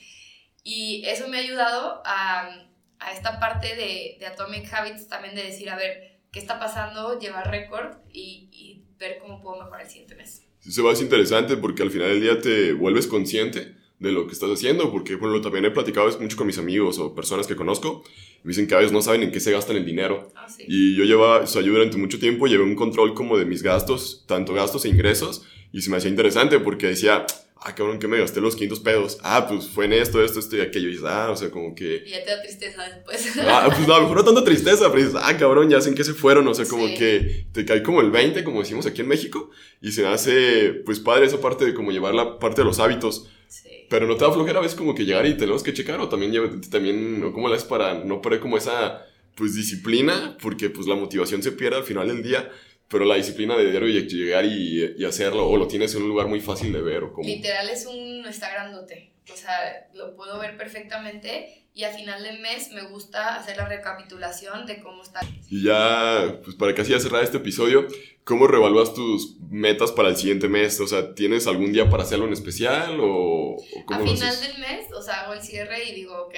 Y 0.64 1.04
eso 1.06 1.28
me 1.28 1.38
ha 1.38 1.42
ayudado 1.42 2.02
a, 2.06 2.68
a 3.00 3.14
esta 3.14 3.40
parte 3.40 3.76
de, 3.76 4.18
de 4.20 4.26
Atomic 4.26 4.72
Habits 4.74 5.08
también 5.08 5.36
de 5.36 5.44
decir, 5.44 5.70
a 5.70 5.78
ver, 5.78 6.20
¿qué 6.32 6.40
está 6.40 6.60
pasando? 6.60 7.20
Llevar 7.20 7.50
récord 7.50 7.98
y, 8.12 8.50
y 8.52 8.84
ver 9.00 9.20
cómo 9.20 9.42
puedo 9.42 9.58
mejorar 9.58 9.82
el 9.82 9.90
siguiente 9.90 10.16
mes. 10.16 10.44
Sí, 10.60 10.72
se 10.72 10.82
va, 10.82 10.92
es 10.92 11.02
interesante 11.02 11.58
porque 11.58 11.84
al 11.84 11.92
final 11.92 12.10
del 12.10 12.22
día 12.22 12.40
te 12.40 12.74
vuelves 12.74 13.08
consciente 13.08 13.76
de 14.00 14.12
lo 14.14 14.28
que 14.28 14.34
estás 14.34 14.50
haciendo, 14.50 14.92
porque 14.92 15.18
por 15.18 15.30
ejemplo 15.30 15.42
también 15.42 15.66
he 15.66 15.72
platicado 15.72 16.10
mucho 16.20 16.38
con 16.38 16.48
mis 16.48 16.58
amigos 16.58 17.00
o 17.00 17.14
personas 17.14 17.48
que 17.48 17.56
conozco, 17.56 18.04
me 18.44 18.50
dicen 18.50 18.68
que 18.68 18.74
a 18.74 18.78
veces 18.78 18.94
no 18.94 19.02
saben 19.02 19.24
en 19.24 19.32
qué 19.32 19.42
se 19.42 19.52
gastan 19.52 19.76
el 19.76 19.86
dinero. 19.86 20.32
Ah, 20.36 20.48
sí. 20.48 20.64
Y 20.68 20.96
yo 20.96 21.04
llevaba, 21.04 21.40
o 21.40 21.48
sea, 21.48 21.62
yo 21.62 21.74
durante 21.74 21.98
mucho 21.98 22.18
tiempo 22.20 22.48
llevé 22.48 22.64
un 22.64 22.76
control 22.76 23.14
como 23.14 23.38
de 23.38 23.46
mis 23.46 23.62
gastos, 23.62 24.24
tanto 24.26 24.54
gastos 24.54 24.86
e 24.86 24.90
ingresos, 24.90 25.46
y 25.72 25.82
se 25.82 25.90
me 25.90 25.98
hacía 25.98 26.10
interesante 26.10 26.60
porque 26.60 26.88
decía, 26.88 27.26
ah, 27.62 27.76
cabrón, 27.76 28.00
que 28.00 28.08
me 28.08 28.18
gasté 28.20 28.42
los 28.42 28.56
500 28.56 28.80
pedos. 28.80 29.18
Ah, 29.22 29.48
pues 29.48 29.68
fue 29.68 29.86
en 29.86 29.94
esto, 29.94 30.24
esto, 30.24 30.40
esto 30.40 30.56
y 30.58 30.62
aquello. 30.62 30.88
Y 30.88 30.92
dices, 30.92 31.06
ah, 31.08 31.30
o 31.32 31.36
sea, 31.36 31.52
como 31.52 31.76
que... 31.76 32.04
Y 32.06 32.10
ya 32.12 32.24
te 32.24 32.30
da 32.32 32.42
tristeza 32.42 32.84
después. 32.90 33.36
Ah, 33.46 33.66
pues 33.68 33.88
no, 33.88 33.94
a 33.94 33.98
lo 33.98 34.04
mejor 34.04 34.18
no 34.18 34.24
tanta 34.26 34.44
tristeza, 34.44 34.90
pero 34.92 35.04
dices, 35.06 35.20
ah, 35.22 35.38
cabrón, 35.38 35.70
ya 35.70 35.80
sé 35.82 35.90
en 35.90 35.96
qué 35.96 36.04
se 36.04 36.14
fueron. 36.14 36.48
O 36.48 36.54
sea, 36.54 36.66
como 36.66 36.88
Sí. 36.88 36.96
que 36.96 37.46
te 37.52 37.66
cae 37.66 37.84
como 37.84 38.02
el 38.02 38.12
20, 38.12 38.44
como 38.44 38.62
decimos 38.62 38.86
aquí 38.86 39.02
en 39.02 39.08
México, 39.10 39.50
y 39.82 39.92
se 39.92 40.02
me 40.04 40.08
hace, 40.08 40.72
pues 40.86 41.00
padre 41.00 41.26
esa 41.26 41.40
parte 41.42 41.66
de 41.66 41.74
como 41.74 41.92
llevar 41.92 42.16
la 42.16 42.40
parte 42.40 42.62
de 42.62 42.66
los 42.66 42.80
hábitos. 42.80 43.28
sí. 43.48 43.70
Pero 43.90 44.06
no 44.08 44.16
te 44.18 44.24
da 44.24 44.32
flojera 44.32 44.60
a 44.60 44.62
veces 44.62 44.78
como 44.78 44.94
que 44.94 45.04
llegar 45.04 45.26
y 45.26 45.36
tenemos 45.36 45.64
que 45.64 45.74
checar, 45.74 46.00
o 46.00 46.08
también, 46.08 46.62
también 46.70 47.24
o 47.24 47.34
cómo 47.34 47.50
le 47.50 47.56
haces 47.56 47.68
para 47.68 47.96
no 47.96 48.22
perder 48.22 48.40
como 48.40 48.56
esa, 48.58 49.04
pues, 49.36 49.56
disciplina, 49.56 50.38
porque 50.42 50.70
pues 50.70 50.86
la 50.86 50.94
motivación 50.96 51.42
se 51.42 51.52
pierde 51.54 51.78
al 51.78 51.84
final 51.84 52.08
del 52.08 52.22
día, 52.22 52.52
pero 52.90 53.06
la 53.06 53.16
disciplina 53.16 53.56
de 53.56 53.70
diario 53.72 53.88
y 53.88 54.02
llegar 54.08 54.44
y, 54.46 54.96
y 54.98 55.06
hacerlo, 55.06 55.48
o 55.48 55.56
lo 55.58 55.68
tienes 55.68 55.94
en 55.96 56.02
un 56.04 56.10
lugar 56.10 56.28
muy 56.28 56.42
fácil 56.42 56.74
de 56.74 56.82
ver, 56.82 57.04
o 57.04 57.14
como... 57.14 57.28
Literal 57.28 57.70
es 57.70 57.86
un, 57.86 58.26
está 58.28 58.50
grandote. 58.52 59.14
o 59.32 59.38
sea, 59.38 59.88
lo 59.94 60.16
puedo 60.16 60.40
ver 60.40 60.58
perfectamente 60.58 61.56
y 61.76 61.84
a 61.84 61.92
final 61.92 62.24
de 62.24 62.34
mes 62.40 62.72
me 62.72 62.82
gusta 62.90 63.36
hacer 63.36 63.56
la 63.58 63.68
recapitulación 63.70 64.66
de 64.66 64.80
cómo 64.82 65.04
está. 65.04 65.20
Y 65.50 65.64
ya, 65.64 66.40
pues 66.44 66.56
para 66.56 66.74
casi 66.74 66.92
ya 66.92 67.00
cerrar 67.00 67.24
este 67.24 67.38
episodio, 67.38 67.88
¿cómo 68.24 68.48
revalúas 68.48 68.94
tus 68.94 69.38
metas 69.50 69.92
para 69.92 70.10
el 70.10 70.18
siguiente 70.18 70.48
mes? 70.50 70.80
O 70.82 70.88
sea, 70.88 71.14
¿tienes 71.14 71.46
algún 71.48 71.72
día 71.72 71.90
para 71.90 72.04
hacerlo 72.04 72.26
en 72.26 72.34
especial 72.34 73.00
o, 73.00 73.56
o 73.56 73.86
cómo 73.86 74.00
a 74.02 74.04
lo 74.06 74.12
final 74.14 74.30
haces? 74.30 74.48
del 74.48 74.58
mes, 74.60 74.92
o 74.94 75.02
sea, 75.02 75.22
hago 75.22 75.34
el 75.34 75.42
cierre 75.42 75.88
y 75.88 75.94
digo, 75.96 76.18
ok, 76.26 76.36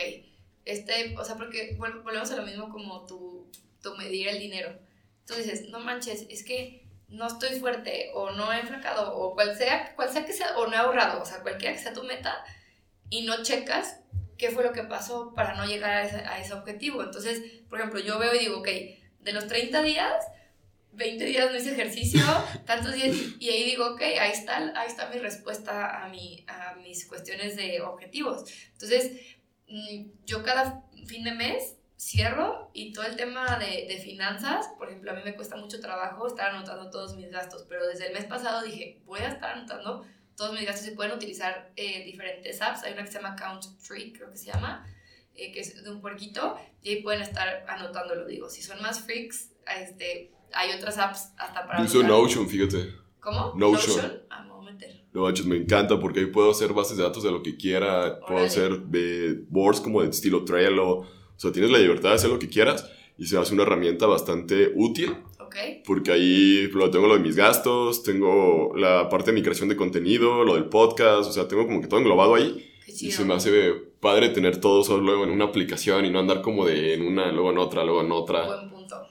este, 0.65 1.15
o 1.17 1.23
sea, 1.25 1.35
porque 1.37 1.75
vol- 1.79 2.03
volvemos 2.03 2.29
a 2.31 2.35
lo 2.35 2.43
mismo 2.45 2.69
como 2.69 3.05
tu, 3.07 3.47
tu 3.81 3.95
medir 3.95 4.27
el 4.27 4.37
dinero. 4.39 4.77
Tú 5.25 5.35
dices, 5.35 5.69
no 5.69 5.79
manches, 5.79 6.25
es 6.29 6.43
que 6.43 6.87
no 7.11 7.27
estoy 7.27 7.59
fuerte 7.59 8.11
o 8.13 8.31
no 8.31 8.51
he 8.51 8.59
enflacado 8.59 9.15
o 9.15 9.33
cual 9.33 9.55
sea, 9.57 9.93
cual 9.95 10.09
sea 10.09 10.25
que 10.25 10.33
sea, 10.33 10.57
o 10.57 10.67
no 10.67 10.73
he 10.73 10.77
ahorrado, 10.77 11.21
o 11.21 11.25
sea, 11.25 11.41
cualquiera 11.41 11.73
que 11.73 11.81
sea 11.81 11.93
tu 11.93 12.03
meta 12.03 12.43
y 13.09 13.23
no 13.23 13.43
checas 13.43 13.99
qué 14.37 14.49
fue 14.49 14.63
lo 14.63 14.71
que 14.71 14.83
pasó 14.83 15.33
para 15.35 15.55
no 15.55 15.65
llegar 15.65 15.91
a 15.91 16.03
ese, 16.03 16.15
a 16.17 16.39
ese 16.39 16.53
objetivo. 16.53 17.03
Entonces, 17.03 17.41
por 17.69 17.79
ejemplo, 17.79 17.99
yo 17.99 18.17
veo 18.17 18.33
y 18.33 18.39
digo, 18.39 18.59
ok, 18.59 18.67
de 19.19 19.33
los 19.33 19.45
30 19.47 19.83
días, 19.83 20.25
20 20.93 21.23
días 21.25 21.51
no 21.51 21.57
hice 21.57 21.73
ejercicio, 21.73 22.21
tantos 22.65 22.93
días, 22.93 23.15
y 23.39 23.49
ahí 23.49 23.65
digo, 23.65 23.85
ok, 23.91 24.01
ahí 24.01 24.31
está, 24.31 24.57
ahí 24.79 24.87
está 24.87 25.09
mi 25.09 25.19
respuesta 25.19 26.03
a, 26.03 26.09
mi, 26.09 26.43
a 26.47 26.75
mis 26.75 27.05
cuestiones 27.05 27.55
de 27.55 27.81
objetivos. 27.81 28.51
Entonces, 28.71 29.11
mm, 29.67 30.05
yo 30.25 30.41
cada 30.43 30.85
fin 31.05 31.23
de 31.23 31.33
mes 31.33 31.75
cierro 32.01 32.71
y 32.73 32.93
todo 32.93 33.05
el 33.05 33.15
tema 33.15 33.59
de, 33.59 33.85
de 33.87 33.97
finanzas, 33.99 34.69
por 34.79 34.89
ejemplo, 34.89 35.11
a 35.11 35.13
mí 35.13 35.21
me 35.23 35.35
cuesta 35.35 35.55
mucho 35.55 35.79
trabajo 35.79 36.25
estar 36.25 36.49
anotando 36.49 36.89
todos 36.89 37.15
mis 37.15 37.29
gastos, 37.29 37.65
pero 37.69 37.85
desde 37.85 38.07
el 38.07 38.13
mes 38.13 38.25
pasado 38.25 38.63
dije, 38.65 38.99
voy 39.05 39.19
a 39.19 39.27
estar 39.27 39.55
anotando 39.55 40.03
todos 40.35 40.53
mis 40.53 40.65
gastos 40.65 40.87
y 40.87 40.95
pueden 40.95 41.11
utilizar 41.11 41.71
eh, 41.75 42.03
diferentes 42.03 42.59
apps. 42.59 42.83
Hay 42.83 42.93
una 42.93 43.03
que 43.03 43.11
se 43.11 43.21
llama 43.21 43.35
Count 43.35 43.65
Tree, 43.87 44.13
creo 44.13 44.31
que 44.31 44.37
se 44.37 44.47
llama, 44.47 44.83
eh, 45.35 45.51
que 45.51 45.59
es 45.59 45.83
de 45.83 45.91
un 45.91 46.01
puerquito, 46.01 46.57
y 46.81 46.89
ahí 46.89 47.03
pueden 47.03 47.21
estar 47.21 47.65
anotándolo, 47.67 48.25
digo. 48.25 48.49
Si 48.49 48.63
son 48.63 48.81
más 48.81 49.01
freaks, 49.01 49.51
este, 49.79 50.31
hay 50.53 50.71
otras 50.71 50.97
apps 50.97 51.33
hasta 51.37 51.67
para... 51.67 51.85
Yo 51.85 51.99
uso. 51.99 52.03
Notion, 52.03 52.49
fíjate. 52.49 52.95
¿Cómo? 53.19 53.53
Notion. 53.55 54.23
Ah, 54.31 54.41
me 54.41 54.49
voy 54.53 54.67
a 54.67 54.71
meter. 54.71 55.03
No 55.13 55.31
me 55.45 55.57
encanta 55.57 55.99
porque 55.99 56.21
ahí 56.21 56.25
puedo 56.25 56.49
hacer 56.49 56.73
bases 56.73 56.97
de 56.97 57.03
datos 57.03 57.21
de 57.21 57.29
lo 57.29 57.43
que 57.43 57.55
quiera, 57.57 58.19
puedo 58.21 58.37
Órale. 58.37 58.47
hacer 58.47 58.71
de 58.85 59.43
boards 59.49 59.79
como 59.81 60.01
de 60.01 60.09
estilo 60.09 60.43
Trello, 60.43 61.05
sea, 61.41 61.51
tienes 61.51 61.71
la 61.71 61.79
libertad 61.79 62.09
de 62.09 62.15
hacer 62.15 62.29
lo 62.29 62.39
que 62.39 62.49
quieras 62.49 62.89
y 63.17 63.25
se 63.25 63.37
hace 63.37 63.53
una 63.53 63.63
herramienta 63.63 64.05
bastante 64.05 64.71
útil 64.75 65.15
¿Ok? 65.39 65.55
porque 65.85 66.11
ahí 66.11 66.67
lo 66.73 66.89
tengo 66.91 67.07
lo 67.07 67.15
de 67.15 67.19
mis 67.19 67.35
gastos, 67.35 68.03
tengo 68.03 68.73
la 68.75 69.09
parte 69.09 69.31
de 69.31 69.35
mi 69.35 69.41
creación 69.41 69.69
de 69.69 69.75
contenido, 69.75 70.43
lo 70.43 70.55
del 70.55 70.65
podcast, 70.65 71.29
o 71.29 71.33
sea, 71.33 71.47
tengo 71.47 71.65
como 71.65 71.81
que 71.81 71.87
todo 71.87 71.99
englobado 71.99 72.35
ahí 72.35 72.71
y 72.87 73.11
se 73.11 73.25
me 73.25 73.33
hace 73.33 73.73
padre 73.99 74.29
tener 74.29 74.59
todo 74.59 74.83
solo 74.83 75.03
luego 75.03 75.23
en 75.23 75.29
una 75.29 75.45
aplicación 75.45 76.05
y 76.05 76.09
no 76.09 76.19
andar 76.19 76.41
como 76.41 76.65
de 76.65 76.93
en 76.93 77.05
una, 77.05 77.31
luego 77.31 77.51
en 77.51 77.57
otra, 77.57 77.83
luego 77.83 78.01
en 78.01 78.11
otra. 78.11 78.45
Buen 78.45 78.69
punto. 78.69 79.07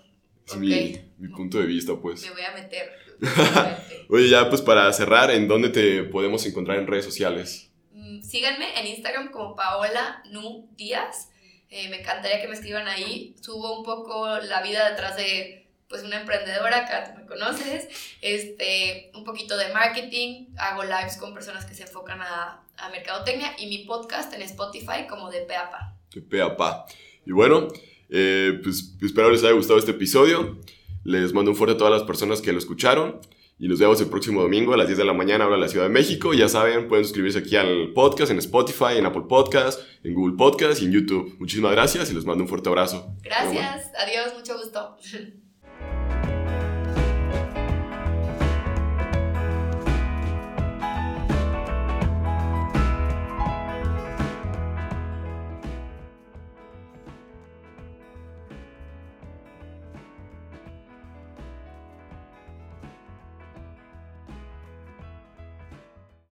Es 0.47 0.57
mi, 0.57 0.97
mi 1.19 1.29
punto 1.29 1.59
de 1.59 1.67
vista, 1.67 1.95
pues. 1.97 2.23
Me 2.23 2.31
voy 2.33 2.43
a 2.43 2.53
meter. 2.53 2.91
Oye, 4.09 4.29
ya 4.29 4.49
pues 4.49 4.63
para 4.63 4.93
cerrar, 4.93 5.31
¿en 5.31 5.47
dónde 5.47 5.69
te 5.69 6.03
podemos 6.05 6.45
encontrar 6.47 6.79
en 6.79 6.87
redes 6.87 7.05
sociales? 7.05 7.71
Mm, 7.93 8.23
Síganme 8.23 8.79
en 8.79 8.87
Instagram 8.89 9.31
como 9.31 9.55
Paola 9.55 10.23
Nu 10.31 10.69
Díaz. 10.77 11.31
Eh, 11.71 11.89
me 11.89 12.01
encantaría 12.01 12.41
que 12.41 12.49
me 12.49 12.55
escriban 12.55 12.89
ahí. 12.89 13.35
Subo 13.41 13.79
un 13.79 13.85
poco 13.85 14.39
la 14.39 14.63
vida 14.63 14.91
detrás 14.91 15.17
de 15.17 15.69
pues 15.89 16.05
una 16.05 16.21
emprendedora, 16.21 16.85
acá 16.85 17.13
tú 17.13 17.21
me 17.21 17.27
conoces, 17.27 17.89
este, 18.21 19.11
un 19.13 19.25
poquito 19.25 19.57
de 19.57 19.73
marketing, 19.73 20.47
hago 20.57 20.85
lives 20.85 21.17
con 21.17 21.35
personas 21.35 21.67
que 21.67 21.75
se 21.75 21.83
enfocan 21.83 22.21
a, 22.23 22.63
a 22.77 22.89
mercadotecnia 22.91 23.57
y 23.59 23.67
mi 23.67 23.79
podcast 23.79 24.33
en 24.33 24.43
Spotify 24.43 25.09
como 25.09 25.31
de 25.31 25.41
Peapa. 25.41 25.97
De 26.15 26.23
pe 26.23 26.43
a 26.43 26.57
pa. 26.57 26.87
Y 27.27 27.33
bueno, 27.33 27.69
eh, 28.09 28.61
pues 28.63 28.97
espero 29.03 29.31
les 29.31 29.43
haya 29.43 29.53
gustado 29.53 29.79
este 29.79 29.93
episodio. 29.93 30.59
Les 31.05 31.33
mando 31.33 31.53
un 31.53 31.57
fuerte 31.57 31.75
a 31.75 31.79
todas 31.79 31.93
las 31.93 32.03
personas 32.03 32.41
que 32.41 32.53
lo 32.53 32.59
escucharon. 32.59 33.21
Y 33.63 33.69
nos 33.69 33.79
vemos 33.79 34.01
el 34.01 34.09
próximo 34.09 34.41
domingo 34.41 34.73
a 34.73 34.77
las 34.79 34.87
10 34.87 34.97
de 34.97 35.05
la 35.05 35.13
mañana, 35.13 35.47
hora 35.47 35.57
de 35.57 35.61
la 35.61 35.69
Ciudad 35.69 35.85
de 35.85 35.93
México. 35.93 36.33
Ya 36.33 36.49
saben, 36.49 36.89
pueden 36.89 37.05
suscribirse 37.05 37.41
aquí 37.41 37.57
al 37.57 37.93
podcast 37.93 38.33
en 38.33 38.39
Spotify, 38.39 38.97
en 38.97 39.05
Apple 39.05 39.25
Podcast, 39.29 39.83
en 40.03 40.15
Google 40.15 40.35
Podcast 40.35 40.81
y 40.81 40.87
en 40.87 40.93
YouTube. 40.93 41.37
Muchísimas 41.39 41.73
gracias 41.73 42.11
y 42.11 42.15
les 42.15 42.25
mando 42.25 42.43
un 42.45 42.49
fuerte 42.49 42.71
abrazo. 42.71 43.15
Gracias, 43.23 43.93
adiós, 43.99 44.33
mucho 44.35 44.57
gusto. 44.57 44.97